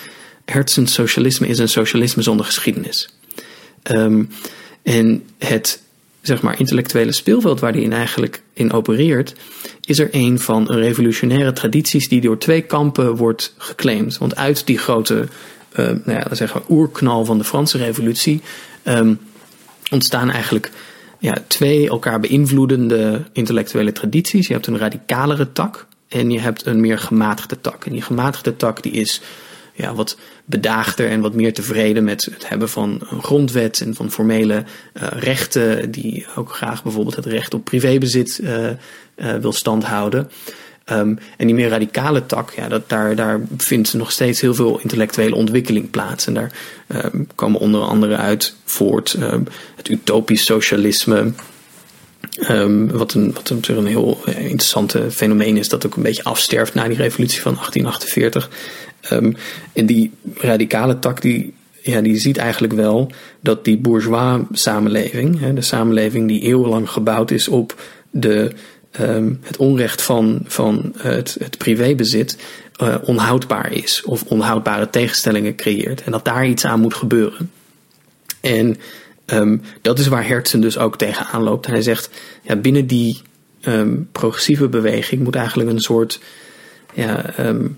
Hertzens 0.46 0.94
socialisme 0.94 1.48
is 1.48 1.60
een 1.60 1.70
socialisme 1.70 2.22
zonder 2.22 2.46
geschiedenis. 2.46 3.10
Um, 3.92 4.30
en 4.84 5.24
het 5.38 5.82
zeg 6.22 6.42
maar, 6.42 6.60
intellectuele 6.60 7.12
speelveld 7.12 7.60
waar 7.60 7.72
die 7.72 7.82
in 7.82 7.94
eigenlijk 7.94 8.42
in 8.54 8.72
opereert, 8.72 9.36
is 9.82 10.00
er 10.00 10.10
een 10.12 10.40
van 10.40 10.72
revolutionaire 10.72 11.54
tradities 11.54 12.08
die 12.08 12.22
door 12.22 12.38
twee 12.38 12.62
kampen 12.62 13.16
wordt 13.16 13.54
geclaimd. 13.58 14.18
Want 14.18 14.36
uit 14.36 14.66
die 14.66 14.78
grote, 14.78 15.28
uh, 15.76 15.86
nou 15.86 16.20
ja, 16.20 16.36
zeggen 16.36 16.62
we, 16.62 16.74
oerknal 16.74 17.26
van 17.26 17.38
de 17.38 17.44
Franse 17.44 17.78
revolutie 17.78 18.42
um, 18.84 19.20
ontstaan 19.92 20.30
eigenlijk 20.30 20.72
ja, 21.20 21.44
twee 21.48 21.90
elkaar 21.90 22.20
beïnvloedende 22.20 23.24
intellectuele 23.34 23.92
tradities. 23.92 24.48
Je 24.48 24.54
hebt 24.54 24.68
een 24.68 24.78
radicalere 24.78 25.52
tak 25.52 25.88
en 26.14 26.32
je 26.32 26.40
hebt 26.40 26.66
een 26.66 26.80
meer 26.80 27.00
gematigde 27.00 27.62
tak. 27.62 27.86
En 27.86 27.92
die 27.92 28.02
gematigde 28.02 28.56
tak 28.56 28.84
die 28.84 28.92
is 28.92 29.22
ja, 29.74 29.94
wat 29.94 30.18
bedaagder 30.46 31.10
en 31.10 31.22
wat 31.22 31.34
meer 31.34 31.54
tevreden 31.54 32.04
met 32.04 32.26
het 32.26 32.50
hebben 32.50 32.70
van 32.70 33.02
een 33.10 33.24
grondwet 33.24 33.82
en 33.82 33.96
van 33.96 34.12
formele 34.12 34.64
uh, 34.94 35.08
rechten, 35.12 35.92
die 35.92 36.26
ook 36.36 36.56
graag 36.56 36.84
bijvoorbeeld 36.84 37.16
het 37.16 37.26
recht 37.26 37.54
op 37.54 37.64
privébezit 37.64 38.40
uh, 38.44 38.70
uh, 38.70 39.36
wil 39.36 39.54
standhouden. 39.54 40.30
Um, 40.92 41.20
en 41.38 41.46
die 41.46 41.56
meer 41.56 41.70
radicale 41.70 42.26
tak, 42.26 42.52
ja, 42.52 42.68
dat, 42.68 42.90
daar, 42.90 43.16
daar 43.16 43.42
vindt 43.58 43.94
nog 43.94 44.12
steeds 44.12 44.42
heel 44.42 44.54
veel 44.54 44.80
intellectuele 44.80 45.36
ontwikkeling 45.36 45.90
plaats. 45.90 46.28
En 46.28 46.34
daar 46.34 46.52
um, 46.88 47.28
komen 47.36 47.60
onder 47.60 47.82
andere 47.82 48.16
uit 48.16 48.56
voort 48.66 49.16
um, 49.20 49.48
het 49.76 49.90
utopisch 49.90 50.46
socialisme. 50.46 51.34
Um, 52.50 52.92
wat, 52.92 53.14
een, 53.14 53.34
wat 53.34 53.50
een, 53.50 53.78
een 53.78 53.86
heel 53.86 54.20
interessante 54.26 55.12
fenomeen 55.12 55.58
is, 55.58 55.70
dat 55.70 55.86
ook 55.86 55.96
een 55.96 56.04
beetje 56.04 56.24
afsterft 56.24 56.74
na 56.74 56.88
die 56.88 56.98
revolutie 56.98 57.42
van 57.42 57.54
1848. 57.54 58.50
Um, 59.12 59.36
en 59.74 59.86
die 59.86 60.12
radicale 60.36 61.00
tak 61.00 61.22
die, 61.22 61.54
ja, 61.82 62.02
die 62.02 62.18
ziet 62.18 62.38
eigenlijk 62.38 62.74
wel 62.74 63.12
dat 63.40 63.66
die 63.66 63.78
bourgeois 63.78 64.42
samenleving, 64.52 65.40
hè, 65.40 65.54
de 65.54 65.62
samenleving 65.62 66.28
die 66.28 66.42
eeuwenlang 66.42 66.90
gebouwd 66.90 67.32
is 67.32 67.48
op 67.48 67.82
de, 68.12 68.52
um, 69.00 69.40
het 69.42 69.58
onrecht 69.58 70.02
van, 70.02 70.42
van 70.46 70.94
het, 70.98 71.38
het 71.40 71.58
privébezit, 71.58 72.38
uh, 72.82 72.96
onhoudbaar 73.04 73.72
is 73.72 74.04
of 74.06 74.24
onhoudbare 74.24 74.90
tegenstellingen 74.90 75.56
creëert. 75.56 76.04
En 76.04 76.12
dat 76.12 76.26
daar 76.26 76.48
iets 76.48 76.66
aan 76.66 76.80
moet 76.80 76.94
gebeuren. 76.94 77.52
En 78.42 78.78
um, 79.36 79.62
dat 79.82 80.00
is 80.00 80.08
waar 80.08 80.28
Hertzen 80.28 80.62
dus 80.62 80.78
ook 80.78 80.98
tegenaan 80.98 81.44
loopt. 81.44 81.68
Hij 81.68 81.82
zegt, 81.82 82.10
ja, 82.42 82.56
binnen 82.56 82.88
die 82.88 83.22
um, 83.62 84.08
progressieve 84.12 84.68
beweging 84.68 85.24
moet 85.24 85.36
eigenlijk 85.36 85.70
een 85.70 85.80
soort 85.80 86.20
ja, 86.94 87.40
um, 87.40 87.78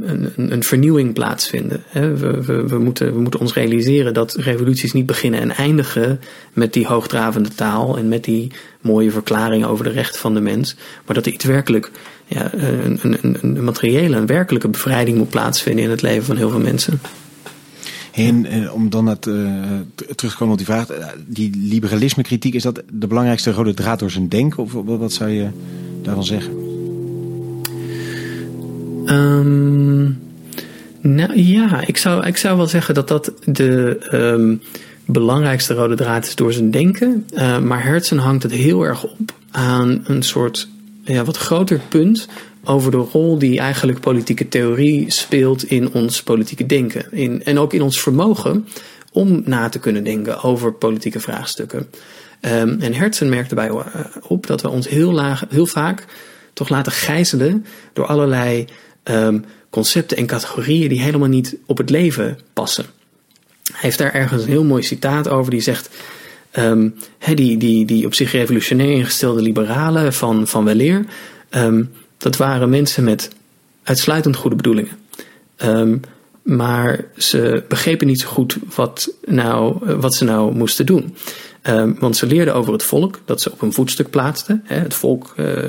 een, 0.00 0.32
een, 0.52 0.62
vernieuwing 0.62 1.14
plaatsvinden. 1.14 1.82
We, 1.92 2.16
we, 2.16 2.66
we, 2.66 2.78
moeten, 2.78 3.14
we 3.14 3.20
moeten 3.20 3.40
ons 3.40 3.54
realiseren 3.54 4.14
dat 4.14 4.34
revoluties 4.34 4.92
niet 4.92 5.06
beginnen 5.06 5.40
en 5.40 5.50
eindigen 5.50 6.20
met 6.52 6.72
die 6.72 6.86
hoogdravende 6.86 7.48
taal 7.48 7.98
en 7.98 8.08
met 8.08 8.24
die 8.24 8.52
mooie 8.80 9.10
verklaringen 9.10 9.68
over 9.68 9.84
de 9.84 9.90
rechten 9.90 10.20
van 10.20 10.34
de 10.34 10.40
mens, 10.40 10.76
maar 11.06 11.14
dat 11.14 11.26
er 11.26 11.32
iets 11.32 11.44
werkelijk, 11.44 11.90
ja, 12.26 12.52
een, 12.54 12.98
een, 13.02 13.38
een 13.40 13.64
materiële, 13.64 14.16
een 14.16 14.26
werkelijke 14.26 14.68
bevrijding 14.68 15.16
moet 15.16 15.30
plaatsvinden 15.30 15.84
in 15.84 15.90
het 15.90 16.02
leven 16.02 16.24
van 16.24 16.36
heel 16.36 16.50
veel 16.50 16.60
mensen. 16.60 17.00
En 18.26 18.46
eh, 18.46 18.74
om 18.74 18.90
dan 18.90 19.06
het, 19.06 19.22
terug 19.22 20.32
te 20.32 20.36
komen 20.36 20.52
op 20.52 20.56
die 20.56 20.66
vraag, 20.66 20.88
eh, 20.88 21.06
die 21.26 21.56
liberalisme 21.56 22.22
kritiek, 22.22 22.54
is 22.54 22.62
dat 22.62 22.82
de 22.92 23.06
belangrijkste 23.06 23.52
rode 23.52 23.74
draad 23.74 23.98
door 23.98 24.10
zijn 24.10 24.28
denken? 24.28 24.62
Of 24.62 24.72
wat 24.72 25.12
zou 25.12 25.30
je 25.30 25.48
daarvan 26.02 26.24
zeggen? 26.24 26.52
Um, 29.06 30.18
nou 31.00 31.40
ja, 31.40 31.86
ik 31.86 31.96
zou, 31.96 32.26
ik 32.26 32.36
zou 32.36 32.56
wel 32.56 32.66
zeggen 32.66 32.94
dat 32.94 33.08
dat 33.08 33.32
de 33.44 33.98
um, 34.12 34.60
belangrijkste 35.04 35.74
rode 35.74 35.94
draad 35.94 36.26
is 36.26 36.34
door 36.34 36.52
zijn 36.52 36.70
denken. 36.70 37.26
Maar 37.62 37.84
Hertzen 37.84 38.18
hangt 38.18 38.42
het 38.42 38.52
heel 38.52 38.82
erg 38.82 39.04
op 39.04 39.32
aan 39.50 40.00
een 40.04 40.22
soort 40.22 40.68
ja, 41.04 41.24
wat 41.24 41.36
groter 41.36 41.80
punt 41.88 42.28
over 42.64 42.90
de 42.90 42.96
rol 42.96 43.38
die 43.38 43.58
eigenlijk 43.58 44.00
politieke 44.00 44.48
theorie 44.48 45.10
speelt 45.10 45.64
in 45.64 45.92
ons 45.92 46.22
politieke 46.22 46.66
denken. 46.66 47.12
In, 47.12 47.44
en 47.44 47.58
ook 47.58 47.72
in 47.72 47.82
ons 47.82 48.00
vermogen 48.00 48.66
om 49.12 49.42
na 49.44 49.68
te 49.68 49.78
kunnen 49.78 50.04
denken 50.04 50.42
over 50.42 50.72
politieke 50.72 51.20
vraagstukken. 51.20 51.86
Um, 52.40 52.80
en 52.80 52.94
Hertzen 52.94 53.28
merkt 53.28 53.48
erbij 53.50 53.68
uh, 53.68 53.84
op 54.22 54.46
dat 54.46 54.62
we 54.62 54.68
ons 54.68 54.88
heel, 54.88 55.12
laag, 55.12 55.44
heel 55.48 55.66
vaak 55.66 56.04
toch 56.52 56.68
laten 56.68 56.92
gijzelen 56.92 57.66
door 57.92 58.06
allerlei 58.06 58.64
um, 59.04 59.44
concepten 59.70 60.16
en 60.16 60.26
categorieën 60.26 60.88
die 60.88 61.00
helemaal 61.00 61.28
niet 61.28 61.56
op 61.66 61.78
het 61.78 61.90
leven 61.90 62.38
passen. 62.52 62.84
Hij 63.64 63.80
heeft 63.80 63.98
daar 63.98 64.14
ergens 64.14 64.42
een 64.42 64.48
heel 64.48 64.64
mooi 64.64 64.82
citaat 64.82 65.28
over 65.28 65.50
die 65.50 65.60
zegt. 65.60 65.90
Um, 66.58 66.94
die, 67.34 67.56
die, 67.56 67.86
die 67.86 68.06
op 68.06 68.14
zich 68.14 68.32
revolutionair 68.32 68.90
ingestelde 68.90 69.42
liberalen 69.42 70.12
van, 70.12 70.46
van 70.46 70.64
weleer, 70.64 71.04
dat 72.20 72.36
waren 72.36 72.68
mensen 72.68 73.04
met 73.04 73.30
uitsluitend 73.82 74.36
goede 74.36 74.56
bedoelingen. 74.56 74.98
Um, 75.64 76.00
maar 76.42 77.04
ze 77.16 77.64
begrepen 77.68 78.06
niet 78.06 78.20
zo 78.20 78.28
goed 78.28 78.56
wat, 78.74 79.10
nou, 79.24 79.78
wat 80.00 80.14
ze 80.14 80.24
nou 80.24 80.54
moesten 80.54 80.86
doen. 80.86 81.16
Um, 81.62 81.96
want 81.98 82.16
ze 82.16 82.26
leerden 82.26 82.54
over 82.54 82.72
het 82.72 82.82
volk 82.82 83.20
dat 83.24 83.40
ze 83.40 83.52
op 83.52 83.62
een 83.62 83.72
voetstuk 83.72 84.10
plaatsten. 84.10 84.62
Hè, 84.64 84.76
het 84.76 84.94
volk 84.94 85.34
uh, 85.36 85.66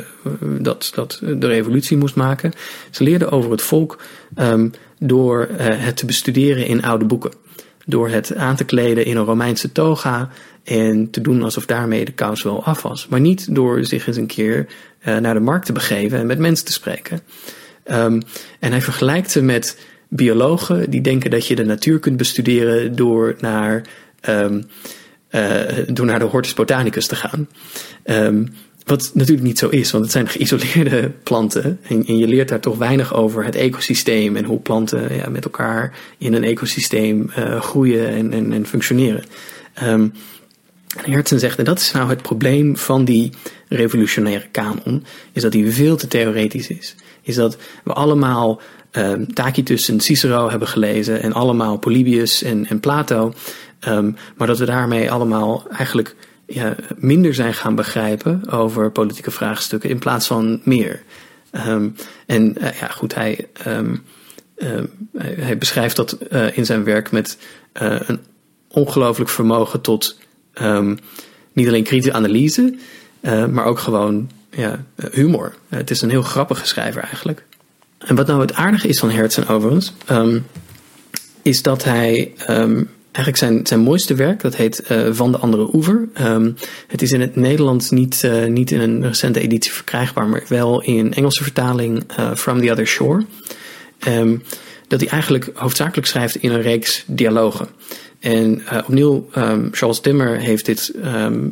dat, 0.59 0.91
dat 0.95 1.19
de 1.21 1.47
revolutie 1.47 1.97
moest 1.97 2.15
maken. 2.15 2.51
Ze 2.89 3.03
leerden 3.03 3.31
over 3.31 3.51
het 3.51 3.61
volk 3.61 4.01
um, 4.37 4.71
door 4.99 5.47
uh, 5.51 5.57
het 5.57 5.97
te 5.97 6.05
bestuderen 6.05 6.65
in 6.65 6.83
oude 6.83 7.05
boeken. 7.05 7.31
Door 7.85 8.09
het 8.09 8.35
aan 8.35 8.55
te 8.55 8.63
kleden 8.63 9.05
in 9.05 9.17
een 9.17 9.25
Romeinse 9.25 9.71
toga 9.71 10.29
en 10.63 11.09
te 11.09 11.21
doen 11.21 11.43
alsof 11.43 11.65
daarmee 11.65 12.05
de 12.05 12.11
kous 12.11 12.43
wel 12.43 12.63
af 12.63 12.81
was. 12.81 13.07
Maar 13.07 13.19
niet 13.19 13.55
door 13.55 13.85
zich 13.85 14.07
eens 14.07 14.17
een 14.17 14.25
keer 14.25 14.67
uh, 15.05 15.17
naar 15.17 15.33
de 15.33 15.39
markt 15.39 15.65
te 15.65 15.73
begeven 15.73 16.19
en 16.19 16.27
met 16.27 16.39
mensen 16.39 16.65
te 16.65 16.71
spreken. 16.71 17.19
Um, 17.85 18.21
en 18.59 18.71
hij 18.71 18.81
vergelijkt 18.81 19.31
ze 19.31 19.41
met 19.41 19.77
biologen 20.07 20.89
die 20.89 21.01
denken 21.01 21.31
dat 21.31 21.47
je 21.47 21.55
de 21.55 21.65
natuur 21.65 21.99
kunt 21.99 22.17
bestuderen 22.17 22.95
door 22.95 23.35
naar, 23.39 23.81
um, 24.29 24.63
uh, 25.31 25.61
door 25.87 26.05
naar 26.05 26.19
de 26.19 26.25
Hortus 26.25 26.53
botanicus 26.53 27.07
te 27.07 27.15
gaan. 27.15 27.47
Um, 28.05 28.53
wat 28.85 29.11
natuurlijk 29.13 29.47
niet 29.47 29.59
zo 29.59 29.67
is, 29.67 29.91
want 29.91 30.03
het 30.03 30.13
zijn 30.13 30.27
geïsoleerde 30.37 31.11
planten. 31.23 31.79
En, 31.87 32.05
en, 32.05 32.17
je 32.17 32.27
leert 32.27 32.49
daar 32.49 32.59
toch 32.59 32.77
weinig 32.77 33.13
over 33.13 33.45
het 33.45 33.55
ecosysteem 33.55 34.35
en 34.35 34.45
hoe 34.45 34.59
planten 34.59 35.15
ja, 35.15 35.29
met 35.29 35.43
elkaar 35.43 35.93
in 36.17 36.33
een 36.33 36.43
ecosysteem 36.43 37.29
uh, 37.37 37.61
groeien 37.61 38.07
en, 38.07 38.33
en, 38.33 38.53
en 38.53 38.65
functioneren. 38.65 39.23
En 40.97 41.11
Hertzen 41.11 41.39
zegt, 41.39 41.57
en 41.57 41.65
dat 41.65 41.79
is 41.79 41.91
nou 41.91 42.09
het 42.09 42.21
probleem 42.21 42.77
van 42.77 43.05
die 43.05 43.31
revolutionaire 43.67 44.47
kanon, 44.51 45.05
is 45.31 45.41
dat 45.41 45.51
die 45.51 45.71
veel 45.71 45.95
te 45.95 46.07
theoretisch 46.07 46.67
is. 46.67 46.95
Is 47.21 47.35
dat 47.35 47.57
we 47.83 47.93
allemaal 47.93 48.61
um, 48.91 49.33
Tacitus 49.33 49.89
en 49.89 49.99
Cicero 49.99 50.49
hebben 50.49 50.67
gelezen 50.67 51.21
en 51.21 51.33
allemaal 51.33 51.77
Polybius 51.77 52.43
en, 52.43 52.67
en 52.67 52.79
Plato, 52.79 53.33
um, 53.87 54.15
maar 54.35 54.47
dat 54.47 54.59
we 54.59 54.65
daarmee 54.65 55.11
allemaal 55.11 55.65
eigenlijk 55.77 56.15
ja, 56.45 56.75
minder 56.97 57.33
zijn 57.33 57.53
gaan 57.53 57.75
begrijpen 57.75 58.49
over 58.49 58.91
politieke 58.91 59.31
vraagstukken 59.31 59.89
in 59.89 59.99
plaats 59.99 60.27
van 60.27 60.61
meer. 60.63 61.03
Um, 61.67 61.95
en 62.25 62.55
uh, 62.61 62.79
ja, 62.79 62.87
goed, 62.87 63.15
hij, 63.15 63.47
hij 65.17 65.57
beschrijft 65.57 65.95
dat 65.95 66.17
uh, 66.31 66.57
in 66.57 66.65
zijn 66.65 66.83
werk 66.83 67.11
met 67.11 67.37
een 67.73 68.19
ongelooflijk 68.67 69.29
vermogen 69.29 69.81
tot 69.81 70.19
um, 70.61 70.99
niet 71.53 71.67
alleen 71.67 71.83
kritische 71.83 72.13
analyse, 72.13 72.75
maar 73.21 73.65
ook 73.65 73.79
gewoon 73.79 74.29
ja, 74.51 74.83
humor. 75.11 75.53
het 75.69 75.89
is 75.89 76.01
een 76.01 76.09
heel 76.09 76.21
grappige 76.21 76.67
schrijver 76.67 77.01
eigenlijk. 77.01 77.45
En 77.97 78.15
wat 78.15 78.27
nou 78.27 78.41
het 78.41 78.53
aardige 78.53 78.87
is 78.87 78.99
van 78.99 79.11
Hertzen 79.11 79.47
overigens, 79.47 79.93
is 81.41 81.61
dat 81.61 81.83
hij 81.83 82.33
eigenlijk 83.11 83.37
zijn, 83.37 83.67
zijn 83.67 83.79
mooiste 83.79 84.15
werk. 84.15 84.41
Dat 84.41 84.55
heet 84.55 84.83
Van 85.11 85.31
de 85.31 85.37
Andere 85.37 85.69
Oever. 85.73 86.09
Het 86.87 87.01
is 87.01 87.11
in 87.11 87.21
het 87.21 87.35
Nederlands 87.35 87.89
niet, 87.89 88.29
niet 88.47 88.71
in 88.71 88.79
een 88.79 89.03
recente 89.03 89.39
editie 89.39 89.71
verkrijgbaar, 89.71 90.27
maar 90.27 90.43
wel 90.47 90.81
in 90.81 91.13
Engelse 91.13 91.43
vertaling 91.43 92.03
From 92.35 92.61
the 92.61 92.71
Other 92.71 92.87
Shore. 92.87 93.25
Dat 94.87 94.99
hij 94.99 95.09
eigenlijk 95.09 95.49
hoofdzakelijk 95.53 96.07
schrijft 96.07 96.35
in 96.35 96.51
een 96.51 96.61
reeks 96.61 97.03
dialogen. 97.07 97.67
En 98.21 98.61
opnieuw, 98.85 99.29
um, 99.35 99.69
Charles 99.71 99.99
Timmer 99.99 100.39
heeft 100.39 100.65
dit 100.65 100.93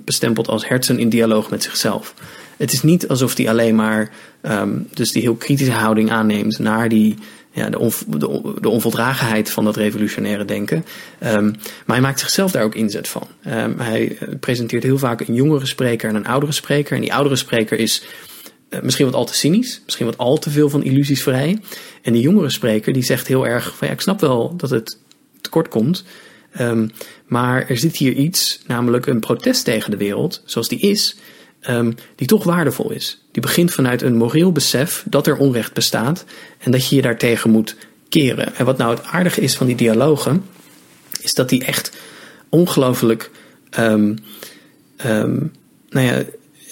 bestempeld 0.06 0.48
als 0.48 0.68
Herzen 0.68 1.00
in 1.00 1.10
dialoog 1.10 1.50
met 1.50 1.64
zichzelf. 1.64 2.14
Het 2.58 2.72
is 2.72 2.84
niet 2.84 3.08
alsof 3.08 3.38
hij 3.38 3.50
alleen 3.50 3.76
maar 3.76 4.12
dus 4.90 5.12
die 5.12 5.22
heel 5.22 5.36
kritische 5.36 5.74
houding 5.74 6.12
aanneemt 6.12 6.60
naar 6.60 6.90
die 6.90 7.18
ja, 7.52 7.70
de, 7.70 7.92
de, 8.62 8.70
onvoldragenheid 8.70 9.50
van 9.50 9.64
dat 9.64 9.76
revolutionaire 9.76 10.46
denken. 10.46 10.86
Maar 11.20 11.52
hij 11.86 12.02
maakt 12.02 12.20
zichzelf 12.20 12.52
daar 12.52 12.64
ook 12.64 12.76
inzet 12.76 13.08
van. 13.08 13.28
Hij 13.78 14.18
eh, 14.18 14.28
presenteert 14.40 14.84
heel 14.84 14.98
vaak 14.98 15.20
een 15.20 15.34
jongere 15.34 15.66
spreker 15.66 16.10
en 16.10 16.16
een 16.16 16.28
oudere 16.28 16.52
spreker. 16.52 16.96
En 16.96 17.02
die 17.02 17.14
oudere 17.14 17.36
spreker 17.36 17.80
is 17.80 18.04
uh, 18.70 18.82
misschien 18.82 19.06
wat 19.06 19.16
al 19.16 19.26
te 19.26 19.36
cynisch, 19.36 19.82
misschien 19.86 20.06
wat 20.06 20.18
al 20.18 20.38
te 20.38 20.50
veel 20.50 20.70
van 20.70 20.84
illusies 20.84 21.24
vrij. 21.24 21.60
En 22.02 22.14
die 22.14 22.22
jongere 22.22 22.50
spreker 22.50 22.94
die 22.94 23.04
zegt 23.04 23.28
heel 23.28 23.48
erg 23.48 23.76
van 23.78 23.88
ja, 23.88 23.94
ik 23.94 24.02
snap 24.02 24.20
wel 24.20 24.56
dat 24.58 24.70
het 24.70 24.98
tekort 25.42 25.68
komt. 25.68 26.06
Um, 26.60 26.92
maar 27.26 27.70
er 27.70 27.78
zit 27.78 27.98
hier 27.98 28.14
iets, 28.14 28.60
namelijk 28.68 29.06
een 29.06 29.20
protest 29.20 29.64
tegen 29.64 29.92
de 29.92 29.98
wereld, 29.98 30.42
zoals 30.46 30.68
die 30.68 30.80
is, 30.80 31.16
um, 31.70 31.96
die 32.16 32.28
toch 32.28 32.44
waardevol 32.44 32.92
is. 32.92 33.24
Die 33.32 33.42
begint 33.42 33.74
vanuit 33.74 34.02
een 34.02 34.16
moreel 34.16 34.52
besef 34.52 35.06
dat 35.10 35.28
er 35.28 35.38
onrecht 35.38 35.74
bestaat 35.74 36.26
en 36.58 36.72
dat 36.72 36.90
je 36.90 36.96
je 36.96 37.02
daartegen 37.02 37.50
moet 37.50 37.76
keren. 38.10 38.56
En 38.56 38.66
wat 38.66 38.78
nou 38.78 38.96
het 38.96 39.04
aardige 39.04 39.42
is 39.42 39.56
van 39.56 39.68
die 39.68 39.76
dialogen, 39.76 40.46
is 41.22 41.34
dat 41.34 41.50
die 41.50 41.66
echt 41.66 41.92
ongelooflijk. 42.50 43.32
Um, 43.80 44.18
nou 45.90 46.06
ja, 46.06 46.24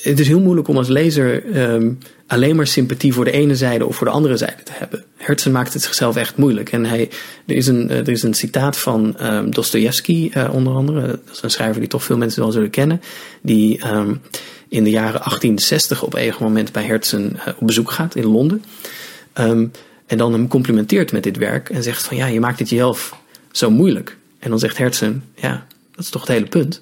het 0.09 0.19
is 0.19 0.27
heel 0.27 0.39
moeilijk 0.39 0.67
om 0.67 0.77
als 0.77 0.87
lezer 0.87 1.57
um, 1.71 1.97
alleen 2.27 2.55
maar 2.55 2.67
sympathie 2.67 3.13
voor 3.13 3.25
de 3.25 3.31
ene 3.31 3.55
zijde 3.55 3.85
of 3.85 3.95
voor 3.95 4.07
de 4.07 4.13
andere 4.13 4.37
zijde 4.37 4.63
te 4.63 4.71
hebben. 4.75 5.03
Herzen 5.15 5.51
maakt 5.51 5.73
het 5.73 5.81
zichzelf 5.81 6.15
echt 6.15 6.37
moeilijk. 6.37 6.71
En 6.71 6.85
hij, 6.85 7.09
er, 7.45 7.55
is 7.55 7.67
een, 7.67 7.89
er 7.89 8.09
is 8.09 8.23
een 8.23 8.33
citaat 8.33 8.77
van 8.77 9.15
um, 9.21 9.51
Dostoevsky, 9.51 10.31
uh, 10.33 10.49
onder 10.53 10.73
andere. 10.73 11.07
Dat 11.07 11.19
is 11.35 11.41
een 11.41 11.49
schrijver 11.49 11.79
die 11.79 11.89
toch 11.89 12.03
veel 12.03 12.17
mensen 12.17 12.41
wel 12.41 12.51
zullen 12.51 12.69
kennen. 12.69 13.01
Die 13.41 13.87
um, 13.87 14.21
in 14.69 14.83
de 14.83 14.89
jaren 14.89 15.11
1860 15.11 16.03
op 16.03 16.13
een 16.13 16.33
moment 16.39 16.71
bij 16.71 16.83
Herzen 16.83 17.33
uh, 17.35 17.47
op 17.59 17.67
bezoek 17.67 17.91
gaat 17.91 18.15
in 18.15 18.25
Londen. 18.25 18.63
En 20.07 20.17
dan 20.17 20.33
hem 20.33 20.47
complimenteert 20.47 21.11
met 21.11 21.23
dit 21.23 21.37
werk 21.37 21.69
en 21.69 21.83
zegt 21.83 22.03
van 22.03 22.17
ja, 22.17 22.25
je 22.25 22.39
maakt 22.39 22.59
het 22.59 22.69
jezelf 22.69 23.19
zo 23.51 23.69
moeilijk. 23.69 24.17
En 24.39 24.49
dan 24.49 24.59
zegt 24.59 24.77
Herzen, 24.77 25.23
ja, 25.35 25.65
dat 25.95 26.05
is 26.05 26.09
toch 26.09 26.21
het 26.21 26.31
hele 26.31 26.45
punt. 26.45 26.81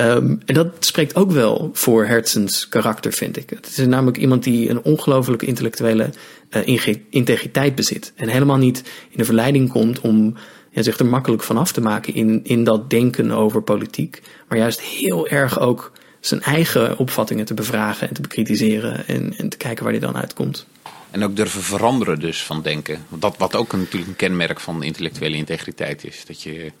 Um, 0.00 0.40
en 0.44 0.54
dat 0.54 0.66
spreekt 0.78 1.14
ook 1.14 1.30
wel 1.30 1.70
voor 1.72 2.06
Herzens 2.06 2.68
karakter, 2.68 3.12
vind 3.12 3.36
ik. 3.36 3.50
Het 3.50 3.66
is 3.66 3.86
namelijk 3.86 4.16
iemand 4.16 4.42
die 4.42 4.68
een 4.68 4.82
ongelooflijke 4.82 5.46
intellectuele 5.46 6.10
uh, 6.50 6.86
integriteit 7.10 7.74
bezit. 7.74 8.12
En 8.16 8.28
helemaal 8.28 8.56
niet 8.56 8.82
in 9.10 9.18
de 9.18 9.24
verleiding 9.24 9.68
komt 9.70 10.00
om 10.00 10.34
ja, 10.70 10.82
zich 10.82 10.98
er 10.98 11.06
makkelijk 11.06 11.42
van 11.42 11.56
af 11.56 11.72
te 11.72 11.80
maken 11.80 12.14
in, 12.14 12.40
in 12.44 12.64
dat 12.64 12.90
denken 12.90 13.30
over 13.30 13.62
politiek. 13.62 14.22
Maar 14.48 14.58
juist 14.58 14.80
heel 14.80 15.28
erg 15.28 15.60
ook 15.60 15.92
zijn 16.20 16.42
eigen 16.42 16.98
opvattingen 16.98 17.44
te 17.44 17.54
bevragen 17.54 18.08
en 18.08 18.14
te 18.14 18.20
bekritiseren 18.20 19.06
en, 19.06 19.34
en 19.36 19.48
te 19.48 19.56
kijken 19.56 19.82
waar 19.82 19.92
hij 19.92 20.00
dan 20.00 20.16
uitkomt. 20.16 20.66
En 21.10 21.24
ook 21.24 21.36
durven 21.36 21.62
veranderen 21.62 22.20
dus 22.20 22.42
van 22.42 22.62
denken. 22.62 23.04
Dat 23.08 23.36
wat 23.38 23.56
ook 23.56 23.72
natuurlijk 23.72 24.10
een 24.10 24.16
kenmerk 24.16 24.60
van 24.60 24.82
intellectuele 24.82 25.36
integriteit 25.36 26.04
is. 26.04 26.24
Dat 26.26 26.42
je 26.42 26.72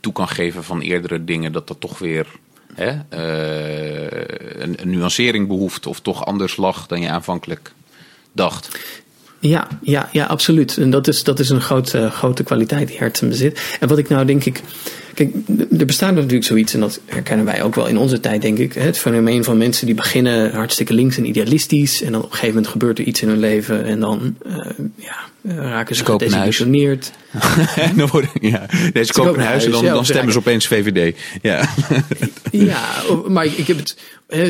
toe 0.00 0.12
kan 0.12 0.28
geven 0.28 0.64
van 0.64 0.80
eerdere 0.80 1.24
dingen, 1.24 1.52
dat 1.52 1.68
dat 1.68 1.80
toch 1.80 1.98
weer 1.98 2.26
hè, 2.74 2.90
uh, 2.90 4.62
een, 4.62 4.82
een, 4.82 4.90
nuancering 4.90 5.48
behoeft 5.48 5.86
of 5.86 6.00
toch 6.00 6.26
anders 6.26 6.56
lag 6.56 6.86
dan 6.86 7.00
je 7.00 7.08
aanvankelijk 7.08 7.72
dacht. 8.32 8.78
Ja, 9.38 9.68
ja, 9.82 10.08
ja, 10.12 10.24
absoluut. 10.26 10.76
En 10.76 10.90
dat 10.90 11.08
is, 11.08 11.24
dat 11.24 11.38
is 11.38 11.48
een 11.48 11.60
grote, 11.60 12.10
grote 12.10 12.42
kwaliteit 12.42 12.88
die 12.88 12.98
Hertzen 12.98 13.28
bezit. 13.28 13.76
En 13.80 13.88
wat 13.88 13.98
ik 13.98 14.08
nou 14.08 14.26
denk 14.26 14.44
ik 14.44 14.62
Kijk, 15.14 15.34
er 15.78 15.86
bestaat 15.86 16.14
natuurlijk 16.14 16.44
zoiets, 16.44 16.74
en 16.74 16.80
dat 16.80 17.00
herkennen 17.06 17.46
wij 17.46 17.62
ook 17.62 17.74
wel 17.74 17.86
in 17.86 17.98
onze 17.98 18.20
tijd, 18.20 18.42
denk 18.42 18.58
ik. 18.58 18.72
Het 18.72 18.98
fenomeen 18.98 19.44
van 19.44 19.56
mensen 19.56 19.86
die 19.86 19.94
beginnen 19.94 20.52
hartstikke 20.52 20.94
links 20.94 21.16
en 21.16 21.26
idealistisch. 21.26 22.02
En 22.02 22.12
dan 22.12 22.20
op 22.20 22.26
een 22.26 22.32
gegeven 22.32 22.54
moment 22.54 22.72
gebeurt 22.72 22.98
er 22.98 23.04
iets 23.04 23.22
in 23.22 23.28
hun 23.28 23.38
leven. 23.38 23.84
En 23.84 24.00
dan 24.00 24.36
uh, 24.46 24.56
ja, 24.96 25.16
raken 25.42 25.96
ze 25.96 26.04
gedesillusioneerd. 26.04 27.12
dan 27.96 28.08
worden, 28.08 28.30
ja, 28.40 28.66
nee, 28.92 29.04
ze 29.04 29.12
kopen 29.12 29.34
een 29.34 29.46
huis 29.46 29.64
en 29.64 29.70
dan, 29.70 29.84
dan 29.84 30.04
stemmen 30.04 30.32
ze 30.32 30.38
opeens 30.38 30.66
VVD. 30.66 31.18
Ja, 31.42 31.68
ja 32.50 33.02
maar 33.28 33.44
ik 33.44 33.66
heb 33.66 33.76
het 33.76 33.96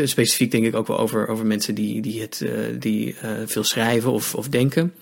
specifiek 0.04 0.50
denk 0.50 0.64
ik 0.64 0.74
ook 0.74 0.86
wel 0.86 0.98
over, 0.98 1.28
over 1.28 1.46
mensen 1.46 1.74
die, 1.74 2.00
die, 2.00 2.20
het, 2.20 2.40
uh, 2.44 2.50
die 2.78 3.06
uh, 3.24 3.30
veel 3.46 3.64
schrijven 3.64 4.12
of, 4.12 4.34
of 4.34 4.48
denken. 4.48 4.92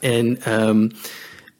En 0.00 0.52
um, 0.52 0.92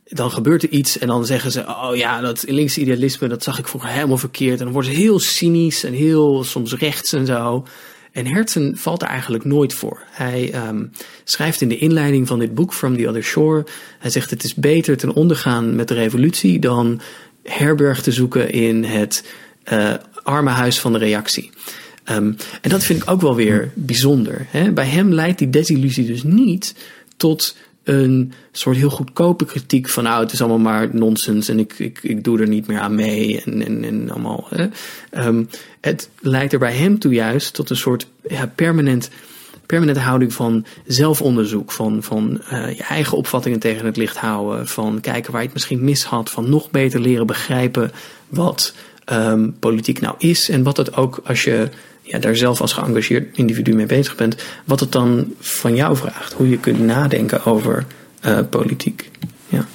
dan 0.08 0.30
gebeurt 0.30 0.62
er 0.62 0.68
iets 0.68 0.98
en 0.98 1.06
dan 1.06 1.26
zeggen 1.26 1.52
ze: 1.52 1.66
Oh 1.66 1.96
ja, 1.96 2.20
dat 2.20 2.44
linkse 2.46 2.80
idealisme, 2.80 3.28
dat 3.28 3.42
zag 3.42 3.58
ik 3.58 3.68
vroeger 3.68 3.90
helemaal 3.90 4.18
verkeerd. 4.18 4.58
En 4.58 4.64
dan 4.64 4.72
worden 4.72 4.92
ze 4.92 4.98
heel 4.98 5.18
cynisch 5.18 5.84
en 5.84 5.92
heel 5.92 6.44
soms 6.44 6.74
rechts 6.74 7.12
en 7.12 7.26
zo. 7.26 7.66
En 8.12 8.26
Herzen 8.26 8.76
valt 8.76 9.02
er 9.02 9.08
eigenlijk 9.08 9.44
nooit 9.44 9.74
voor. 9.74 10.02
Hij 10.10 10.68
um, 10.68 10.92
schrijft 11.24 11.60
in 11.60 11.68
de 11.68 11.78
inleiding 11.78 12.26
van 12.26 12.38
dit 12.38 12.54
boek, 12.54 12.74
From 12.74 12.96
the 12.96 13.08
Other 13.08 13.22
Shore: 13.22 13.64
Hij 13.98 14.10
zegt: 14.10 14.30
Het 14.30 14.44
is 14.44 14.54
beter 14.54 14.96
ten 14.96 15.14
ondergaan 15.14 15.76
met 15.76 15.88
de 15.88 15.94
revolutie 15.94 16.58
dan 16.58 17.00
herberg 17.42 18.02
te 18.02 18.12
zoeken 18.12 18.50
in 18.50 18.84
het 18.84 19.24
uh, 19.72 19.94
arme 20.22 20.50
huis 20.50 20.80
van 20.80 20.92
de 20.92 20.98
reactie. 20.98 21.50
Um, 22.10 22.36
en 22.60 22.70
dat 22.70 22.84
vind 22.84 23.02
ik 23.02 23.10
ook 23.10 23.20
wel 23.20 23.34
weer 23.34 23.70
bijzonder. 23.74 24.46
Hè? 24.50 24.72
Bij 24.72 24.86
hem 24.86 25.12
leidt 25.12 25.38
die 25.38 25.50
desillusie 25.50 26.06
dus 26.06 26.22
niet 26.22 26.74
tot 27.16 27.56
een 27.88 28.32
soort 28.52 28.76
heel 28.76 28.90
goedkope 28.90 29.44
kritiek 29.44 29.88
van 29.88 30.04
nou, 30.04 30.22
het 30.22 30.32
is 30.32 30.40
allemaal 30.40 30.72
maar 30.72 30.88
nonsens 30.92 31.48
en 31.48 31.58
ik, 31.58 31.78
ik, 31.78 31.98
ik 32.02 32.24
doe 32.24 32.40
er 32.40 32.48
niet 32.48 32.66
meer 32.66 32.78
aan 32.78 32.94
mee 32.94 33.42
en, 33.42 33.66
en, 33.66 33.84
en 33.84 34.10
allemaal. 34.10 34.48
Um, 35.10 35.48
het 35.80 36.10
leidt 36.20 36.52
er 36.52 36.58
bij 36.58 36.72
hem 36.72 36.98
toe 36.98 37.12
juist 37.12 37.54
tot 37.54 37.70
een 37.70 37.76
soort 37.76 38.06
ja, 38.28 38.52
permanent, 38.54 39.10
permanente 39.66 40.00
houding 40.00 40.32
van 40.32 40.66
zelfonderzoek, 40.86 41.72
van, 41.72 42.02
van 42.02 42.40
uh, 42.52 42.76
je 42.76 42.82
eigen 42.82 43.16
opvattingen 43.16 43.58
tegen 43.58 43.86
het 43.86 43.96
licht 43.96 44.16
houden, 44.16 44.66
van 44.66 45.00
kijken 45.00 45.30
waar 45.32 45.40
je 45.40 45.46
het 45.46 45.56
misschien 45.56 45.84
mis 45.84 46.04
had, 46.04 46.30
van 46.30 46.50
nog 46.50 46.70
beter 46.70 47.00
leren 47.00 47.26
begrijpen 47.26 47.92
wat 48.28 48.74
um, 49.12 49.56
politiek 49.58 50.00
nou 50.00 50.14
is 50.18 50.48
en 50.48 50.62
wat 50.62 50.76
het 50.76 50.96
ook 50.96 51.20
als 51.24 51.44
je 51.44 51.68
ja, 52.08 52.18
daar 52.18 52.36
zelf 52.36 52.60
als 52.60 52.72
geëngageerd 52.72 53.36
individu 53.36 53.74
mee 53.74 53.86
bezig 53.86 54.16
bent, 54.16 54.36
wat 54.64 54.80
het 54.80 54.92
dan 54.92 55.34
van 55.40 55.74
jou 55.74 55.96
vraagt. 55.96 56.32
Hoe 56.32 56.48
je 56.48 56.58
kunt 56.58 56.80
nadenken 56.80 57.44
over 57.44 57.86
uh, 58.26 58.38
politiek. 58.50 59.10
Ja. 59.48 59.66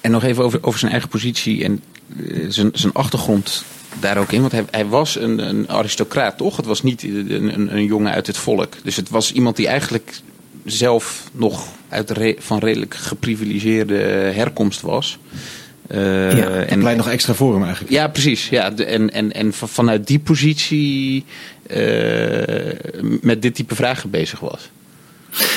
En 0.00 0.10
nog 0.10 0.24
even 0.24 0.44
over, 0.44 0.58
over 0.62 0.78
zijn 0.78 0.92
eigen 0.92 1.10
positie 1.10 1.64
en 1.64 1.82
uh, 2.16 2.46
zijn, 2.48 2.70
zijn 2.72 2.92
achtergrond 2.92 3.64
daar 4.00 4.18
ook 4.18 4.32
in. 4.32 4.40
Want 4.40 4.52
hij, 4.52 4.64
hij 4.70 4.86
was 4.86 5.16
een, 5.16 5.48
een, 5.48 5.68
aristocraat, 5.68 6.36
toch? 6.36 6.56
Het 6.56 6.66
was 6.66 6.82
niet 6.82 7.02
een, 7.02 7.76
een, 7.76 7.84
jongen 7.84 8.12
uit 8.12 8.26
het 8.26 8.36
volk. 8.36 8.72
Dus 8.82 8.96
het 8.96 9.08
was 9.08 9.32
iemand 9.32 9.56
die 9.56 9.66
eigenlijk 9.66 10.20
zelf 10.64 11.30
nog 11.32 11.68
uit 11.88 12.12
van 12.38 12.58
redelijk 12.58 12.94
geprivilegeerde 12.94 13.94
herkomst 14.34 14.80
was. 14.80 15.18
Uh, 15.94 16.36
ja, 16.36 16.48
en 16.48 16.78
pleit 16.78 16.96
nog 16.96 17.08
extra 17.08 17.34
voor 17.34 17.52
hem 17.52 17.62
eigenlijk. 17.62 17.92
Ja, 17.92 18.08
precies. 18.08 18.48
Ja, 18.48 18.76
en, 18.76 19.10
en, 19.10 19.32
en 19.32 19.52
vanuit 19.52 20.06
die 20.06 20.18
positie 20.18 21.24
uh, 21.76 22.42
met 23.20 23.42
dit 23.42 23.54
type 23.54 23.74
vragen 23.74 24.10
bezig 24.10 24.40
was. 24.40 24.70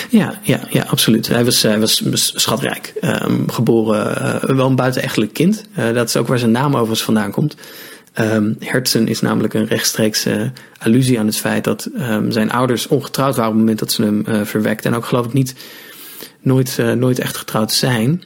Ja, 0.09 0.39
ja, 0.41 0.59
ja 0.69 0.83
absoluut. 0.83 1.27
Hij 1.27 1.45
was, 1.45 1.61
hij 1.61 1.79
was 1.79 2.03
schatrijk. 2.35 2.93
Um, 3.01 3.51
geboren, 3.51 4.21
uh, 4.21 4.55
wel 4.55 4.67
een 4.67 4.75
buitenechtelijk 4.75 5.33
kind. 5.33 5.65
Uh, 5.77 5.93
dat 5.93 6.07
is 6.07 6.15
ook 6.15 6.27
waar 6.27 6.39
zijn 6.39 6.51
naam 6.51 6.73
overigens 6.73 7.03
vandaan 7.03 7.31
komt. 7.31 7.55
Um, 8.19 8.55
Hertzen 8.59 9.07
is 9.07 9.21
namelijk 9.21 9.53
een 9.53 9.67
rechtstreekse 9.67 10.51
allusie 10.77 11.19
aan 11.19 11.25
het 11.25 11.37
feit 11.37 11.63
dat 11.63 11.89
um, 11.99 12.31
zijn 12.31 12.51
ouders 12.51 12.87
ongetrouwd 12.87 13.35
waren 13.35 13.51
op 13.51 13.57
het 13.57 13.59
moment 13.59 13.79
dat 13.79 13.91
ze 13.91 14.03
hem 14.03 14.23
uh, 14.27 14.41
verwekten. 14.43 14.91
En 14.91 14.97
ook 14.97 15.05
geloof 15.05 15.25
ik 15.25 15.33
niet 15.33 15.55
nooit, 16.41 16.77
nooit 16.95 17.19
echt 17.19 17.37
getrouwd 17.37 17.71
zijn. 17.71 18.23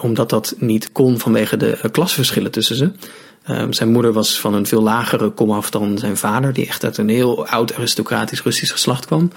Omdat 0.00 0.30
dat 0.30 0.54
niet 0.58 0.92
kon 0.92 1.18
vanwege 1.18 1.56
de 1.56 1.78
klasverschillen 1.92 2.50
tussen 2.50 2.76
ze. 2.76 2.90
Um, 3.50 3.72
zijn 3.72 3.92
moeder 3.92 4.12
was 4.12 4.40
van 4.40 4.54
een 4.54 4.66
veel 4.66 4.82
lagere 4.82 5.30
komaf 5.30 5.70
dan 5.70 5.98
zijn 5.98 6.16
vader, 6.16 6.52
die 6.52 6.66
echt 6.66 6.84
uit 6.84 6.96
een 6.96 7.08
heel 7.08 7.46
oud 7.46 7.74
aristocratisch 7.74 8.42
Russisch 8.42 8.72
geslacht 8.72 9.06
kwam. 9.06 9.30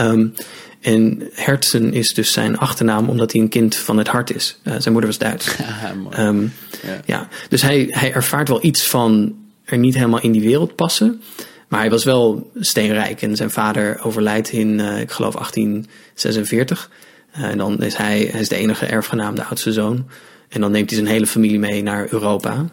Um, 0.00 0.34
en 0.80 1.30
Herzen 1.32 1.92
is 1.92 2.14
dus 2.14 2.32
zijn 2.32 2.58
achternaam 2.58 3.08
omdat 3.08 3.32
hij 3.32 3.40
een 3.40 3.48
kind 3.48 3.74
van 3.74 3.98
het 3.98 4.08
hart 4.08 4.34
is. 4.34 4.58
Uh, 4.64 4.74
zijn 4.78 4.92
moeder 4.92 5.10
was 5.10 5.18
Duits. 5.18 5.56
Ja, 5.56 5.94
um, 6.26 6.52
ja. 6.82 7.00
ja. 7.04 7.28
Dus 7.48 7.62
hij, 7.62 7.86
hij 7.90 8.12
ervaart 8.12 8.48
wel 8.48 8.64
iets 8.64 8.86
van 8.86 9.34
er 9.64 9.78
niet 9.78 9.94
helemaal 9.94 10.20
in 10.20 10.32
die 10.32 10.42
wereld 10.42 10.76
passen. 10.76 11.22
Maar 11.68 11.80
hij 11.80 11.90
was 11.90 12.04
wel 12.04 12.50
steenrijk. 12.56 13.22
En 13.22 13.36
zijn 13.36 13.50
vader 13.50 14.00
overlijdt 14.02 14.50
in, 14.50 14.78
uh, 14.78 15.00
ik 15.00 15.10
geloof, 15.10 15.34
1846. 15.34 16.90
Uh, 17.36 17.44
en 17.44 17.58
dan 17.58 17.82
is 17.82 17.94
hij, 17.94 18.22
is 18.22 18.48
de 18.48 18.56
enige 18.56 18.86
erfgenaam, 18.86 19.34
de 19.34 19.44
oudste 19.44 19.72
zoon. 19.72 20.08
En 20.48 20.60
dan 20.60 20.70
neemt 20.70 20.90
hij 20.90 20.98
zijn 20.98 21.10
hele 21.10 21.26
familie 21.26 21.58
mee 21.58 21.82
naar 21.82 22.06
Europa. 22.10 22.66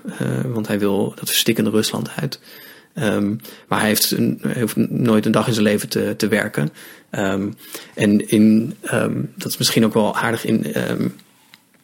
want 0.45 0.67
hij 0.67 0.79
wil 0.79 1.13
dat 1.15 1.29
verstikkende 1.29 1.69
Rusland 1.69 2.09
uit. 2.15 2.39
Um, 2.95 3.39
maar 3.67 3.79
hij 3.79 3.87
heeft, 3.87 4.15
hoeft 4.59 4.75
nooit 4.75 5.25
een 5.25 5.31
dag 5.31 5.47
in 5.47 5.53
zijn 5.53 5.65
leven 5.65 5.89
te, 5.89 6.13
te 6.17 6.27
werken. 6.27 6.69
Um, 7.11 7.55
en 7.95 8.29
in, 8.29 8.75
um, 8.93 9.31
dat 9.35 9.51
is 9.51 9.57
misschien 9.57 9.85
ook 9.85 9.93
wel 9.93 10.15
aardig. 10.15 10.45
In, 10.45 10.65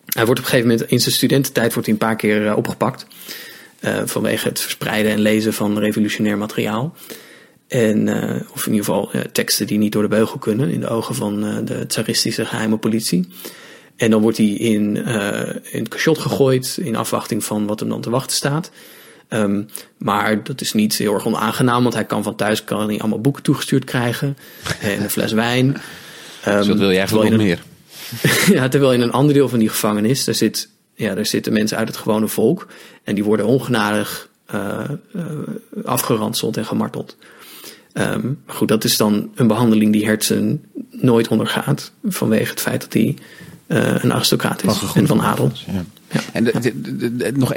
hij 0.06 0.26
wordt 0.26 0.30
op 0.30 0.38
een 0.38 0.52
gegeven 0.52 0.68
moment 0.68 0.90
in 0.90 1.00
zijn 1.00 1.14
studententijd 1.14 1.74
wordt 1.74 1.88
hij 1.88 1.98
een 1.98 2.06
paar 2.08 2.16
keer 2.16 2.46
uh, 2.46 2.58
opgepakt. 2.58 3.06
Vanwege 4.06 4.48
het 4.48 4.60
verspreiden 4.60 5.12
en 5.12 5.20
lezen 5.20 5.54
van 5.54 5.80
revolutionair 5.80 6.38
materiaal. 6.38 6.96
En, 7.68 8.08
uh, 8.08 8.36
of 8.54 8.66
in 8.66 8.72
ieder 8.74 8.86
geval 8.86 9.12
teksten 9.32 9.68
die 9.68 9.78
niet 9.78 9.92
door 9.92 10.02
de 10.02 10.08
beugel 10.08 10.38
kunnen 10.38 10.70
in 10.70 10.80
de 10.80 10.88
ogen 10.88 11.16
van 11.16 11.66
de 11.66 11.88
tsaristische 11.88 12.46
geheime 12.46 12.78
politie. 12.78 13.28
En 13.96 14.12
dan 14.12 14.22
wordt 14.22 14.38
hij 14.38 14.48
in, 14.48 14.98
in 15.72 15.80
het 15.80 15.88
cachot 15.88 16.18
gegooid 16.18 16.78
in 16.82 16.96
afwachting 16.96 17.44
van 17.44 17.66
wat 17.66 17.80
hem 17.80 17.90
dan 17.90 18.02
te 18.02 18.10
wachten 18.10 18.36
staat. 18.36 18.72
Um, 19.30 19.68
maar 19.98 20.44
dat 20.44 20.62
is 20.62 20.74
niet 20.74 20.96
heel 20.96 21.14
erg 21.14 21.26
onaangenaam, 21.26 21.82
want 21.82 21.94
hij 21.94 22.06
kan 22.06 22.24
van 22.24 22.36
thuis 22.36 22.64
kan 22.64 22.88
hij 22.88 23.00
allemaal 23.00 23.22
boeken 23.22 23.44
toegestuurd 23.44 23.84
krijgen 23.84 24.38
en 24.82 25.04
een 25.04 25.10
fles 25.10 25.32
wijn. 25.32 25.66
Um, 26.48 26.58
dus 26.58 26.68
wat 26.68 26.78
wil 26.78 26.92
je 26.92 26.98
eigenlijk 26.98 27.30
nog 27.30 27.40
meer? 27.40 27.64
ja, 28.58 28.68
terwijl 28.68 28.94
in 28.94 29.02
een 29.02 29.12
ander 29.12 29.34
deel 29.34 29.50
van 29.50 29.60
die 29.60 29.70
gevangenis, 29.70 30.24
daar, 30.24 30.36
zit, 30.36 30.70
ja, 30.94 31.16
daar 31.16 31.26
zitten 31.26 31.54
mensen 31.54 31.78
uit 31.78 31.88
het 31.88 31.98
gewone 31.98 32.28
volk 32.28 32.68
en 33.04 33.16
die 33.16 33.24
worden 33.24 33.46
ongenadig 33.46 34.30
afgeranseld 35.84 36.58
en 36.58 36.66
gemarteld. 36.66 37.18
Um, 37.98 38.40
maar 38.46 38.56
goed, 38.56 38.68
dat 38.68 38.84
is 38.84 38.98
dan 38.98 39.30
een 39.36 39.48
behandeling 39.48 39.92
die 39.92 40.06
Hertzen 40.06 40.64
nooit 40.90 41.28
ondergaat 41.28 41.92
vanwege 42.04 42.50
het 42.50 42.62
feit 42.62 42.82
dat 42.82 42.94
hij 42.94 43.16
uh, 43.68 44.04
een 44.04 44.14
aristocraat 44.14 44.64
is 44.64 44.82
en 44.94 45.08
van 45.08 45.22
adel. 45.22 45.52
Ja. 45.66 45.86
Ja. 46.12 46.22
En 46.34 46.44
de, 46.44 46.82
de, 46.82 47.16
de, 47.16 47.32
nog 47.36 47.54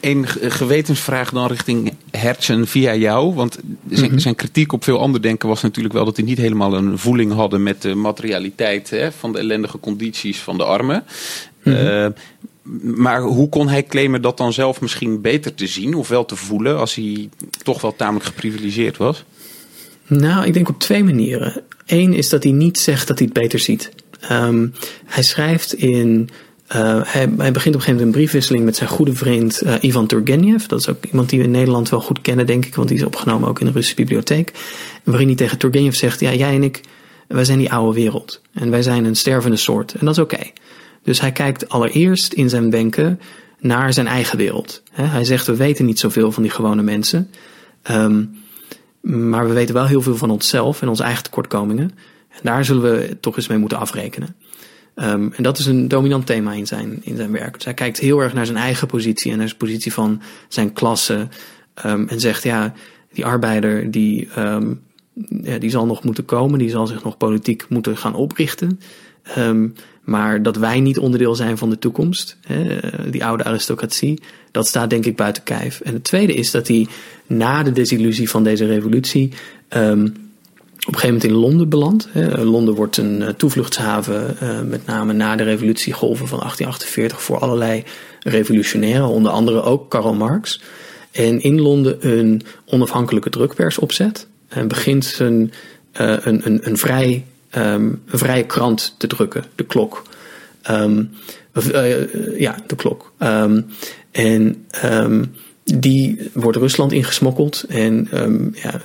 één 0.00 0.26
gewetensvraag 0.26 1.30
dan 1.30 1.46
richting 1.46 1.92
Hertzen 2.10 2.66
via 2.66 2.94
jou. 2.94 3.34
Want 3.34 3.58
zijn, 3.88 4.04
mm 4.04 4.10
-hmm. 4.10 4.18
zijn, 4.18 4.34
kritiek 4.34 4.72
op 4.72 4.84
veel 4.84 5.00
ander 5.00 5.22
denken 5.22 5.48
was 5.48 5.62
natuurlijk 5.62 5.94
wel 5.94 6.04
dat 6.04 6.16
hij 6.16 6.24
niet 6.24 6.38
helemaal 6.38 6.74
een 6.74 6.98
voeling 6.98 7.32
hadden 7.32 7.62
met 7.62 7.82
de 7.82 7.94
materialiteit 7.94 8.90
hè, 8.90 9.12
van 9.12 9.32
de 9.32 9.38
ellendige 9.38 9.80
condities 9.80 10.38
van 10.38 10.56
de 10.56 10.64
armen. 10.64 11.04
Mm 11.62 11.72
-hmm. 11.72 11.86
uh, 11.86 12.06
maar 12.96 13.22
hoe 13.22 13.48
kon 13.48 13.68
hij 13.68 13.82
claimen 13.82 14.22
dat 14.22 14.36
dan 14.36 14.52
zelf 14.52 14.80
misschien 14.80 15.20
beter 15.20 15.54
te 15.54 15.66
zien 15.66 15.94
of 15.94 16.08
wel 16.08 16.24
te 16.24 16.36
voelen 16.36 16.78
als 16.78 16.94
hij 16.94 17.28
toch 17.62 17.80
wel 17.80 17.96
tamelijk 17.96 18.24
geprivilegeerd 18.24 18.96
was? 18.96 19.24
Nou, 20.06 20.46
ik 20.46 20.52
denk 20.52 20.68
op 20.68 20.78
twee 20.78 21.04
manieren. 21.04 21.62
Eén 21.86 22.12
is 22.12 22.28
dat 22.28 22.42
hij 22.42 22.52
niet 22.52 22.78
zegt 22.78 23.08
dat 23.08 23.18
hij 23.18 23.28
het 23.32 23.40
beter 23.40 23.58
ziet. 23.58 23.90
Um, 24.30 24.72
hij 25.04 25.22
schrijft 25.22 25.72
in. 25.72 26.28
Uh, 26.76 27.00
hij, 27.04 27.28
begint 27.28 27.46
op 27.46 27.54
een 27.54 27.62
gegeven 27.62 27.74
moment 27.74 28.00
een 28.00 28.10
briefwisseling 28.10 28.64
met 28.64 28.76
zijn 28.76 28.88
goede 28.88 29.14
vriend 29.14 29.62
uh, 29.64 29.74
Ivan 29.80 30.06
Turgenev. 30.06 30.64
Dat 30.64 30.80
is 30.80 30.88
ook 30.88 31.04
iemand 31.04 31.28
die 31.28 31.38
we 31.38 31.44
in 31.44 31.50
Nederland 31.50 31.88
wel 31.88 32.00
goed 32.00 32.20
kennen, 32.20 32.46
denk 32.46 32.64
ik, 32.64 32.74
want 32.74 32.88
die 32.88 32.96
is 32.96 33.04
opgenomen 33.04 33.48
ook 33.48 33.60
in 33.60 33.66
de 33.66 33.72
Russische 33.72 33.96
bibliotheek. 33.96 34.52
Waarin 35.04 35.26
hij 35.26 35.36
tegen 35.36 35.58
Turgenev 35.58 35.94
zegt: 35.94 36.20
Ja, 36.20 36.34
jij 36.34 36.54
en 36.54 36.62
ik, 36.62 36.80
wij 37.28 37.44
zijn 37.44 37.58
die 37.58 37.72
oude 37.72 37.94
wereld. 37.94 38.40
En 38.52 38.70
wij 38.70 38.82
zijn 38.82 39.04
een 39.04 39.16
stervende 39.16 39.56
soort. 39.56 39.94
En 39.94 40.06
dat 40.06 40.16
is 40.16 40.22
oké. 40.22 40.50
Dus 41.02 41.20
hij 41.20 41.32
kijkt 41.32 41.68
allereerst 41.68 42.32
in 42.32 42.48
zijn 42.48 42.70
denken 42.70 43.20
naar 43.58 43.92
zijn 43.92 44.06
eigen 44.06 44.38
wereld. 44.38 44.82
Hij 44.90 45.24
zegt: 45.24 45.46
We 45.46 45.56
weten 45.56 45.84
niet 45.84 45.98
zoveel 45.98 46.32
van 46.32 46.42
die 46.42 46.52
gewone 46.52 46.82
mensen. 46.82 47.30
Um, 47.90 48.44
maar 49.06 49.48
we 49.48 49.54
weten 49.54 49.74
wel 49.74 49.86
heel 49.86 50.02
veel 50.02 50.16
van 50.16 50.30
onszelf 50.30 50.82
en 50.82 50.88
onze 50.88 51.02
eigen 51.02 51.22
tekortkomingen. 51.22 51.90
En 52.28 52.40
daar 52.42 52.64
zullen 52.64 52.82
we 52.82 53.16
toch 53.20 53.36
eens 53.36 53.48
mee 53.48 53.58
moeten 53.58 53.78
afrekenen. 53.78 54.36
Um, 54.94 55.32
en 55.32 55.42
dat 55.42 55.58
is 55.58 55.66
een 55.66 55.88
dominant 55.88 56.26
thema 56.26 56.52
in 56.52 56.66
zijn, 56.66 56.98
in 57.02 57.16
zijn 57.16 57.32
werk. 57.32 57.54
Dus 57.54 57.64
hij 57.64 57.74
kijkt 57.74 57.98
heel 57.98 58.20
erg 58.20 58.34
naar 58.34 58.46
zijn 58.46 58.58
eigen 58.58 58.86
positie 58.86 59.30
en 59.32 59.38
naar 59.38 59.46
zijn 59.46 59.58
positie 59.58 59.92
van 59.92 60.22
zijn 60.48 60.72
klasse. 60.72 61.28
Um, 61.86 62.08
en 62.08 62.20
zegt, 62.20 62.42
ja, 62.42 62.72
die 63.12 63.24
arbeider 63.24 63.90
die, 63.90 64.28
um, 64.38 64.82
ja, 65.42 65.58
die 65.58 65.70
zal 65.70 65.86
nog 65.86 66.04
moeten 66.04 66.24
komen, 66.24 66.58
die 66.58 66.70
zal 66.70 66.86
zich 66.86 67.04
nog 67.04 67.16
politiek 67.16 67.68
moeten 67.68 67.96
gaan 67.96 68.14
oprichten. 68.14 68.80
Maar 70.02 70.42
dat 70.42 70.56
wij 70.56 70.80
niet 70.80 70.98
onderdeel 70.98 71.34
zijn 71.34 71.58
van 71.58 71.70
de 71.70 71.78
toekomst, 71.78 72.36
hè, 72.46 72.78
die 73.10 73.24
oude 73.24 73.44
aristocratie, 73.44 74.22
dat 74.50 74.66
staat 74.66 74.90
denk 74.90 75.06
ik 75.06 75.16
buiten 75.16 75.42
kijf. 75.42 75.80
En 75.80 75.92
het 75.92 76.04
tweede 76.04 76.34
is 76.34 76.50
dat 76.50 76.68
hij 76.68 76.86
na 77.26 77.62
de 77.62 77.72
desillusie 77.72 78.30
van 78.30 78.44
deze 78.44 78.66
revolutie 78.66 79.32
op 80.86 80.94
een 80.94 81.00
gegeven 81.00 81.14
moment 81.14 81.24
in 81.24 81.32
Londen 81.32 81.68
beland. 81.68 82.08
Londen 82.36 82.74
wordt 82.74 82.96
een 82.96 83.34
toevluchtshaven, 83.36 84.36
met 84.68 84.86
name 84.86 85.12
na 85.12 85.36
de 85.36 85.42
revolutiegolven 85.42 86.28
van 86.28 86.38
1848, 86.38 87.22
voor 87.22 87.38
allerlei 87.38 87.84
revolutionairen, 88.20 89.08
onder 89.08 89.32
andere 89.32 89.62
ook 89.62 89.90
Karl 89.90 90.14
Marx. 90.14 90.60
En 91.10 91.40
in 91.40 91.60
Londen 91.60 92.08
een 92.08 92.42
onafhankelijke 92.64 93.30
drukpers 93.30 93.78
opzet 93.78 94.26
en 94.48 94.68
begint 94.68 95.16
een, 95.18 95.52
een, 95.92 96.66
een, 96.66 96.78
vrij, 96.78 97.24
um, 97.56 98.02
een 98.06 98.18
vrije 98.18 98.44
krant 98.44 98.94
te 98.98 99.06
drukken, 99.06 99.44
de 99.54 99.64
klok. 99.64 100.02
Um, 100.70 101.10
uh, 101.72 102.38
ja, 102.38 102.56
de 102.66 102.76
klok. 102.76 103.12
Um, 103.18 103.66
en 104.10 104.66
die 105.64 106.30
wordt 106.32 106.58
Rusland 106.58 106.92
ingesmokkeld 106.92 107.64
en 107.68 108.08
ja, 108.54 108.80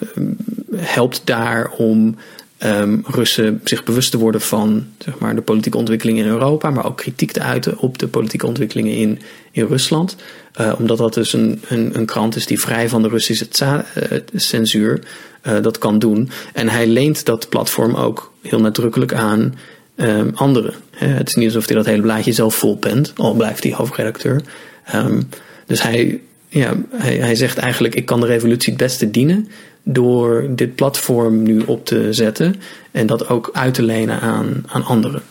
helpt 0.75 1.21
daar 1.23 1.71
om 1.77 2.15
Russen 3.05 3.61
zich 3.63 3.83
bewust 3.83 4.11
te 4.11 4.17
worden 4.17 4.41
van 4.41 4.85
zeg 4.97 5.19
maar, 5.19 5.35
de 5.35 5.41
politieke 5.41 5.77
ontwikkelingen 5.77 6.25
in 6.25 6.31
Europa, 6.31 6.69
maar 6.69 6.85
ook 6.85 6.97
kritiek 6.97 7.31
te 7.31 7.41
uiten 7.41 7.77
op 7.77 7.97
de 7.97 8.07
politieke 8.07 8.45
ontwikkelingen 8.45 8.95
in, 8.95 9.19
in 9.51 9.65
Rusland. 9.65 10.15
Uh, 10.59 10.73
omdat 10.77 10.97
dat 10.97 11.13
dus 11.13 11.33
een, 11.33 11.61
een, 11.67 11.97
een, 11.97 12.05
krant 12.05 12.35
is 12.35 12.45
die 12.45 12.59
vrij 12.59 12.89
van 12.89 13.01
de 13.01 13.07
Russische 13.07 13.47
uh, 13.61 14.19
censuur 14.35 14.99
uh, 15.43 15.61
dat 15.61 15.77
kan 15.77 15.99
doen. 15.99 16.29
En 16.53 16.69
hij 16.69 16.87
leent 16.87 17.25
dat 17.25 17.49
platform 17.49 17.95
ook 17.95 18.31
heel 18.41 18.61
nadrukkelijk 18.61 19.13
aan 19.13 19.55
um, 19.95 20.31
anderen. 20.35 20.73
het 20.95 21.27
is 21.27 21.35
niet 21.35 21.47
alsof 21.47 21.67
hij 21.67 21.75
dat 21.75 21.85
hele 21.85 22.01
blaadje 22.01 22.31
zelf 22.31 22.55
vol 22.55 22.77
pent, 22.77 23.13
al 23.15 23.33
blijft 23.33 23.63
hij 23.63 23.73
hoofdredacteur. 23.73 24.41
Um, 24.95 25.29
dus 25.65 25.81
hij 25.81 26.21
ja, 26.51 26.73
hij, 26.89 27.15
hij 27.15 27.35
zegt 27.35 27.57
eigenlijk: 27.57 27.95
ik 27.95 28.05
kan 28.05 28.19
de 28.19 28.25
revolutie 28.25 28.73
het 28.73 28.81
beste 28.81 29.11
dienen 29.11 29.47
door 29.83 30.47
dit 30.49 30.75
platform 30.75 31.43
nu 31.43 31.59
op 31.65 31.85
te 31.85 32.13
zetten 32.13 32.55
en 32.91 33.07
dat 33.07 33.29
ook 33.29 33.49
uit 33.53 33.73
te 33.73 33.83
lenen 33.83 34.19
aan, 34.19 34.63
aan 34.67 34.83
anderen. 34.83 35.21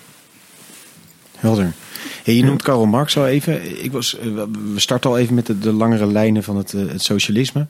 Helder. 1.37 1.73
Hey, 2.25 2.35
je 2.35 2.45
noemt 2.45 2.63
Karl 2.63 2.87
Marx 2.87 3.17
al 3.17 3.27
even. 3.27 3.85
Ik 3.85 3.93
was, 3.93 4.17
we 4.75 4.81
starten 4.81 5.11
al 5.11 5.19
even 5.19 5.35
met 5.35 5.47
de, 5.47 5.59
de 5.59 5.73
langere 5.73 6.07
lijnen 6.07 6.43
van 6.43 6.57
het, 6.57 6.73
het 6.73 7.03
socialisme. 7.03 7.67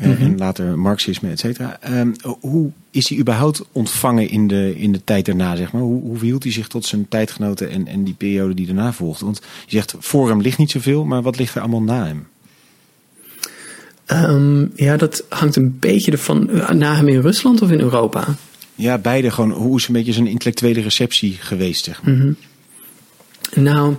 Mm 0.00 0.12
-hmm. 0.12 0.24
En 0.24 0.38
later 0.38 0.78
Marxisme, 0.78 1.30
et 1.30 1.38
cetera. 1.38 1.78
Um, 1.90 2.14
hoe 2.40 2.70
is 2.90 3.08
hij 3.08 3.18
überhaupt 3.18 3.62
ontvangen 3.72 4.28
in 4.28 4.48
de, 4.48 4.74
in 4.76 4.92
de 4.92 5.04
tijd 5.04 5.24
daarna, 5.24 5.56
zeg 5.56 5.72
maar? 5.72 5.82
Hoe, 5.82 6.02
hoe 6.02 6.16
verhield 6.16 6.42
hij 6.42 6.52
zich 6.52 6.68
tot 6.68 6.86
zijn 6.86 7.08
tijdgenoten 7.08 7.70
en, 7.70 7.86
en 7.86 8.04
die 8.04 8.14
periode 8.14 8.54
die 8.54 8.66
daarna 8.66 8.92
volgde? 8.92 9.24
Want 9.24 9.40
je 9.66 9.76
zegt, 9.76 9.94
voor 9.98 10.28
hem 10.28 10.40
ligt 10.40 10.58
niet 10.58 10.70
zoveel, 10.70 11.04
maar 11.04 11.22
wat 11.22 11.38
ligt 11.38 11.54
er 11.54 11.60
allemaal 11.60 11.82
na 11.82 12.06
hem? 12.06 12.26
Um, 14.06 14.72
ja, 14.74 14.96
dat 14.96 15.24
hangt 15.28 15.56
een 15.56 15.78
beetje 15.78 16.12
ervan. 16.12 16.50
Na 16.72 16.94
hem 16.94 17.08
in 17.08 17.20
Rusland 17.20 17.62
of 17.62 17.70
in 17.70 17.80
Europa? 17.80 18.24
ja, 18.78 18.98
beide 18.98 19.30
gewoon, 19.30 19.50
hoe 19.50 19.76
is 19.76 19.86
een 19.86 19.92
beetje 19.92 20.12
zijn 20.12 20.26
intellectuele 20.26 20.80
receptie 20.80 21.36
geweest, 21.40 21.84
zeg 21.84 22.02
maar? 22.02 22.14
Mhm. 22.14 22.32
Nou, 23.54 23.96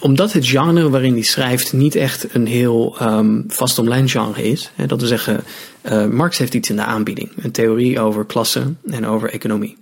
omdat 0.00 0.32
het 0.32 0.46
genre 0.46 0.90
waarin 0.90 1.12
hij 1.12 1.22
schrijft 1.22 1.72
niet 1.72 1.94
echt 1.94 2.34
een 2.34 2.46
heel 2.46 2.96
um, 3.02 3.44
vastomlijnd 3.48 4.10
genre 4.10 4.42
is. 4.42 4.70
Hè, 4.74 4.86
dat 4.86 4.98
wil 4.98 5.08
zeggen, 5.08 5.44
uh, 5.90 6.06
Marx 6.06 6.38
heeft 6.38 6.54
iets 6.54 6.70
in 6.70 6.76
de 6.76 6.84
aanbieding. 6.84 7.30
Een 7.36 7.50
theorie 7.50 8.00
over 8.00 8.24
klasse 8.24 8.74
en 8.86 9.06
over 9.06 9.30
economie. 9.30 9.76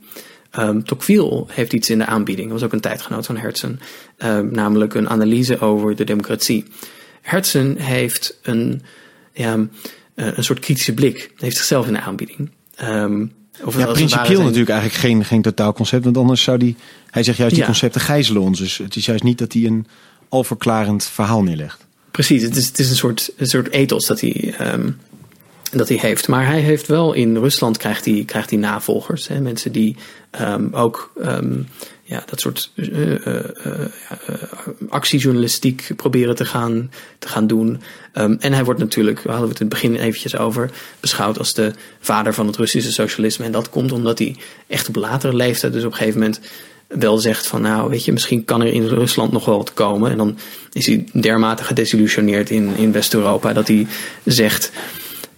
Um, 0.59 0.85
Tocqueville 0.85 1.45
heeft 1.49 1.73
iets 1.73 1.91
in 1.91 1.99
de 1.99 2.07
aanbieding. 2.07 2.49
Dat 2.49 2.61
was 2.61 2.69
ook 2.69 2.75
een 2.75 2.81
tijdgenoot 2.81 3.27
van 3.27 3.37
Herzen. 3.37 3.81
Um, 4.19 4.53
namelijk 4.53 4.95
een 4.95 5.09
analyse 5.09 5.61
over 5.61 5.97
de 5.97 6.05
democratie. 6.05 6.65
Herzen 7.21 7.77
heeft 7.77 8.39
een, 8.43 8.83
ja, 9.33 9.67
een 10.15 10.45
soort 10.45 10.59
kritische 10.59 10.95
blik. 10.95 11.33
heeft 11.37 11.57
zichzelf 11.57 11.87
in 11.87 11.93
de 11.93 12.01
aanbieding. 12.01 12.51
Of 13.63 13.79
ja, 13.79 13.87
principieel 13.87 14.43
natuurlijk 14.43 14.71
eigenlijk 14.71 15.01
geen, 15.01 15.25
geen 15.25 15.43
totaalconcept. 15.43 16.05
Want 16.05 16.17
anders 16.17 16.43
zou 16.43 16.59
die, 16.59 16.77
hij 17.11 17.23
zegt 17.23 17.39
juist 17.39 17.53
die 17.53 17.63
ja. 17.63 17.69
concepten 17.69 18.01
gijzelen 18.01 18.43
ons. 18.43 18.59
Dus 18.59 18.79
het 18.79 18.97
is 18.97 19.07
juist 19.07 19.23
niet 19.23 19.39
dat 19.39 19.53
hij 19.53 19.65
een 19.65 19.87
alverklarend 20.29 21.05
verhaal 21.05 21.43
neerlegt. 21.43 21.87
Precies, 22.11 22.43
het 22.43 22.57
is, 22.57 22.67
het 22.67 22.79
is 22.79 22.91
een, 22.91 22.97
soort, 22.97 23.33
een 23.37 23.47
soort 23.47 23.71
ethos 23.71 24.07
dat 24.07 24.21
hij, 24.21 24.55
um, 24.61 24.99
dat 25.79 25.89
hij 25.89 25.99
heeft. 26.01 26.29
Maar 26.29 26.47
hij 26.47 26.61
heeft 26.61 26.87
wel 26.87 27.13
in 27.13 27.37
Rusland 27.37 27.77
krijgt 27.77 28.05
hij, 28.05 28.23
krijgt 28.27 28.51
hij 28.51 28.59
navolgers. 28.59 29.29
Hè? 29.29 29.41
Mensen 29.41 29.73
die 29.73 29.97
um, 30.41 30.69
ook 30.73 31.13
um, 31.23 31.69
ja, 32.03 32.23
dat 32.27 32.41
soort 32.41 32.71
uh, 32.75 33.09
uh, 33.09 33.17
uh, 33.27 33.85
actiejournalistiek 34.89 35.91
proberen 35.97 36.35
te 36.35 36.45
gaan, 36.45 36.91
te 37.19 37.29
gaan 37.29 37.47
doen. 37.47 37.81
Um, 38.15 38.37
en 38.41 38.53
hij 38.53 38.65
wordt 38.65 38.81
natuurlijk, 38.81 39.21
we 39.21 39.31
hadden 39.31 39.49
het 39.49 39.61
in 39.61 39.67
het 39.67 39.75
begin 39.75 39.97
eventjes 39.97 40.37
over, 40.37 40.71
beschouwd 41.01 41.39
als 41.39 41.55
de 41.55 41.73
vader 42.01 42.35
van 42.35 42.47
het 42.47 42.57
Russische 42.57 42.93
socialisme. 42.93 43.45
En 43.45 43.53
dat 43.53 43.71
komt 43.71 43.93
omdat 43.93 44.19
hij 44.19 44.37
echt 44.67 44.89
op 44.89 44.97
latere 44.97 45.37
leeftijd, 45.37 45.73
dus 45.73 45.85
op 45.85 45.91
een 45.91 45.97
gegeven 45.97 46.21
moment 46.21 46.41
wel 46.89 47.19
zegt 47.19 47.47
van 47.47 47.63
nou 47.63 47.91
weet 47.91 48.05
je, 48.05 48.13
misschien 48.13 48.45
kan 48.45 48.61
er 48.61 48.73
in 48.73 48.87
Rusland 48.87 49.33
nog 49.33 49.45
wel 49.45 49.57
wat 49.57 49.75
komen. 49.75 50.11
En 50.11 50.17
dan 50.17 50.39
is 50.73 50.87
hij 50.87 51.05
dermate 51.13 51.65
gedesillusioneerd 51.65 52.51
in, 52.51 52.77
in 52.77 52.93
West-Europa 52.93 53.53
dat 53.53 53.69
hij 53.69 53.87
zegt, 54.25 54.73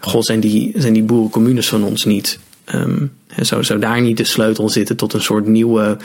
god 0.06 0.24
zijn 0.26 0.40
die, 0.40 0.72
zijn 0.76 0.92
die 0.92 1.02
boerencommunes 1.02 1.68
van 1.68 1.84
ons 1.84 2.04
niet. 2.04 2.38
Um, 2.74 3.12
zou, 3.36 3.64
zou 3.64 3.80
daar 3.80 4.00
niet 4.00 4.16
de 4.16 4.24
sleutel 4.24 4.68
zitten 4.68 4.96
tot 4.96 5.12
een 5.12 5.22
soort 5.22 5.46
nieuwe, 5.46 5.96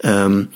um, 0.00 0.50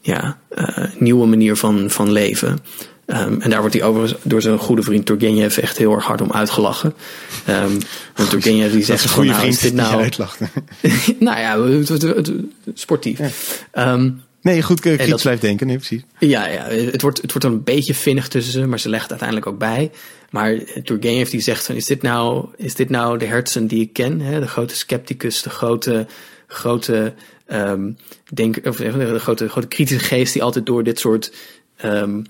ja, 0.00 0.38
uh, 0.58 0.84
nieuwe 0.98 1.26
manier 1.26 1.56
van, 1.56 1.90
van 1.90 2.12
leven. 2.12 2.58
Um, 3.06 3.40
en 3.40 3.50
daar 3.50 3.60
wordt 3.60 3.74
hij 3.74 3.84
overigens 3.84 4.20
door 4.22 4.42
zijn 4.42 4.58
goede 4.58 4.82
vriend 4.82 5.06
Turgenev 5.06 5.58
echt 5.58 5.78
heel 5.78 5.92
erg 5.92 6.04
hard 6.04 6.20
om 6.20 6.32
uitgelachen. 6.32 6.94
Um, 7.48 7.78
want 8.14 8.30
Turgenev 8.30 8.72
die 8.72 8.84
zegt 8.84 9.10
van, 9.10 9.26
nou, 9.26 9.46
is 9.46 9.58
dit 9.58 9.74
nou... 9.74 10.08
nou 11.18 11.38
ja, 11.38 11.84
sportief. 12.74 13.18
Ja. 13.72 13.92
Um, 13.92 14.22
nee, 14.42 14.62
goed 14.62 14.80
kritisch 14.80 15.22
blijft 15.22 15.40
denken, 15.40 15.66
nee 15.66 15.76
precies. 15.76 16.02
Ja, 16.18 16.46
ja 16.46 16.64
het, 16.64 17.02
wordt, 17.02 17.22
het 17.22 17.32
wordt 17.32 17.46
een 17.46 17.64
beetje 17.64 17.94
vinnig 17.94 18.28
tussen 18.28 18.52
ze, 18.52 18.66
maar 18.66 18.80
ze 18.80 18.88
legt 18.88 19.10
uiteindelijk 19.10 19.48
ook 19.48 19.58
bij. 19.58 19.90
Maar 20.30 20.58
Turgenev 20.84 21.30
die 21.30 21.40
zegt 21.40 21.66
van, 21.66 21.74
is 21.74 21.86
dit 21.86 22.02
nou, 22.02 22.46
is 22.56 22.74
dit 22.74 22.90
nou 22.90 23.18
de 23.18 23.24
Herzen 23.24 23.66
die 23.66 23.80
ik 23.80 23.92
ken? 23.92 24.20
Hè? 24.20 24.40
De 24.40 24.48
grote 24.48 24.76
scepticus, 24.76 25.42
de 25.42 25.50
grote, 25.50 26.06
grote, 26.46 27.14
um, 27.52 27.96
denk, 28.32 28.66
of, 28.66 28.76
de 28.76 29.18
grote, 29.18 29.48
grote 29.48 29.68
kritische 29.68 30.04
geest 30.04 30.32
die 30.32 30.42
altijd 30.42 30.66
door 30.66 30.84
dit 30.84 30.98
soort... 30.98 31.32
Um, 31.84 32.24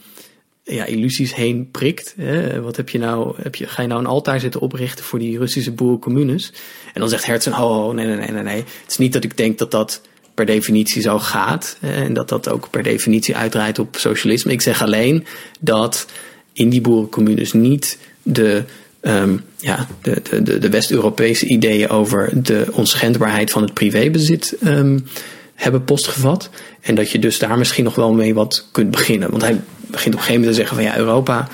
ja, 0.63 0.85
illusies 0.85 1.35
heen 1.35 1.71
prikt. 1.71 2.15
Hè? 2.17 2.61
Wat 2.61 2.77
heb 2.77 2.89
je 2.89 2.99
nou? 2.99 3.35
Heb 3.43 3.55
je, 3.55 3.67
ga 3.67 3.83
je 3.83 3.89
nou 3.89 4.01
een 4.01 4.07
altaar 4.07 4.41
zitten 4.41 4.61
oprichten 4.61 5.05
voor 5.05 5.19
die 5.19 5.39
Russische 5.39 5.73
boerencommunes? 5.73 6.53
En 6.95 7.01
dan 7.01 7.09
zegt 7.09 7.27
Herzen, 7.27 7.53
oh, 7.53 7.87
oh 7.87 7.95
nee, 7.95 8.07
nee, 8.07 8.17
nee, 8.17 8.31
nee, 8.31 8.43
nee. 8.43 8.57
Het 8.57 8.91
is 8.91 8.99
niet 8.99 9.13
dat 9.13 9.25
ik 9.25 9.37
denk 9.37 9.59
dat 9.59 9.71
dat 9.71 10.01
per 10.45 10.55
definitie 10.55 11.03
zo 11.03 11.19
gaat. 11.19 11.77
En 11.81 12.13
dat 12.13 12.29
dat 12.29 12.49
ook 12.49 12.71
per 12.71 12.83
definitie 12.83 13.37
uitdraait 13.37 13.79
op 13.79 13.97
socialisme. 13.97 14.53
Ik 14.53 14.61
zeg 14.61 14.83
alleen 14.83 15.27
dat 15.61 16.07
in 16.53 16.69
die 16.69 16.81
boerencommunes 16.81 17.53
niet 17.53 17.99
de, 18.23 18.65
um, 19.01 19.45
ja, 19.57 19.87
de, 20.03 20.23
de, 20.43 20.59
de 20.59 20.71
West-Europese 20.71 21.47
ideeën 21.47 21.89
over 21.89 22.43
de 22.43 22.67
onschendbaarheid 22.73 23.51
van 23.51 23.63
het 23.63 23.75
privébezit 23.75 24.57
um, 24.65 25.07
hebben 25.55 25.85
postgevat. 25.85 26.51
En 26.81 26.95
dat 26.95 27.11
je 27.11 27.19
dus 27.19 27.39
daar 27.39 27.59
misschien 27.59 27.85
nog 27.85 27.95
wel 27.95 28.13
mee 28.13 28.35
wat 28.35 28.69
kunt 28.73 28.91
beginnen. 28.91 29.31
Want 29.31 29.43
hij 29.43 29.61
begint 29.87 30.15
op 30.15 30.21
een 30.21 30.27
gegeven 30.27 30.33
moment 30.33 30.51
te 30.51 30.59
zeggen 30.59 30.77
van 30.77 30.85
ja, 30.85 30.97
Europa, 30.97 31.49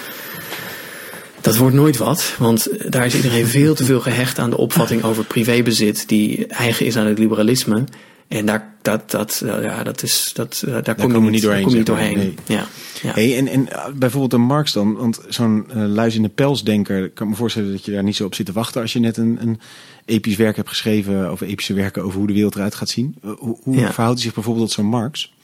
dat 1.40 1.56
wordt 1.56 1.76
nooit 1.76 1.96
wat. 1.96 2.34
Want 2.38 2.68
daar 2.88 3.06
is 3.06 3.14
iedereen 3.14 3.46
veel 3.46 3.74
te 3.74 3.84
veel 3.84 4.00
gehecht 4.00 4.38
aan 4.38 4.50
de 4.50 4.56
opvatting 4.56 5.02
over 5.02 5.24
privébezit 5.24 6.08
die 6.08 6.46
eigen 6.46 6.86
is 6.86 6.96
aan 6.96 7.06
het 7.06 7.18
liberalisme. 7.18 7.84
En 8.28 8.46
daar, 8.46 8.74
dat, 8.82 9.10
dat, 9.10 9.42
ja, 9.44 9.82
dat 9.82 10.02
is, 10.02 10.30
dat, 10.34 10.62
daar, 10.66 10.82
daar 10.82 10.94
kom 10.94 11.24
je 11.24 11.30
niet 11.30 11.42
doorheen. 11.42 11.62
Kom 11.62 11.70
je 11.70 11.76
niet 11.76 11.86
doorheen. 11.86 12.16
Nee. 12.16 12.34
Ja, 12.46 12.66
ja. 13.02 13.12
Hey, 13.12 13.36
en, 13.36 13.48
en 13.48 13.60
uh, 13.60 13.86
bijvoorbeeld 13.94 14.32
een 14.32 14.40
Marx 14.40 14.72
dan, 14.72 14.94
want 14.94 15.20
zo'n 15.28 15.66
uh, 15.68 15.86
luis 15.86 16.14
in 16.14 16.22
de 16.22 16.28
pelsdenker, 16.28 17.10
kan 17.10 17.28
me 17.28 17.34
voorstellen 17.34 17.72
dat 17.72 17.84
je 17.84 17.92
daar 17.92 18.02
niet 18.02 18.16
zo 18.16 18.24
op 18.24 18.34
zit 18.34 18.46
te 18.46 18.52
wachten 18.52 18.80
als 18.80 18.92
je 18.92 18.98
net 18.98 19.16
een, 19.16 19.38
een 19.40 19.60
episch 20.04 20.36
werk 20.36 20.56
hebt 20.56 20.68
geschreven, 20.68 21.32
of 21.32 21.40
epische 21.40 21.74
werken 21.74 22.02
over 22.02 22.18
hoe 22.18 22.26
de 22.26 22.32
wereld 22.32 22.54
eruit 22.54 22.74
gaat 22.74 22.88
zien. 22.88 23.16
Hoe 23.22 23.58
hoe 23.62 23.76
ja. 23.76 23.92
verhoudt 23.92 24.14
hij 24.14 24.22
zich 24.22 24.34
bijvoorbeeld 24.34 24.66
tot 24.66 24.74
zo'n 24.74 24.86
Marx? 24.86 25.34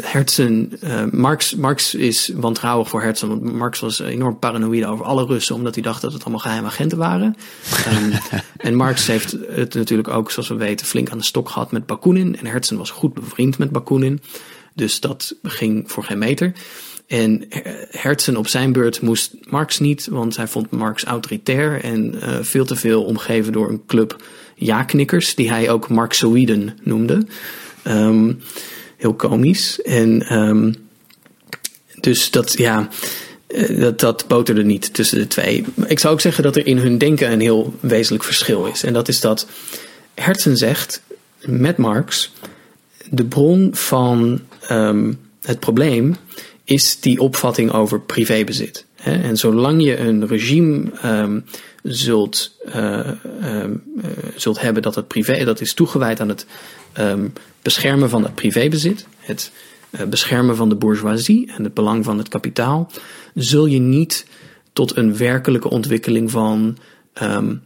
Herzen, 0.00 0.72
uh, 0.84 1.04
Marx, 1.10 1.54
Marx 1.54 1.94
is 1.94 2.32
wantrouwig 2.34 2.88
voor 2.88 3.02
Herzen. 3.02 3.28
Want 3.28 3.42
Marx 3.42 3.80
was 3.80 3.98
enorm 3.98 4.38
paranoïde 4.38 4.86
over 4.86 5.04
alle 5.04 5.26
Russen, 5.26 5.54
omdat 5.54 5.74
hij 5.74 5.82
dacht 5.82 6.02
dat 6.02 6.12
het 6.12 6.22
allemaal 6.22 6.40
geheime 6.40 6.66
agenten 6.66 6.98
waren. 6.98 7.36
um, 7.88 8.12
en 8.56 8.74
Marx 8.74 9.06
heeft 9.06 9.36
het 9.48 9.74
natuurlijk 9.74 10.08
ook, 10.08 10.30
zoals 10.30 10.48
we 10.48 10.54
weten, 10.54 10.86
flink 10.86 11.10
aan 11.10 11.18
de 11.18 11.24
stok 11.24 11.48
gehad 11.48 11.72
met 11.72 11.86
Bakunin. 11.86 12.36
En 12.38 12.46
Herzen 12.46 12.78
was 12.78 12.90
goed 12.90 13.14
bevriend 13.14 13.58
met 13.58 13.70
Bakunin. 13.70 14.20
Dus 14.74 15.00
dat 15.00 15.34
ging 15.42 15.90
voor 15.90 16.04
geen 16.04 16.18
meter. 16.18 16.52
En 17.06 17.44
Herzen 17.90 18.36
op 18.36 18.46
zijn 18.46 18.72
beurt 18.72 19.00
moest 19.00 19.34
Marx 19.48 19.78
niet, 19.78 20.06
want 20.06 20.36
hij 20.36 20.48
vond 20.48 20.70
Marx 20.70 21.04
autoritair 21.04 21.82
en 21.82 22.14
uh, 22.14 22.38
veel 22.40 22.64
te 22.64 22.76
veel 22.76 23.04
omgeven 23.04 23.52
door 23.52 23.68
een 23.68 23.86
club 23.86 24.22
ja-knikkers, 24.56 25.34
die 25.34 25.50
hij 25.50 25.70
ook 25.70 25.88
Marxoïden 25.88 26.78
noemde. 26.82 27.26
Um, 27.84 28.40
heel 28.96 29.14
komisch. 29.14 29.82
En 29.82 30.38
um, 30.38 30.74
dus 32.00 32.30
dat, 32.30 32.58
ja, 32.58 32.88
eh, 33.46 33.80
dat, 33.80 34.00
dat 34.00 34.24
boterde 34.28 34.64
niet 34.64 34.94
tussen 34.94 35.18
de 35.18 35.26
twee. 35.26 35.64
Ik 35.86 35.98
zou 35.98 36.14
ook 36.14 36.20
zeggen 36.20 36.42
dat 36.42 36.56
er 36.56 36.66
in 36.66 36.78
hun 36.78 36.98
denken 36.98 37.32
een 37.32 37.40
heel 37.40 37.74
wezenlijk 37.80 38.24
verschil 38.24 38.66
is. 38.66 38.82
En 38.82 38.92
dat 38.92 39.08
is 39.08 39.20
dat 39.20 39.46
Herzen 40.14 40.56
zegt 40.56 41.02
met 41.44 41.76
Marx 41.76 42.32
de 43.10 43.24
bron 43.24 43.70
van 43.72 44.40
um, 44.70 45.18
het 45.42 45.60
probleem 45.60 46.16
is 46.64 47.00
die 47.00 47.20
opvatting 47.20 47.72
over 47.72 48.00
privébezit. 48.00 48.85
En 49.06 49.36
zolang 49.36 49.82
je 49.82 49.98
een 49.98 50.26
regime 50.26 50.90
um, 51.04 51.44
zult, 51.82 52.56
uh, 52.76 53.10
um, 53.44 53.82
uh, 53.96 54.04
zult 54.36 54.60
hebben 54.60 54.82
dat 54.82 54.94
het 54.94 55.08
privé, 55.08 55.44
dat 55.44 55.60
is 55.60 55.74
toegewijd 55.74 56.20
aan 56.20 56.28
het 56.28 56.46
um, 56.98 57.32
beschermen 57.62 58.08
van 58.08 58.22
het 58.22 58.34
privébezit, 58.34 59.06
het 59.18 59.52
uh, 59.90 60.02
beschermen 60.02 60.56
van 60.56 60.68
de 60.68 60.74
bourgeoisie 60.74 61.52
en 61.56 61.64
het 61.64 61.74
belang 61.74 62.04
van 62.04 62.18
het 62.18 62.28
kapitaal, 62.28 62.90
zul 63.34 63.66
je 63.66 63.78
niet 63.78 64.26
tot 64.72 64.96
een 64.96 65.16
werkelijke 65.16 65.70
ontwikkeling 65.70 66.30
van 66.30 66.78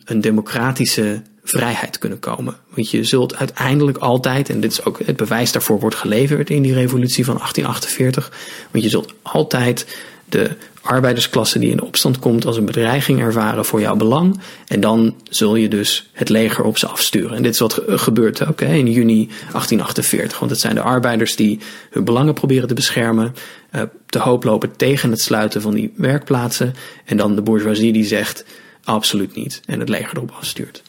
een 0.05 0.21
democratische 0.21 1.23
vrijheid 1.43 1.99
kunnen 1.99 2.19
komen. 2.19 2.57
Want 2.75 2.91
je 2.91 3.05
zult 3.05 3.37
uiteindelijk 3.37 3.99
altijd, 3.99 4.49
en 4.49 4.61
dit 4.61 4.73
is 4.73 4.85
ook 4.85 4.99
het 5.05 5.17
bewijs 5.17 5.53
daarvoor 5.53 5.81
wordt 5.81 5.97
geleverd 5.97 6.51
in 6.51 6.63
die 6.63 6.75
revolutie 6.75 7.25
van 7.25 7.35
1848, 7.35 8.33
want 8.71 8.85
je 8.85 8.91
zult 8.91 9.15
altijd 9.23 9.87
de 10.31 10.51
arbeidersklasse 10.81 11.59
die 11.59 11.71
in 11.71 11.83
opstand 11.83 12.19
komt 12.19 12.47
als 12.47 12.57
een 12.57 12.65
bedreiging 12.65 13.21
ervaren 13.21 13.65
voor 13.65 13.81
jouw 13.81 13.97
belang. 13.97 14.41
En 14.67 14.81
dan 14.81 15.15
zul 15.29 15.55
je 15.55 15.69
dus 15.69 16.11
het 16.13 16.29
leger 16.29 16.65
op 16.65 16.79
ze 16.79 16.87
afsturen. 16.87 17.37
En 17.37 17.43
dit 17.43 17.53
is 17.53 17.59
wat 17.59 17.83
gebeurt 17.87 18.47
ook 18.47 18.61
hè, 18.61 18.75
in 18.75 18.93
juni 18.93 19.27
1848. 19.27 20.39
Want 20.39 20.51
het 20.51 20.61
zijn 20.61 20.75
de 20.75 20.81
arbeiders 20.81 21.37
die 21.37 21.59
hun 21.91 22.05
belangen 22.05 22.35
proberen 22.35 22.69
te 22.69 22.75
beschermen. 22.75 23.35
Uh, 23.75 23.83
te 24.07 24.19
hoop 24.19 24.45
lopen 24.45 24.77
tegen 24.77 25.11
het 25.11 25.21
sluiten 25.21 25.63
van 25.63 25.75
die 25.75 25.93
werkplaatsen. 25.97 26.75
En 27.05 27.17
dan 27.17 27.35
de 27.35 27.43
bourgeoisie 27.43 27.93
die 27.93 28.05
zegt 28.05 28.45
absoluut 28.85 29.35
niet. 29.35 29.61
En 29.67 29.81
het 29.81 29.89
leger 29.89 30.17
erop 30.17 30.33
afstuurt. 30.39 30.83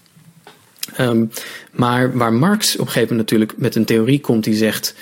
Um, 1.00 1.32
maar 1.72 2.18
waar 2.18 2.34
Marx 2.34 2.74
op 2.74 2.80
een 2.80 2.92
gegeven 2.92 3.16
moment 3.16 3.32
natuurlijk 3.32 3.58
met 3.58 3.76
een 3.76 3.86
theorie 3.86 4.20
komt 4.20 4.44
die 4.44 4.56
zegt. 4.56 4.96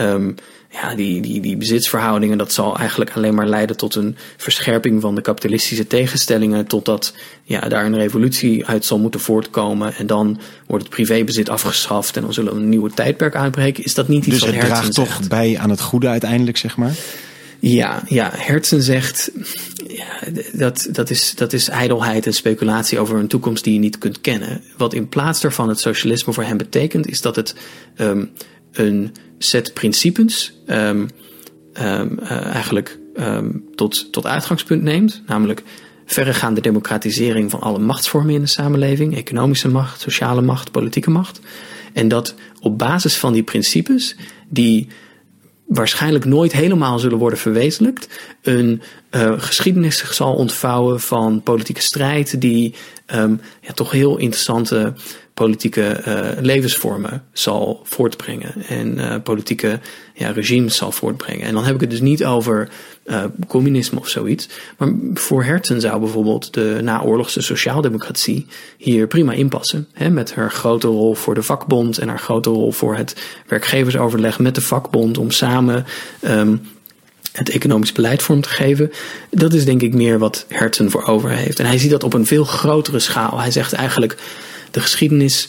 um, 0.00 0.34
ja, 0.72 0.94
die, 0.94 1.22
die, 1.22 1.40
die 1.40 1.56
bezitsverhoudingen, 1.56 2.38
dat 2.38 2.52
zal 2.52 2.78
eigenlijk 2.78 3.10
alleen 3.14 3.34
maar 3.34 3.46
leiden 3.46 3.76
tot 3.76 3.94
een 3.94 4.16
verscherping 4.36 5.00
van 5.00 5.14
de 5.14 5.20
kapitalistische 5.20 5.86
tegenstellingen, 5.86 6.66
totdat 6.66 7.14
ja, 7.44 7.60
daar 7.60 7.84
een 7.84 7.96
revolutie 7.96 8.66
uit 8.66 8.84
zal 8.84 8.98
moeten 8.98 9.20
voortkomen. 9.20 9.94
En 9.94 10.06
dan 10.06 10.40
wordt 10.66 10.84
het 10.84 10.94
privébezit 10.94 11.48
afgeschaft 11.48 12.16
en 12.16 12.22
dan 12.22 12.32
zullen 12.32 12.54
we 12.54 12.60
een 12.60 12.68
nieuwe 12.68 12.90
tijdperk 12.90 13.34
uitbreken. 13.34 13.84
Is 13.84 13.94
dat 13.94 14.08
niet 14.08 14.26
iets 14.26 14.38
dus 14.38 14.44
wat 14.44 14.54
het 14.54 14.64
draagt 14.64 14.94
toch 14.94 15.28
bij 15.28 15.58
aan 15.58 15.70
het 15.70 15.80
goede 15.80 16.08
uiteindelijk, 16.08 16.56
zeg 16.56 16.76
maar? 16.76 16.94
Ja, 17.58 18.02
ja, 18.08 18.30
Hertzen 18.34 18.82
zegt 18.82 19.30
ja, 19.86 20.18
dat, 20.52 20.88
dat, 20.90 21.10
is, 21.10 21.34
dat 21.34 21.52
is 21.52 21.68
ijdelheid 21.68 22.26
en 22.26 22.34
speculatie 22.34 22.98
over 22.98 23.18
een 23.18 23.28
toekomst 23.28 23.64
die 23.64 23.72
je 23.72 23.78
niet 23.78 23.98
kunt 23.98 24.20
kennen. 24.20 24.62
Wat 24.76 24.94
in 24.94 25.08
plaats 25.08 25.40
daarvan 25.40 25.68
het 25.68 25.80
socialisme 25.80 26.32
voor 26.32 26.44
hem 26.44 26.56
betekent, 26.56 27.06
is 27.06 27.20
dat 27.20 27.36
het 27.36 27.54
um, 27.96 28.30
een 28.72 29.12
set 29.42 29.74
principes 29.74 30.52
um, 30.66 31.08
um, 31.82 32.18
uh, 32.22 32.30
eigenlijk 32.30 32.98
tot, 33.74 34.12
tot 34.12 34.26
uitgangspunt 34.26 34.82
neemt. 34.82 35.22
Namelijk 35.26 35.62
verregaande 36.06 36.60
democratisering 36.60 37.50
van 37.50 37.60
alle 37.60 37.78
machtsvormen 37.78 38.34
in 38.34 38.40
de 38.40 38.46
samenleving. 38.46 39.16
Economische 39.16 39.68
macht, 39.68 40.00
sociale 40.00 40.42
macht, 40.42 40.70
politieke 40.70 41.10
macht. 41.10 41.40
En 41.92 42.08
dat 42.08 42.34
op 42.60 42.78
basis 42.78 43.16
van 43.16 43.32
die 43.32 43.42
principes, 43.42 44.16
die 44.48 44.88
waarschijnlijk 45.66 46.24
nooit 46.24 46.52
helemaal 46.52 46.98
zullen 46.98 47.18
worden 47.18 47.38
verwezenlijkt, 47.38 48.08
een 48.42 48.82
uh, 49.10 49.32
geschiedenis 49.36 49.98
zich 49.98 50.14
zal 50.14 50.34
ontvouwen 50.34 51.00
van 51.00 51.42
politieke 51.42 51.82
strijd 51.82 52.40
die 52.40 52.74
ja, 53.60 53.72
toch 53.74 53.90
heel 53.90 54.16
interessante 54.16 54.94
politieke 55.34 56.02
uh, 56.06 56.42
levensvormen 56.42 57.24
zal 57.32 57.80
voortbrengen 57.84 58.54
en 58.68 58.98
uh, 58.98 59.14
politieke 59.22 59.80
ja, 60.14 60.30
regimes 60.30 60.76
zal 60.76 60.92
voortbrengen. 60.92 61.46
En 61.46 61.54
dan 61.54 61.64
heb 61.64 61.74
ik 61.74 61.80
het 61.80 61.90
dus 61.90 62.00
niet 62.00 62.24
over 62.24 62.68
uh, 63.04 63.24
communisme 63.48 63.98
of 63.98 64.08
zoiets. 64.08 64.48
Maar 64.78 64.92
voor 65.14 65.44
Herzen 65.44 65.80
zou 65.80 66.00
bijvoorbeeld 66.00 66.54
de 66.54 66.78
naoorlogse 66.82 67.40
sociaaldemocratie 67.40 68.46
hier 68.76 69.06
prima 69.06 69.32
inpassen. 69.32 69.88
Hè, 69.92 70.10
met 70.10 70.34
haar 70.34 70.50
grote 70.50 70.86
rol 70.86 71.14
voor 71.14 71.34
de 71.34 71.42
vakbond 71.42 71.98
en 71.98 72.08
haar 72.08 72.18
grote 72.18 72.50
rol 72.50 72.72
voor 72.72 72.96
het 72.96 73.22
werkgeversoverleg 73.46 74.38
met 74.38 74.54
de 74.54 74.60
vakbond 74.60 75.18
om 75.18 75.30
samen 75.30 75.84
um, 76.24 76.60
het 77.32 77.48
economisch 77.50 77.92
beleid 77.92 78.22
vorm 78.22 78.40
te 78.40 78.48
geven. 78.48 78.92
Dat 79.30 79.52
is 79.52 79.64
denk 79.64 79.82
ik 79.82 79.94
meer 79.94 80.18
wat 80.18 80.44
Herzen 80.48 80.90
voor 80.90 81.06
over 81.06 81.30
heeft. 81.30 81.58
En 81.58 81.66
hij 81.66 81.78
ziet 81.78 81.90
dat 81.90 82.04
op 82.04 82.14
een 82.14 82.26
veel 82.26 82.44
grotere 82.44 82.98
schaal. 82.98 83.40
Hij 83.40 83.50
zegt 83.50 83.72
eigenlijk 83.72 84.16
de 84.74 84.80
geschiedenis 84.80 85.48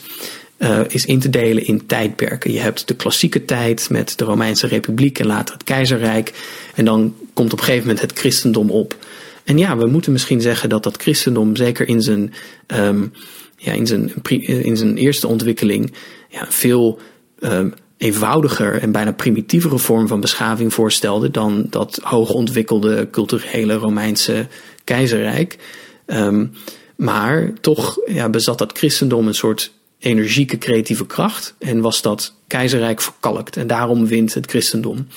uh, 0.58 0.80
is 0.88 1.06
in 1.06 1.20
te 1.20 1.30
delen 1.30 1.66
in 1.66 1.86
tijdperken. 1.86 2.52
Je 2.52 2.60
hebt 2.60 2.88
de 2.88 2.96
klassieke 2.96 3.46
tijd 3.46 3.90
met 3.90 4.18
de 4.18 4.24
Romeinse 4.24 4.68
Republiek 4.68 5.20
en 5.20 5.26
later 5.26 5.54
het 5.54 5.64
keizerrijk. 5.64 6.34
En 6.76 6.86
dan 6.86 7.16
komt 7.34 7.54
op 7.54 7.60
een 7.60 7.66
gegeven 7.66 7.88
moment 7.88 8.02
het 8.02 8.20
christendom 8.20 8.70
op. 8.70 8.96
En 9.44 9.58
ja, 9.58 9.78
we 9.78 9.88
moeten 9.88 10.12
misschien 10.12 10.42
zeggen 10.42 10.70
dat 10.70 10.84
dat 10.84 11.02
christendom 11.02 11.56
zeker 11.56 11.88
in 11.88 12.02
zijn, 12.02 12.34
um, 12.68 13.12
ja, 13.58 13.72
in 13.72 13.88
zijn, 13.88 14.14
in 14.40 14.78
zijn 14.78 14.98
eerste 14.98 15.28
ontwikkeling 15.28 15.94
ja, 16.30 16.46
veel 16.50 17.00
um, 17.40 17.74
eenvoudiger 17.98 18.82
en 18.82 18.92
bijna 18.92 19.12
primitievere 19.12 19.78
vorm 19.78 20.08
van 20.08 20.20
beschaving 20.20 20.74
voorstelde 20.74 21.32
dan 21.32 21.68
dat 21.70 22.00
hoogontwikkelde 22.02 23.08
culturele 23.12 23.74
Romeinse 23.74 24.48
keizerrijk. 24.84 25.58
Um, 26.06 26.52
maar 26.96 27.54
toch 27.62 27.98
ja, 28.06 28.30
bezat 28.30 28.58
dat 28.58 28.78
christendom 28.78 29.28
een 29.28 29.36
soort 29.36 29.72
energieke 30.00 30.58
creatieve 30.58 31.06
kracht 31.06 31.56
en 31.60 31.82
was 31.82 32.02
dat 32.02 32.34
keizerrijk 32.48 33.02
verkalkt. 33.02 33.58
En 33.58 33.68
daarom 33.68 34.08
wint 34.08 34.34
het 34.34 34.50
christendom. 34.50 35.08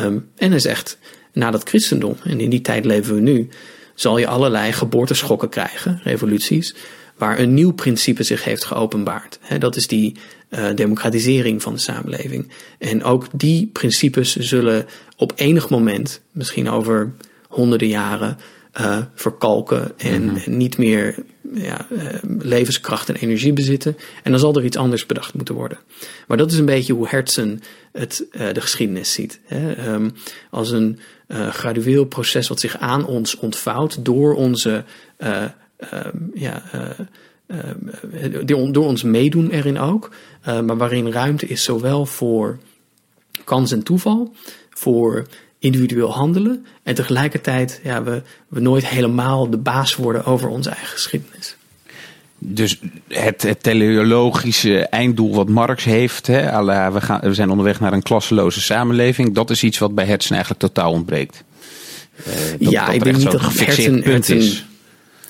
Um, 0.00 0.28
en 0.36 0.50
hij 0.50 0.60
zegt, 0.60 0.98
na 1.32 1.50
dat 1.50 1.68
christendom, 1.68 2.16
en 2.24 2.40
in 2.40 2.50
die 2.50 2.60
tijd 2.60 2.84
leven 2.84 3.14
we 3.14 3.20
nu, 3.20 3.48
zal 3.94 4.18
je 4.18 4.26
allerlei 4.26 4.72
geboorteschokken 4.72 5.48
krijgen, 5.48 6.00
revoluties, 6.02 6.74
waar 7.16 7.38
een 7.38 7.54
nieuw 7.54 7.72
principe 7.72 8.22
zich 8.22 8.44
heeft 8.44 8.64
geopenbaard. 8.64 9.38
Dat 9.58 9.76
is 9.76 9.86
die 9.86 10.16
uh, 10.50 10.66
democratisering 10.74 11.62
van 11.62 11.72
de 11.72 11.80
samenleving. 11.80 12.50
En 12.78 13.04
ook 13.04 13.26
die 13.32 13.70
principes 13.72 14.36
zullen 14.36 14.86
op 15.16 15.32
enig 15.34 15.68
moment, 15.68 16.20
misschien 16.30 16.70
over 16.70 17.12
honderden 17.48 17.88
jaren, 17.88 18.38
uh, 18.80 18.98
verkalken 19.14 19.98
en, 19.98 20.22
mm 20.22 20.36
-hmm. 20.36 20.56
niet 20.56 20.78
meer 20.78 21.14
ja, 21.54 21.86
uh, 21.90 22.08
levenskracht 22.38 23.08
en 23.08 23.14
energie 23.14 23.52
bezitten. 23.52 23.96
En 24.22 24.30
dan 24.30 24.40
zal 24.40 24.56
er 24.56 24.64
iets 24.64 24.76
anders 24.76 25.06
bedacht 25.06 25.34
moeten 25.34 25.54
worden. 25.54 25.78
Maar 26.26 26.36
dat 26.36 26.52
is 26.52 26.58
een 26.58 26.64
beetje 26.64 26.92
hoe 26.92 27.08
Hertzen 27.08 27.60
het, 27.92 28.24
uh, 28.32 28.52
de 28.52 28.60
geschiedenis 28.60 29.12
ziet. 29.12 29.40
Hè? 29.44 29.92
Um, 29.92 30.12
als 30.50 30.70
een 30.70 30.98
gradueel 31.50 32.04
proces 32.04 32.48
wat 32.48 32.60
zich 32.60 32.78
aan 32.78 33.06
ons 33.06 33.36
ontvouwt 33.36 34.04
door 34.04 34.34
onze 34.34 34.84
ja, 36.34 36.62
door 38.44 38.86
ons 38.86 39.02
meedoen 39.02 39.50
erin 39.50 39.78
ook. 39.78 40.10
maar 40.44 40.76
waarin 40.76 41.12
ruimte 41.12 41.46
is 41.46 41.64
zowel 41.64 42.06
voor 42.06 42.58
kans 43.44 43.72
en 43.72 43.82
toeval, 43.82 44.34
voor 44.70 45.26
individueel 45.62 46.12
handelen. 46.12 46.66
En 46.82 46.94
tegelijkertijd 46.94 47.80
ja, 47.82 48.02
we, 48.02 48.22
we 48.48 48.60
nooit 48.60 48.86
helemaal 48.86 49.50
de 49.50 49.56
baas 49.56 49.96
worden 49.96 50.24
over 50.24 50.48
onze 50.48 50.70
eigen 50.70 50.88
geschiedenis. 50.88 51.56
Dus 52.38 52.78
het, 53.08 53.42
het 53.42 53.62
teleologische 53.62 54.78
einddoel 54.78 55.34
wat 55.34 55.48
Marx 55.48 55.84
heeft, 55.84 56.26
hè, 56.26 56.64
we, 56.92 57.00
gaan, 57.00 57.20
we 57.20 57.34
zijn 57.34 57.50
onderweg 57.50 57.80
naar 57.80 57.92
een 57.92 58.02
klasseloze 58.02 58.60
samenleving, 58.60 59.34
dat 59.34 59.50
is 59.50 59.62
iets 59.62 59.78
wat 59.78 59.94
bij 59.94 60.04
Hertzen 60.04 60.34
eigenlijk 60.34 60.64
totaal 60.64 60.92
ontbreekt. 60.92 61.44
Uh, 62.18 62.26
dat, 62.60 62.70
ja, 62.70 62.86
dat 62.86 62.94
ik 62.94 63.04
denk 63.04 63.16
niet 63.16 63.30
dat 63.30 63.58
Hertzen, 63.58 64.02
punt 64.02 64.28
is. 64.28 64.66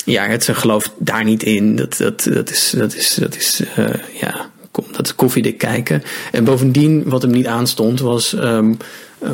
Ja, 0.04 0.26
Hertzen 0.26 0.56
gelooft 0.56 0.90
daar 0.98 1.24
niet 1.24 1.42
in. 1.42 1.76
Dat, 1.76 1.96
dat, 1.96 2.22
dat 2.22 2.50
is, 2.50 2.74
dat 2.76 2.94
is, 2.94 3.14
dat 3.14 3.36
is 3.36 3.62
uh, 3.78 3.88
ja, 4.20 4.50
dat 4.92 5.06
is 5.06 5.14
koffiedik 5.14 5.58
kijken. 5.58 6.02
En 6.32 6.44
bovendien, 6.44 7.02
wat 7.04 7.22
hem 7.22 7.30
niet 7.30 7.46
aanstond, 7.46 8.00
was 8.00 8.32
um, 8.32 8.76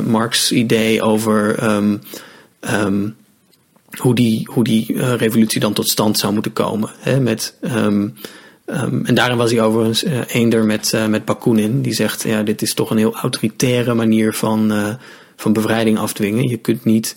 Marx' 0.05 0.51
idee 0.51 1.01
over 1.01 1.63
um, 1.63 2.01
um, 2.73 3.15
hoe 3.97 4.15
die, 4.15 4.49
hoe 4.51 4.63
die 4.63 4.93
uh, 4.93 5.13
revolutie 5.13 5.59
dan 5.59 5.73
tot 5.73 5.89
stand 5.89 6.17
zou 6.17 6.33
moeten 6.33 6.53
komen. 6.53 6.89
Hè, 6.99 7.19
met, 7.19 7.57
en 7.61 9.13
daarin 9.13 9.37
was 9.37 9.51
hij 9.51 9.61
overigens 9.61 10.03
uh, 10.03 10.19
eender 10.27 10.65
met, 10.65 10.93
met 11.07 11.25
Bakunin. 11.25 11.81
Die 11.81 11.93
zegt, 11.93 12.23
ja, 12.23 12.43
dit 12.43 12.61
is 12.61 12.73
toch 12.73 12.89
een 12.89 12.97
heel 12.97 13.15
autoritaire 13.15 13.93
manier 13.93 14.33
van, 14.33 14.73
van 15.35 15.53
bevrijding 15.53 15.97
afdwingen. 15.97 16.49
Je 16.49 16.57
kunt 16.57 16.83
niet... 16.85 17.15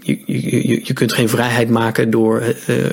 je, 0.00 0.22
je, 0.26 0.80
je 0.84 0.92
kunt 0.92 1.12
geen 1.12 1.28
vrijheid 1.28 1.68
maken 1.68 2.10
door 2.10 2.42
uh, 2.68 2.86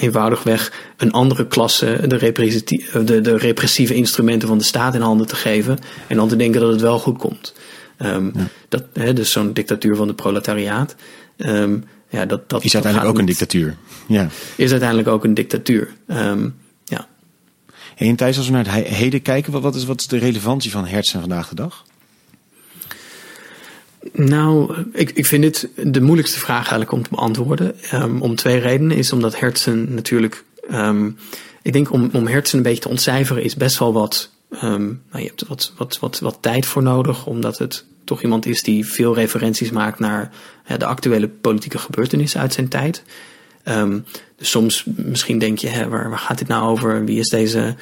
eenvoudigweg 0.00 0.72
een 0.96 1.12
andere 1.12 1.46
klasse 1.46 2.00
de, 2.06 2.62
de, 3.04 3.20
de, 3.20 3.36
repressieve 3.36 3.94
instrumenten 3.94 4.48
van 4.48 4.58
de 4.58 4.64
staat 4.64 4.94
in 4.94 5.00
handen 5.00 5.26
te 5.26 5.36
geven 5.36 5.78
en 6.06 6.16
dan 6.16 6.28
te 6.28 6.36
denken 6.36 6.60
dat 6.60 6.70
het 6.70 6.80
wel 6.80 6.98
goed 6.98 7.18
komt. 7.18 7.54
Um, 7.98 8.32
ja. 8.34 8.48
dat, 8.68 8.84
hè, 8.92 9.12
dus 9.12 9.32
zo'n 9.32 9.52
dictatuur 9.52 9.96
van 9.96 10.06
de 10.06 10.14
proletariaat. 10.14 10.96
Um, 11.36 11.84
ja, 12.08 12.26
dat, 12.26 12.48
dat, 12.48 12.64
is 12.64 12.74
uiteindelijk 12.74 13.12
ook 13.12 13.18
een 13.18 13.26
dictatuur. 13.26 13.76
Ja. 14.06 14.28
Is 14.56 14.70
uiteindelijk 14.70 15.08
ook 15.08 15.24
een 15.24 15.34
dictatuur. 15.34 15.92
Ja. 16.84 17.08
En 17.96 18.16
Thijs, 18.16 18.36
als 18.36 18.46
we 18.46 18.52
naar 18.52 18.74
het 18.74 18.86
heden 18.86 19.22
kijken, 19.22 19.52
wat, 19.52 19.62
wat, 19.62 19.74
is, 19.74 19.84
wat 19.84 20.00
is 20.00 20.06
de 20.06 20.18
relevantie 20.18 20.70
van 20.70 20.86
Hertzen 20.86 21.20
vandaag 21.20 21.48
de 21.48 21.54
dag? 21.54 21.84
Nou, 24.12 24.74
ik, 24.92 25.10
ik 25.10 25.26
vind 25.26 25.42
dit 25.42 25.68
de 25.76 26.00
moeilijkste 26.00 26.38
vraag 26.38 26.58
eigenlijk 26.58 26.92
om 26.92 27.02
te 27.02 27.10
beantwoorden. 27.10 27.74
Um, 27.94 28.22
om 28.22 28.34
twee 28.34 28.58
redenen. 28.58 28.96
Is 28.96 29.12
omdat 29.12 29.38
Hertzen 29.38 29.94
natuurlijk. 29.94 30.44
Um, 30.72 31.18
ik 31.62 31.72
denk 31.72 31.92
om, 31.92 32.10
om 32.12 32.26
Hertzen 32.26 32.56
een 32.56 32.64
beetje 32.64 32.82
te 32.82 32.88
ontcijferen 32.88 33.42
is 33.42 33.56
best 33.56 33.78
wel 33.78 33.92
wat. 33.92 34.30
Um, 34.62 35.02
nou, 35.10 35.22
je 35.22 35.28
hebt 35.28 35.46
wat, 35.48 35.72
wat, 35.76 35.98
wat, 35.98 36.18
wat 36.18 36.38
tijd 36.40 36.66
voor 36.66 36.82
nodig, 36.82 37.26
omdat 37.26 37.58
het 37.58 37.84
toch 38.04 38.22
iemand 38.22 38.46
is 38.46 38.62
die 38.62 38.86
veel 38.86 39.14
referenties 39.14 39.70
maakt 39.70 39.98
naar 39.98 40.30
de 40.78 40.86
actuele 40.86 41.28
politieke 41.28 41.78
gebeurtenissen 41.78 42.40
uit 42.40 42.52
zijn 42.52 42.68
tijd. 42.68 43.02
Dus 44.36 44.50
soms 44.50 44.84
misschien 44.96 45.38
denk 45.38 45.58
je, 45.58 45.68
hè, 45.68 45.88
waar, 45.88 46.08
waar 46.08 46.18
gaat 46.18 46.38
dit 46.38 46.48
nou 46.48 46.68
over? 46.70 47.04
Wie 47.04 47.18
is 47.18 47.28
deze, 47.28 47.76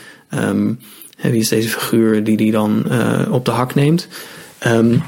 wie 1.21 1.41
is 1.41 1.49
deze 1.49 1.69
figuur 1.69 2.25
die 2.25 2.37
die 2.37 2.53
dan 2.53 2.85
uh, 2.89 3.29
op 3.31 3.45
de 3.45 3.51
hak 3.51 3.75
neemt? 3.75 4.09
Um, 4.67 5.03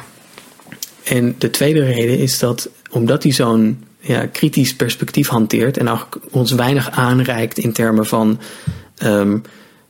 en 1.09 1.35
de 1.39 1.51
tweede 1.51 1.85
reden 1.85 2.19
is 2.19 2.39
dat 2.39 2.69
omdat 2.91 3.23
hij 3.23 3.33
zo'n 3.33 3.85
ja, 4.01 4.27
kritisch 4.27 4.75
perspectief 4.75 5.29
hanteert 5.29 5.77
en 5.77 5.99
ons 6.31 6.53
weinig 6.53 6.91
aanreikt 6.91 7.59
in 7.59 7.73
termen 7.73 8.07
van. 8.07 8.41
Um, 9.03 9.43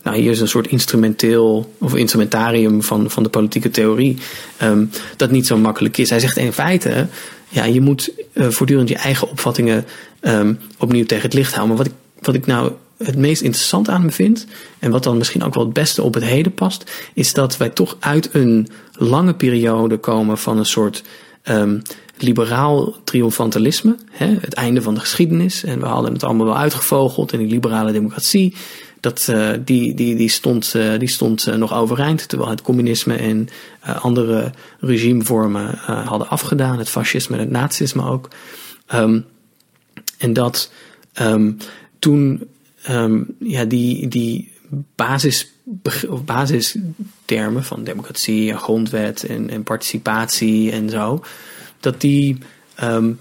nou, 0.03 0.17
hier 0.17 0.31
is 0.31 0.41
een 0.41 0.49
soort 0.49 0.67
instrumenteel 0.67 1.75
of 1.79 1.95
instrumentarium 1.95 2.83
van, 2.83 3.11
van 3.11 3.23
de 3.23 3.29
politieke 3.29 3.71
theorie. 3.71 4.17
Um, 4.63 4.91
dat 5.17 5.31
niet 5.31 5.47
zo 5.47 5.57
makkelijk 5.57 5.99
is. 5.99 6.11
Hij 6.11 6.21
zegt 6.21 6.37
in 6.37 6.53
feite. 6.53 7.07
Ja, 7.49 7.65
je 7.65 7.81
moet 7.81 8.13
uh, 8.33 8.49
voortdurend 8.49 8.89
je 8.89 8.97
eigen 8.97 9.31
opvattingen 9.31 9.85
um, 10.21 10.59
opnieuw 10.79 11.05
tegen 11.05 11.25
het 11.25 11.35
licht 11.35 11.55
houden. 11.55 11.77
Maar 11.77 11.85
wat 11.85 11.95
ik, 11.95 12.25
wat 12.25 12.35
ik 12.35 12.47
nou 12.47 12.73
het 12.99 13.17
meest 13.17 13.43
interessant 13.43 13.89
aan 13.89 14.05
me 14.05 14.11
vind, 14.11 14.47
en 14.79 14.91
wat 14.91 15.03
dan 15.03 15.17
misschien 15.17 15.43
ook 15.43 15.55
wel 15.55 15.65
het 15.65 15.73
beste 15.73 16.03
op 16.03 16.15
het 16.15 16.25
heden 16.25 16.55
past, 16.55 16.91
is 17.15 17.33
dat 17.33 17.57
wij 17.57 17.69
toch 17.69 17.97
uit 18.01 18.29
een 18.33 18.69
lange 18.93 19.35
periode 19.35 19.97
komen 19.97 20.39
van 20.39 20.59
een 20.59 20.67
soort 20.67 21.03
um, 21.45 21.83
liberaal 22.19 22.97
triomfantalisme. 23.05 23.97
Hè, 24.11 24.27
het 24.41 24.55
einde 24.55 24.83
van 24.83 24.95
de 24.95 25.01
geschiedenis. 25.01 25.65
En 25.65 25.81
we 25.81 25.87
hadden 25.87 26.13
het 26.13 26.25
allemaal 26.25 26.47
wel 26.47 26.57
uitgevogeld 26.57 27.33
in 27.33 27.39
die 27.39 27.49
liberale 27.49 27.93
democratie. 27.93 28.55
Dat, 29.01 29.27
uh, 29.31 29.51
die, 29.65 29.95
die, 29.95 30.17
die 30.17 30.29
stond, 30.29 30.73
uh, 30.77 30.99
die 30.99 31.09
stond 31.09 31.47
uh, 31.47 31.55
nog 31.55 31.75
overeind, 31.75 32.29
terwijl 32.29 32.51
het 32.51 32.63
communisme 32.63 33.15
en 33.15 33.49
andere 33.81 34.53
regimevormen 34.81 35.79
hadden 35.85 36.29
afgedaan. 36.29 36.79
Het 36.79 36.89
fascisme 36.89 37.37
en 37.37 37.43
het 37.43 37.51
nazisme 37.51 38.11
ook. 38.11 38.29
Um, 38.95 39.25
en 40.19 40.33
dat 40.33 40.71
um, 41.21 41.57
toen 41.99 42.49
um, 42.89 43.37
ja, 43.39 43.65
die, 43.65 44.09
die 44.09 44.53
basis, 44.95 45.53
basistermen 46.25 47.65
van 47.65 47.85
democratie 47.85 48.51
en 48.51 48.59
grondwet 48.59 49.23
en, 49.23 49.51
en 49.51 49.63
participatie 49.63 50.73
en 50.73 50.91
zo, 50.91 51.25
dat 51.81 52.01
die 52.01 52.39
um, 52.83 53.21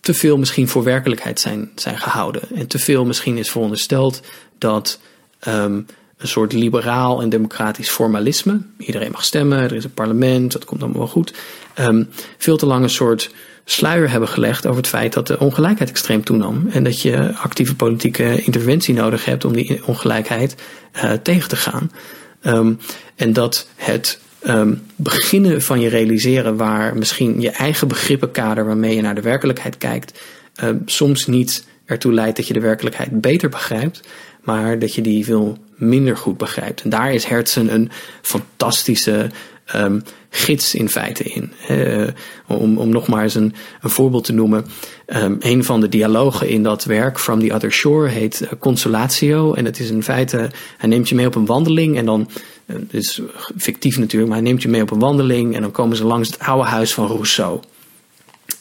te 0.00 0.14
veel 0.14 0.38
misschien 0.38 0.68
voor 0.68 0.82
werkelijkheid 0.84 1.40
zijn, 1.40 1.70
zijn 1.74 1.98
gehouden. 1.98 2.42
En 2.54 2.66
te 2.66 2.78
veel 2.78 3.04
misschien 3.04 3.36
is 3.36 3.50
verondersteld 3.50 4.20
dat 4.58 5.00
um, 5.48 5.86
een 6.16 6.28
soort 6.28 6.52
liberaal 6.52 7.22
en 7.22 7.28
democratisch 7.28 7.88
formalisme, 7.88 8.60
iedereen 8.78 9.10
mag 9.10 9.24
stemmen, 9.24 9.58
er 9.58 9.72
is 9.72 9.84
een 9.84 9.94
parlement, 9.94 10.52
dat 10.52 10.64
komt 10.64 10.82
allemaal 10.82 11.00
wel 11.00 11.08
goed, 11.08 11.34
veel 12.38 12.56
te 12.56 12.66
lang 12.66 12.82
een 12.82 12.90
soort 12.90 13.30
sluier 13.64 14.10
hebben 14.10 14.28
gelegd 14.28 14.66
over 14.66 14.78
het 14.78 14.88
feit 14.88 15.12
dat 15.12 15.26
de 15.26 15.38
ongelijkheid 15.38 15.90
extreem 15.90 16.24
toenam. 16.24 16.68
En 16.72 16.84
dat 16.84 17.00
je 17.00 17.34
actieve 17.34 17.76
politieke 17.76 18.42
interventie 18.42 18.94
nodig 18.94 19.24
hebt 19.24 19.44
om 19.44 19.52
die 19.52 19.86
ongelijkheid 19.86 20.54
uh, 20.96 21.12
tegen 21.12 21.48
te 21.48 21.56
gaan. 21.56 21.90
Um, 22.42 22.78
en 23.16 23.32
dat 23.32 23.68
het 23.76 24.20
um, 24.46 24.82
beginnen 24.96 25.62
van 25.62 25.80
je 25.80 25.88
realiseren 25.88 26.56
waar 26.56 26.96
misschien 26.96 27.40
je 27.40 27.50
eigen 27.50 27.88
begrippenkader 27.88 28.64
waarmee 28.66 28.94
je 28.94 29.02
naar 29.02 29.14
de 29.14 29.20
werkelijkheid 29.20 29.78
kijkt, 29.78 30.20
um, 30.62 30.82
soms 30.86 31.26
niet 31.26 31.66
ertoe 31.84 32.12
leidt 32.12 32.36
dat 32.36 32.46
je 32.46 32.54
de 32.54 32.60
werkelijkheid 32.60 33.20
beter 33.20 33.48
begrijpt, 33.48 34.00
maar 34.42 34.78
dat 34.78 34.94
je 34.94 35.02
die 35.02 35.24
veel 35.24 35.58
minder 35.76 36.16
goed 36.16 36.36
begrijpt. 36.36 36.82
En 36.82 36.90
daar 36.90 37.12
is 37.12 37.24
Hertzen 37.24 37.74
een 37.74 37.90
fantastische 38.22 39.30
gids 40.30 40.74
in 40.74 40.88
feite 40.88 41.24
in. 41.24 41.52
Uh, 41.70 42.08
om, 42.46 42.78
om 42.78 42.88
nog 42.88 43.08
maar 43.08 43.22
eens 43.22 43.34
een, 43.34 43.54
een 43.80 43.90
voorbeeld 43.90 44.24
te 44.24 44.32
noemen. 44.32 44.66
Um, 45.06 45.36
een 45.40 45.64
van 45.64 45.80
de 45.80 45.88
dialogen 45.88 46.48
in 46.48 46.62
dat 46.62 46.84
werk, 46.84 47.18
From 47.18 47.40
the 47.40 47.54
Other 47.54 47.72
Shore, 47.72 48.08
heet 48.08 48.40
uh, 48.42 48.48
Consolatio. 48.58 49.54
En 49.54 49.64
het 49.64 49.80
is 49.80 49.90
in 49.90 50.02
feite, 50.02 50.50
hij 50.78 50.88
neemt 50.88 51.08
je 51.08 51.14
mee 51.14 51.26
op 51.26 51.34
een 51.34 51.46
wandeling 51.46 51.96
en 51.96 52.04
dan, 52.04 52.30
uh, 52.66 52.76
het 52.76 52.94
is 52.94 53.20
fictief 53.56 53.98
natuurlijk, 53.98 54.32
maar 54.32 54.40
hij 54.40 54.48
neemt 54.48 54.62
je 54.62 54.68
mee 54.68 54.82
op 54.82 54.90
een 54.90 54.98
wandeling 54.98 55.54
en 55.54 55.62
dan 55.62 55.70
komen 55.70 55.96
ze 55.96 56.04
langs 56.04 56.28
het 56.28 56.38
oude 56.38 56.68
huis 56.68 56.94
van 56.94 57.06
Rousseau. 57.06 57.60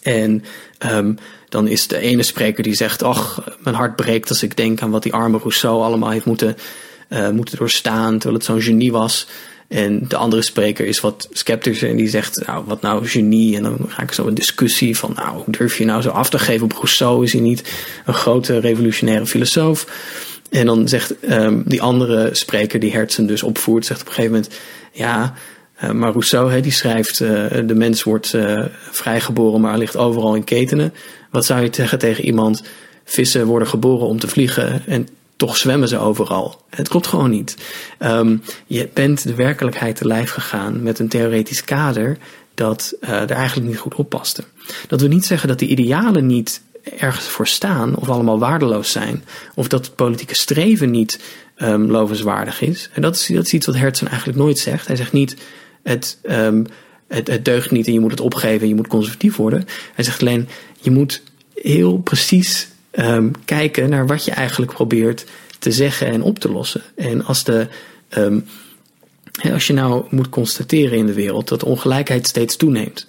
En 0.01 0.43
um, 0.91 1.17
dan 1.49 1.67
is 1.67 1.87
de 1.87 1.97
ene 1.97 2.23
spreker 2.23 2.63
die 2.63 2.75
zegt, 2.75 3.03
ach, 3.03 3.43
mijn 3.59 3.75
hart 3.75 3.95
breekt 3.95 4.29
als 4.29 4.43
ik 4.43 4.57
denk 4.57 4.81
aan 4.81 4.91
wat 4.91 5.03
die 5.03 5.13
arme 5.13 5.37
Rousseau 5.37 5.81
allemaal 5.81 6.09
heeft 6.09 6.25
moeten, 6.25 6.55
moeten 7.31 7.57
doorstaan, 7.57 8.13
terwijl 8.13 8.33
het 8.33 8.45
zo'n 8.45 8.61
genie 8.61 8.91
was. 8.91 9.27
En 9.69 10.05
de 10.07 10.15
andere 10.15 10.41
spreker 10.41 10.85
is 10.85 10.99
wat 10.99 11.27
sceptischer 11.31 11.89
en 11.89 11.95
die 11.95 12.09
zegt, 12.09 12.45
nou, 12.45 12.63
wat 12.65 12.81
nou 12.81 13.07
genie? 13.07 13.55
En 13.55 13.63
dan 13.63 13.77
ga 13.87 14.03
ik 14.03 14.11
zo 14.11 14.27
een 14.27 14.33
discussie 14.33 14.97
van, 14.97 15.13
nou, 15.15 15.43
durf 15.45 15.77
je 15.77 15.85
nou 15.85 16.01
zo 16.01 16.09
af 16.09 16.29
te 16.29 16.39
geven 16.39 16.65
op 16.65 16.73
Rousseau? 16.73 17.23
Is 17.23 17.31
hij 17.31 17.41
niet 17.41 17.73
een 18.05 18.13
grote 18.13 18.59
revolutionaire 18.59 19.25
filosoof? 19.25 19.87
En 20.49 20.65
dan 20.65 20.87
zegt 20.87 21.13
um, 21.29 21.63
die 21.65 21.81
andere 21.81 22.29
spreker, 22.31 22.79
die 22.79 22.91
Hertzen 22.91 23.27
dus 23.27 23.43
opvoert, 23.43 23.85
zegt 23.85 24.01
op 24.01 24.07
een 24.07 24.13
gegeven 24.13 24.35
moment, 24.35 24.53
ja, 24.91 25.33
uh, 25.83 25.91
maar 25.91 26.11
Rousseau, 26.11 26.51
he, 26.51 26.61
die 26.61 26.71
schrijft, 26.71 27.19
uh, 27.19 27.45
de 27.65 27.75
mens 27.75 28.03
wordt 28.03 28.33
uh, 28.33 28.65
vrijgeboren, 28.91 29.61
maar 29.61 29.77
ligt 29.77 29.97
overal 29.97 30.35
in 30.35 30.43
ketenen. 30.43 30.93
Wat 31.31 31.45
zou 31.45 31.61
je 31.61 31.69
zeggen 31.71 31.99
tegen 31.99 32.25
iemand, 32.25 32.63
vissen 33.03 33.45
worden 33.45 33.67
geboren 33.67 34.07
om 34.07 34.19
te 34.19 34.27
vliegen 34.27 34.81
en 34.85 35.07
toch 35.39 35.57
zwemmen 35.57 35.87
ze 35.87 35.97
overal. 35.97 36.61
Het 36.69 36.87
klopt 36.87 37.07
gewoon 37.07 37.29
niet. 37.29 37.57
Um, 37.99 38.41
je 38.67 38.89
bent 38.93 39.23
de 39.23 39.35
werkelijkheid 39.35 39.95
te 39.95 40.07
lijf 40.07 40.31
gegaan 40.31 40.83
met 40.83 40.99
een 40.99 41.07
theoretisch 41.07 41.63
kader 41.63 42.17
dat 42.53 42.93
uh, 43.01 43.09
er 43.09 43.31
eigenlijk 43.31 43.67
niet 43.67 43.77
goed 43.77 43.95
op 43.95 44.09
paste. 44.09 44.43
Dat 44.87 44.99
wil 44.99 45.09
niet 45.09 45.25
zeggen 45.25 45.47
dat 45.47 45.59
de 45.59 45.67
idealen 45.67 46.25
niet 46.25 46.61
ergens 46.97 47.27
voor 47.27 47.47
staan 47.47 47.95
of 47.95 48.09
allemaal 48.09 48.39
waardeloos 48.39 48.91
zijn. 48.91 49.23
Of 49.55 49.67
dat 49.67 49.85
het 49.85 49.95
politieke 49.95 50.35
streven 50.35 50.91
niet 50.91 51.19
um, 51.57 51.91
lovenswaardig 51.91 52.61
is. 52.61 52.89
En 52.93 53.01
dat 53.01 53.15
is, 53.15 53.29
is 53.29 53.53
iets 53.53 53.65
wat 53.65 53.75
Hertzen 53.75 54.07
eigenlijk 54.07 54.37
nooit 54.37 54.59
zegt. 54.59 54.87
Hij 54.87 54.95
zegt 54.95 55.11
niet 55.11 55.35
het, 55.83 56.17
um, 56.23 56.65
het, 57.07 57.27
het 57.27 57.45
deugt 57.45 57.71
niet 57.71 57.87
en 57.87 57.93
je 57.93 57.99
moet 57.99 58.11
het 58.11 58.21
opgeven 58.21 58.61
en 58.61 58.67
je 58.67 58.75
moet 58.75 58.87
conservatief 58.87 59.35
worden. 59.35 59.65
Hij 59.93 60.03
zegt 60.03 60.21
alleen 60.21 60.47
je 60.79 60.91
moet 60.91 61.21
heel 61.53 61.97
precies 61.97 62.68
um, 62.91 63.31
kijken 63.45 63.89
naar 63.89 64.07
wat 64.07 64.25
je 64.25 64.31
eigenlijk 64.31 64.73
probeert 64.73 65.25
te 65.59 65.71
zeggen 65.71 66.07
en 66.07 66.21
op 66.21 66.39
te 66.39 66.51
lossen. 66.51 66.81
En 66.95 67.25
als, 67.25 67.43
de, 67.43 67.67
um, 68.17 68.45
als 69.51 69.67
je 69.67 69.73
nou 69.73 70.05
moet 70.09 70.29
constateren 70.29 70.97
in 70.97 71.05
de 71.05 71.13
wereld 71.13 71.47
dat 71.47 71.59
de 71.59 71.65
ongelijkheid 71.65 72.27
steeds 72.27 72.55
toeneemt, 72.55 73.05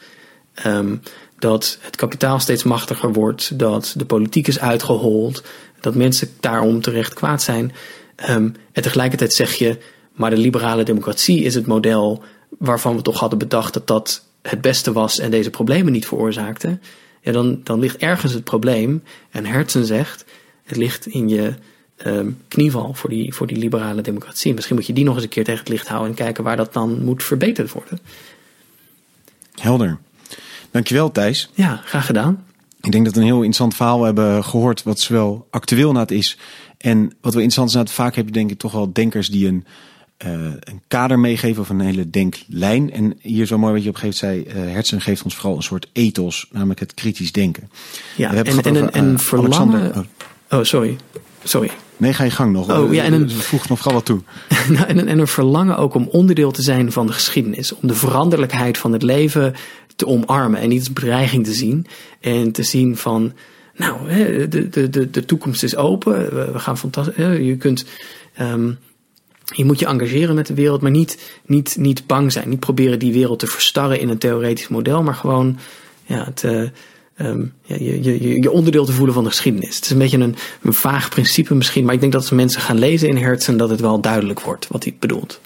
um, 0.66 1.03
dat 1.39 1.78
het 1.81 1.97
kapitaal 1.97 2.41
steeds 2.41 2.62
machtiger 2.62 3.12
wordt, 3.12 3.59
dat 3.59 3.95
de 3.97 4.05
politiek 4.05 4.49
is 4.49 4.61
uitgehold, 4.61 5.43
dat 5.81 5.95
mensen 5.95 6.28
daarom 6.41 6.81
terecht 6.81 7.14
kwaad 7.14 7.43
zijn. 7.43 7.72
En 8.16 8.57
tegelijkertijd 8.72 9.33
zeg 9.33 9.55
je, 9.55 9.78
maar 10.12 10.31
de 10.31 10.37
liberale 10.37 10.83
democratie 10.83 11.43
is 11.43 11.55
het 11.55 11.66
model 11.66 12.22
waarvan 12.59 12.97
we 12.97 13.03
toch 13.03 13.18
hadden 13.18 13.39
bedacht 13.39 13.74
dat 13.74 13.87
dat 13.87 14.24
het 14.43 14.61
beste 14.61 14.93
was 14.93 15.18
en 15.18 15.31
deze 15.31 15.51
problemen 15.51 15.93
niet 15.93 16.07
veroorzaakte 16.07 16.78
ja, 17.21 17.33
dan, 17.33 17.61
dan 17.64 17.79
ligt 17.79 17.97
ergens 17.97 18.33
het 18.33 18.45
probleem. 18.45 19.03
En 19.31 19.47
Hertzen 19.47 19.87
zegt, 19.87 20.25
het 20.64 20.77
ligt 20.77 21.07
in 21.07 21.29
je 21.29 21.55
um, 22.07 22.39
knieval 22.49 22.95
voor 22.95 23.11
die, 23.11 23.35
voor 23.35 23.47
die 23.47 23.57
liberale 23.57 24.03
democratie. 24.03 24.55
Misschien 24.55 24.77
moet 24.77 24.87
je 24.87 24.93
die 24.93 25.05
nog 25.05 25.14
eens 25.14 25.23
een 25.23 25.29
keer 25.29 25.45
tegen 25.45 25.61
het 25.61 25.68
licht 25.68 25.89
houden 25.89 26.11
en 26.11 26.16
kijken 26.16 26.45
waar 26.45 26.57
dat 26.57 26.73
dan 26.73 27.05
moet 27.05 27.23
verbeterd 27.23 27.73
worden. 27.73 27.99
Helder. 29.55 29.99
Dankjewel 30.71 31.12
Thijs. 31.12 31.51
Ja, 31.55 31.81
graag 31.85 32.07
gedaan. 32.07 32.45
Ik 32.81 32.93
denk 32.93 33.05
dat 33.05 33.14
we 33.14 33.21
een 33.21 33.27
heel 33.27 33.37
interessant 33.37 33.75
verhaal 33.75 34.05
hebben 34.05 34.45
gehoord, 34.45 34.83
wat 34.83 35.01
zowel 35.01 35.47
actueel 35.51 35.93
na 35.93 36.01
het 36.01 36.11
is. 36.11 36.39
En 36.79 37.12
wat 37.21 37.35
we 37.35 37.43
interessant 37.43 37.68
is, 37.68 37.75
na 37.75 37.81
het 37.81 37.91
vaak 37.91 38.14
heb 38.14 38.27
je 38.27 38.33
denk 38.33 38.51
ik 38.51 38.59
toch 38.59 38.73
wel 38.73 38.93
denkers 38.93 39.29
die 39.29 39.47
een 39.47 39.64
een 40.25 40.81
kader 40.89 41.18
meegeven 41.18 41.62
of 41.62 41.68
een 41.68 41.81
hele 41.81 42.11
denklijn. 42.11 42.93
En 42.93 43.18
hier 43.21 43.47
zo 43.47 43.59
mooi 43.59 43.73
wat 43.73 43.83
je 43.83 43.89
op 43.89 43.95
een 43.95 44.01
gegeven 44.01 44.18
zei, 44.18 44.45
uh, 44.47 44.73
Hertzen 44.73 45.01
geeft 45.01 45.23
ons 45.23 45.35
vooral 45.35 45.57
een 45.57 45.62
soort 45.62 45.89
ethos, 45.93 46.49
namelijk 46.53 46.81
het 46.81 46.95
kritisch 46.95 47.33
denken. 47.33 47.71
Ja, 48.16 48.31
en, 48.31 48.47
en, 48.47 48.77
over, 48.77 48.91
en 48.91 49.12
uh, 49.12 49.18
verlangen... 49.18 49.95
Oh. 49.97 50.59
oh. 50.59 50.64
sorry. 50.64 50.97
Sorry. 51.45 51.71
Nee, 51.97 52.12
ga 52.12 52.25
je 52.25 52.31
gang 52.31 52.53
nog. 52.53 52.71
Oh, 52.71 52.93
ja, 52.93 53.05
en 53.05 53.12
een, 53.12 53.31
voeg 53.31 53.68
nog 53.68 53.79
vooral 53.79 53.95
wat 53.95 54.07
toe. 54.07 54.21
nou, 54.75 54.87
en, 54.87 55.09
en 55.09 55.18
een 55.18 55.27
verlangen 55.27 55.77
ook 55.77 55.95
om 55.95 56.09
onderdeel 56.09 56.51
te 56.51 56.62
zijn 56.62 56.93
van 56.93 57.07
de 57.07 57.12
geschiedenis. 57.12 57.75
Om 57.75 57.89
de 57.89 57.95
veranderlijkheid 57.95 58.79
van 58.79 58.93
het 58.93 59.03
leven 59.03 59.55
te 59.97 60.07
omarmen 60.07 60.61
en 60.61 60.68
niet 60.68 60.79
als 60.79 60.93
bedreiging 60.93 61.45
te 61.45 61.53
zien. 61.53 61.87
En 62.21 62.53
te 62.53 62.62
zien 62.62 62.97
van, 62.97 63.33
nou, 63.77 64.09
de, 64.49 64.68
de, 64.68 64.91
de, 64.91 65.11
de 65.11 65.25
toekomst 65.25 65.62
is 65.62 65.77
open. 65.77 66.12
We, 66.53 66.59
gaan 66.59 66.79
fantastisch. 66.79 67.16
Je 67.16 67.57
kunt... 67.57 67.85
Um, 68.41 68.79
je 69.55 69.64
moet 69.64 69.78
je 69.78 69.86
engageren 69.86 70.34
met 70.34 70.46
de 70.46 70.55
wereld, 70.55 70.80
maar 70.80 70.90
niet, 70.90 71.32
niet, 71.46 71.76
niet 71.78 72.07
bang 72.07 72.32
zijn. 72.32 72.48
Niet 72.48 72.61
proberen 72.61 72.98
die 72.98 73.12
wereld 73.12 73.38
te 73.38 73.46
verstarren 73.46 74.01
in 74.01 74.09
een 74.09 74.18
theoretisch 74.18 74.68
model, 74.68 75.03
maar 75.03 75.14
gewoon 75.14 75.59
ja, 76.07 76.32
uh, 76.44 76.68
um, 77.16 77.53
ja, 77.62 77.76
je, 77.78 78.03
je, 78.03 78.42
je 78.42 78.51
onderdeel 78.51 78.84
te 78.84 78.92
voelen 78.92 79.14
van 79.14 79.24
de 79.24 79.30
geschiedenis. 79.30 79.76
Het 79.76 79.84
is 79.84 79.90
een 79.90 79.98
beetje 79.98 80.18
een, 80.18 80.36
een 80.62 80.72
vaag 80.72 81.09
principe 81.09 81.55
misschien, 81.55 81.84
maar 81.84 81.94
ik 81.94 82.01
denk 82.01 82.12
dat 82.12 82.20
als 82.20 82.30
mensen 82.30 82.61
gaan 82.61 82.78
lezen 82.78 83.09
in 83.09 83.16
Hertzen, 83.16 83.57
dat 83.57 83.70
het 83.70 83.80
wel 83.80 84.01
duidelijk 84.01 84.40
wordt 84.40 84.68
wat 84.68 84.84
hij 84.84 84.96
bedoelt. 84.98 85.40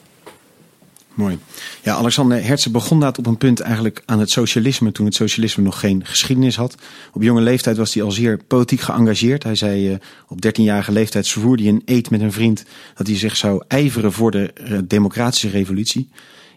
Mooi. 1.14 1.38
Ja, 1.82 1.94
Alexander 1.94 2.44
Hertzen 2.44 2.72
begon 2.72 3.00
dat 3.00 3.18
op 3.18 3.26
een 3.26 3.38
punt 3.38 3.60
eigenlijk 3.60 4.02
aan 4.06 4.18
het 4.18 4.30
socialisme, 4.30 4.92
toen 4.92 5.06
het 5.06 5.14
socialisme 5.14 5.62
nog 5.62 5.80
geen 5.80 6.04
geschiedenis 6.06 6.56
had. 6.56 6.74
Op 7.12 7.22
jonge 7.22 7.40
leeftijd 7.40 7.76
was 7.76 7.94
hij 7.94 8.02
al 8.02 8.10
zeer 8.10 8.38
politiek 8.46 8.80
geëngageerd. 8.80 9.42
Hij 9.42 9.54
zei 9.54 9.90
uh, 9.90 9.96
op 10.28 10.38
13-jarige 10.46 10.92
leeftijd 10.92 11.28
vervoerde 11.28 11.62
hij 11.62 11.72
een 11.72 11.82
eet 11.84 12.10
met 12.10 12.20
een 12.20 12.32
vriend 12.32 12.64
dat 12.94 13.06
hij 13.06 13.16
zich 13.16 13.36
zou 13.36 13.62
ijveren 13.68 14.12
voor 14.12 14.30
de 14.30 14.52
uh, 14.60 14.78
democratische 14.84 15.48
revolutie. 15.48 16.08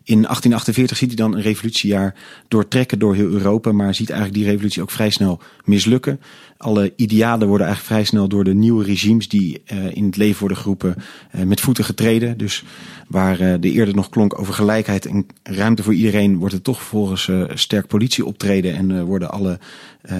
In 0.08 0.22
1848 0.22 0.98
ziet 0.98 1.08
hij 1.08 1.18
dan 1.18 1.36
een 1.36 1.42
revolutiejaar 1.42 2.16
doortrekken 2.48 3.00
door 3.00 3.16
heel 3.16 3.30
Europa, 3.30 3.72
maar 3.72 3.96
ziet 3.96 4.10
eigenlijk 4.10 4.40
die 4.40 4.50
revolutie 4.50 4.82
ook 4.82 4.92
vrij 4.92 5.10
snel 5.10 5.40
mislukken. 5.66 6.20
Alle 6.58 6.94
idealen 6.96 7.48
worden 7.48 7.68
eigenlijk 7.68 7.96
vrij 7.96 8.06
snel 8.10 8.28
door 8.28 8.44
de 8.44 8.54
nieuwe 8.54 8.84
regimes 8.84 9.28
die 9.28 9.62
uh, 9.74 9.96
in 9.96 10.06
het 10.06 10.18
leven 10.18 10.40
worden 10.40 10.58
geroepen 10.58 10.96
uh, 11.36 11.44
met 11.44 11.62
voeten 11.62 11.84
getreden. 11.84 12.38
Dus 12.38 12.64
waar 13.08 13.42
uh, 13.42 13.54
de 13.60 13.72
eerder 13.72 13.96
nog 13.96 14.10
klonk 14.10 14.40
over 14.40 14.54
gelijkheid 14.54 15.06
en 15.06 15.26
ruimte 15.44 15.84
voor 15.84 15.94
iedereen, 15.94 16.38
wordt 16.38 16.54
het 16.54 16.64
toch 16.64 16.82
volgens 16.82 17.32
sterk 17.54 17.88
politie 17.88 18.26
optreden 18.26 18.76
en 18.76 19.06
worden 19.06 19.32
alle 19.32 19.60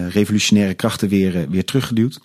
revolutionaire 0.10 0.74
krachten 0.74 1.10
weer, 1.10 1.50
weer 1.50 1.66
teruggeduwd. 1.66 2.20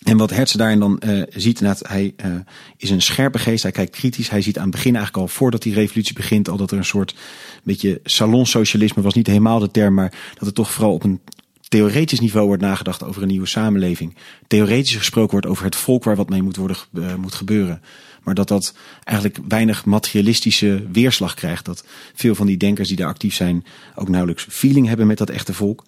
En 0.00 0.16
wat 0.16 0.30
Hertz 0.30 0.54
daarin 0.54 0.78
dan 0.78 1.02
uh, 1.04 1.22
ziet, 1.28 1.60
inderdaad, 1.60 1.88
hij 1.88 2.14
uh, 2.24 2.32
is 2.76 2.90
een 2.90 3.02
scherpe 3.02 3.38
geest. 3.38 3.62
Hij 3.62 3.72
kijkt 3.72 3.96
kritisch. 3.96 4.30
Hij 4.30 4.42
ziet 4.42 4.56
aan 4.56 4.62
het 4.62 4.72
begin 4.74 4.94
eigenlijk 4.94 5.24
al, 5.24 5.34
voordat 5.34 5.62
die 5.62 5.74
revolutie 5.74 6.14
begint, 6.14 6.48
al 6.48 6.56
dat 6.56 6.70
er 6.70 6.78
een 6.78 6.84
soort 6.84 7.14
beetje 7.62 8.00
salonsocialisme 8.04 9.02
was 9.02 9.14
niet 9.14 9.26
helemaal 9.26 9.58
de 9.58 9.70
term, 9.70 9.94
maar 9.94 10.12
dat 10.38 10.48
er 10.48 10.54
toch 10.54 10.70
vooral 10.70 10.92
op 10.92 11.04
een 11.04 11.20
theoretisch 11.68 12.20
niveau 12.20 12.46
wordt 12.46 12.62
nagedacht 12.62 13.04
over 13.04 13.22
een 13.22 13.28
nieuwe 13.28 13.46
samenleving. 13.46 14.16
Theoretisch 14.46 14.96
gesproken 14.96 15.30
wordt 15.30 15.46
over 15.46 15.64
het 15.64 15.76
volk 15.76 16.04
waar 16.04 16.16
wat 16.16 16.28
mee 16.28 16.42
moet, 16.42 16.56
worden, 16.56 16.76
uh, 16.92 17.14
moet 17.14 17.34
gebeuren. 17.34 17.82
Maar 18.22 18.34
dat 18.34 18.48
dat 18.48 18.74
eigenlijk 19.04 19.38
weinig 19.48 19.84
materialistische 19.84 20.86
weerslag 20.92 21.34
krijgt. 21.34 21.64
Dat 21.64 21.84
veel 22.14 22.34
van 22.34 22.46
die 22.46 22.56
denkers 22.56 22.88
die 22.88 22.96
daar 22.96 23.08
actief 23.08 23.34
zijn 23.34 23.64
ook 23.94 24.08
nauwelijks 24.08 24.46
feeling 24.48 24.86
hebben 24.86 25.06
met 25.06 25.18
dat 25.18 25.30
echte 25.30 25.54
volk. 25.54 25.84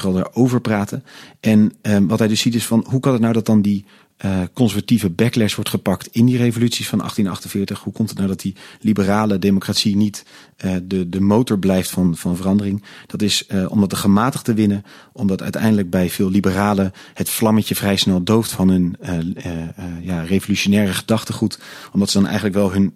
Vooral 0.00 0.60
praten. 0.60 1.04
En 1.40 1.72
um, 1.82 2.08
wat 2.08 2.18
hij 2.18 2.28
dus 2.28 2.40
ziet 2.40 2.54
is 2.54 2.66
van 2.66 2.84
hoe 2.88 3.00
kan 3.00 3.12
het 3.12 3.20
nou 3.20 3.32
dat 3.32 3.46
dan 3.46 3.62
die 3.62 3.84
uh, 4.24 4.40
conservatieve 4.52 5.10
backlash 5.10 5.54
wordt 5.54 5.70
gepakt 5.70 6.08
in 6.12 6.26
die 6.26 6.36
revoluties 6.36 6.88
van 6.88 6.98
1848? 6.98 7.84
Hoe 7.84 7.92
komt 7.92 8.08
het 8.08 8.18
nou 8.18 8.30
dat 8.30 8.40
die 8.40 8.56
liberale 8.80 9.38
democratie 9.38 9.96
niet 9.96 10.24
uh, 10.64 10.76
de, 10.82 11.08
de 11.08 11.20
motor 11.20 11.58
blijft 11.58 11.90
van, 11.90 12.16
van 12.16 12.36
verandering? 12.36 12.84
Dat 13.06 13.22
is 13.22 13.44
uh, 13.48 13.70
omdat 13.70 13.90
de 13.90 13.96
gematigden 13.96 14.54
winnen, 14.54 14.84
omdat 15.12 15.42
uiteindelijk 15.42 15.90
bij 15.90 16.10
veel 16.10 16.30
liberalen 16.30 16.92
het 17.14 17.28
vlammetje 17.28 17.74
vrij 17.74 17.96
snel 17.96 18.22
dooft 18.22 18.50
van 18.50 18.68
hun 18.68 18.96
ja, 20.00 20.22
revolutionaire 20.22 20.92
gedachtegoed, 20.92 21.58
omdat 21.92 22.10
ze 22.10 22.16
dan 22.16 22.26
eigenlijk 22.26 22.56
wel 22.56 22.72
hun 22.72 22.92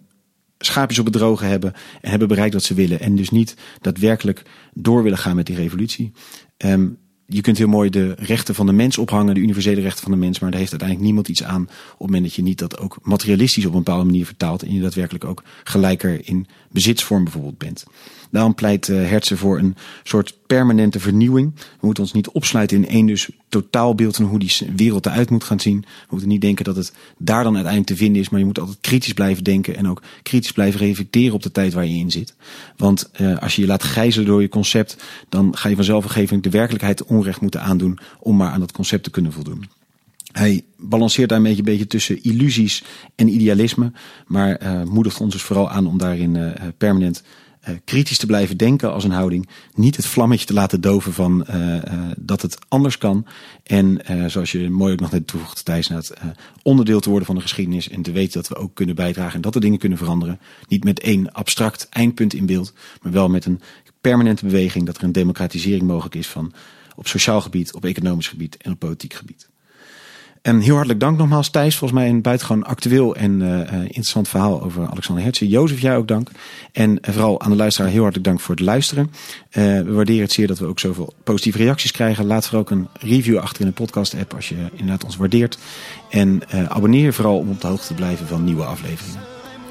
schaapjes 0.59 0.99
op 0.99 1.05
het 1.05 1.13
droge 1.13 1.45
hebben 1.45 1.73
en 2.01 2.09
hebben 2.09 2.27
bereikt 2.27 2.53
wat 2.53 2.63
ze 2.63 2.73
willen. 2.73 2.99
En 2.99 3.15
dus 3.15 3.29
niet 3.29 3.55
daadwerkelijk 3.81 4.43
door 4.73 5.03
willen 5.03 5.17
gaan 5.17 5.35
met 5.35 5.45
die 5.45 5.55
revolutie. 5.55 6.11
Um, 6.57 6.97
je 7.27 7.41
kunt 7.41 7.57
heel 7.57 7.67
mooi 7.67 7.89
de 7.89 8.15
rechten 8.17 8.55
van 8.55 8.65
de 8.65 8.71
mens 8.71 8.97
ophangen, 8.97 9.33
de 9.33 9.39
universele 9.39 9.81
rechten 9.81 10.03
van 10.03 10.11
de 10.11 10.17
mens, 10.17 10.39
maar 10.39 10.49
daar 10.49 10.59
heeft 10.59 10.71
uiteindelijk 10.71 11.09
niemand 11.09 11.27
iets 11.27 11.43
aan 11.43 11.61
op 11.61 11.69
het 11.89 11.99
moment 11.99 12.23
dat 12.23 12.33
je 12.33 12.41
niet 12.41 12.59
dat 12.59 12.77
ook 12.77 12.97
materialistisch 13.01 13.65
op 13.65 13.71
een 13.71 13.83
bepaalde 13.83 14.05
manier 14.05 14.25
vertaalt 14.25 14.63
en 14.63 14.73
je 14.73 14.81
daadwerkelijk 14.81 15.23
ook 15.23 15.43
gelijker 15.63 16.27
in 16.27 16.47
bezitsvorm 16.71 17.23
bijvoorbeeld 17.23 17.57
bent. 17.57 17.85
Daarom 18.31 18.55
pleit 18.55 18.87
uh, 18.87 19.09
Hertzen 19.09 19.37
voor 19.37 19.59
een 19.59 19.75
soort 20.03 20.37
permanente 20.47 20.99
vernieuwing. 20.99 21.53
We 21.55 21.85
moeten 21.85 22.03
ons 22.03 22.13
niet 22.13 22.29
opsluiten 22.29 22.77
in 22.77 22.87
één 22.87 23.05
dus 23.05 23.29
totaalbeeld 23.49 24.15
van 24.15 24.25
hoe 24.25 24.39
die 24.39 24.51
wereld 24.75 25.05
eruit 25.05 25.29
moet 25.29 25.43
gaan 25.43 25.59
zien. 25.59 25.79
We 25.79 26.07
moeten 26.09 26.29
niet 26.29 26.41
denken 26.41 26.65
dat 26.65 26.75
het 26.75 26.93
daar 27.17 27.43
dan 27.43 27.53
uiteindelijk 27.53 27.93
te 27.93 28.03
vinden 28.03 28.21
is, 28.21 28.29
maar 28.29 28.39
je 28.39 28.45
moet 28.45 28.59
altijd 28.59 28.77
kritisch 28.81 29.13
blijven 29.13 29.43
denken 29.43 29.75
en 29.75 29.87
ook 29.87 30.01
kritisch 30.23 30.51
blijven 30.51 30.79
reflecteren 30.79 31.33
op 31.33 31.43
de 31.43 31.51
tijd 31.51 31.73
waar 31.73 31.85
je 31.85 31.97
in 31.97 32.11
zit. 32.11 32.35
Want 32.77 33.09
uh, 33.21 33.37
als 33.37 33.55
je 33.55 33.61
je 33.61 33.67
laat 33.67 33.83
gijzelen 33.83 34.27
door 34.27 34.41
je 34.41 34.49
concept, 34.49 34.97
dan 35.29 35.57
ga 35.57 35.69
je 35.69 35.75
vanzelf 35.75 36.03
een 36.03 36.09
gegeven 36.09 36.41
de 36.41 36.49
werkelijkheid 36.49 37.03
onrecht 37.03 37.41
moeten 37.41 37.61
aandoen 37.61 37.99
om 38.19 38.35
maar 38.35 38.49
aan 38.51 38.59
dat 38.59 38.71
concept 38.71 39.03
te 39.03 39.09
kunnen 39.09 39.31
voldoen. 39.31 39.65
Hij 40.31 40.63
balanceert 40.77 41.29
daar 41.29 41.37
een 41.37 41.43
beetje, 41.43 41.63
beetje 41.63 41.87
tussen 41.87 42.23
illusies 42.23 42.83
en 43.15 43.27
idealisme, 43.27 43.91
maar 44.27 44.63
uh, 44.63 44.83
moedigt 44.83 45.21
ons 45.21 45.33
dus 45.33 45.41
vooral 45.41 45.69
aan 45.69 45.87
om 45.87 45.97
daarin 45.97 46.35
uh, 46.35 46.51
permanent 46.77 47.23
kritisch 47.83 48.17
te 48.17 48.25
blijven 48.25 48.57
denken 48.57 48.93
als 48.93 49.03
een 49.03 49.11
houding. 49.11 49.49
Niet 49.73 49.95
het 49.95 50.05
vlammetje 50.05 50.45
te 50.45 50.53
laten 50.53 50.81
doven 50.81 51.13
van 51.13 51.45
uh, 51.49 51.75
uh, 51.75 51.81
dat 52.17 52.41
het 52.41 52.57
anders 52.67 52.97
kan. 52.97 53.25
En 53.63 54.01
zoals 54.27 54.51
je 54.51 54.69
mooi 54.69 54.93
ook 54.93 54.99
nog 54.99 55.11
net 55.11 55.27
toevoegt, 55.27 55.65
Thijs, 55.65 55.91
onderdeel 56.61 56.99
te 56.99 57.09
worden 57.09 57.27
van 57.27 57.35
de 57.35 57.41
geschiedenis. 57.41 57.89
En 57.89 58.01
te 58.01 58.11
weten 58.11 58.33
dat 58.33 58.47
we 58.47 58.55
ook 58.55 58.75
kunnen 58.75 58.95
bijdragen 58.95 59.35
en 59.35 59.41
dat 59.41 59.53
de 59.53 59.59
dingen 59.59 59.79
kunnen 59.79 59.97
veranderen. 59.97 60.39
Niet 60.67 60.83
met 60.83 60.99
één 60.99 61.31
abstract 61.31 61.89
eindpunt 61.89 62.33
in 62.33 62.45
beeld, 62.45 62.73
maar 63.01 63.11
wel 63.11 63.29
met 63.29 63.45
een 63.45 63.61
permanente 64.01 64.45
beweging. 64.45 64.85
Dat 64.85 64.97
er 64.97 65.03
een 65.03 65.11
democratisering 65.11 65.83
mogelijk 65.83 66.15
is 66.15 66.27
van 66.27 66.53
op 66.95 67.07
sociaal 67.07 67.41
gebied, 67.41 67.73
op 67.73 67.85
economisch 67.85 68.27
gebied 68.27 68.57
en 68.57 68.71
op 68.71 68.79
politiek 68.79 69.13
gebied. 69.13 69.49
En 70.45 70.59
heel 70.59 70.73
hartelijk 70.73 70.99
dank 70.99 71.17
nogmaals 71.17 71.49
Thijs. 71.49 71.77
Volgens 71.77 71.99
mij 71.99 72.09
een 72.09 72.21
buitengewoon 72.21 72.63
actueel 72.63 73.15
en 73.15 73.41
uh, 73.41 73.71
interessant 73.81 74.27
verhaal 74.27 74.63
over 74.63 74.87
Alexander 74.87 75.23
Hertzen. 75.23 75.47
Jozef, 75.47 75.81
jij 75.81 75.95
ook 75.95 76.07
dank. 76.07 76.29
En 76.71 76.89
uh, 76.91 76.97
vooral 77.01 77.41
aan 77.41 77.49
de 77.49 77.55
luisteraar 77.55 77.89
heel 77.89 78.01
hartelijk 78.01 78.27
dank 78.27 78.39
voor 78.39 78.55
het 78.55 78.63
luisteren. 78.63 79.11
We 79.51 79.91
waarderen 79.93 80.21
het 80.21 80.31
zeer 80.31 80.47
dat 80.47 80.59
we 80.59 80.65
ook 80.65 80.79
zoveel 80.79 81.13
positieve 81.23 81.57
reacties 81.57 81.91
krijgen. 81.91 82.25
Laat 82.25 82.43
vooral 82.43 82.61
ook 82.61 82.69
een 82.69 82.87
review 82.99 83.37
achter 83.37 83.61
in 83.61 83.67
de 83.67 83.73
podcast 83.73 84.15
app 84.19 84.33
als 84.33 84.49
je 84.49 84.55
inderdaad 84.71 85.03
ons 85.03 85.15
waardeert. 85.15 85.57
En 86.09 86.41
abonneer 86.69 87.03
je 87.03 87.13
vooral 87.13 87.37
om 87.37 87.49
op 87.49 87.61
de 87.61 87.67
hoogte 87.67 87.87
te 87.87 87.93
blijven 87.93 88.27
van 88.27 88.43
nieuwe 88.43 88.63
afleveringen. 88.63 89.19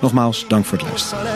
Nogmaals, 0.00 0.44
dank 0.48 0.64
voor 0.64 0.78
het 0.78 0.86
luisteren. 0.86 1.26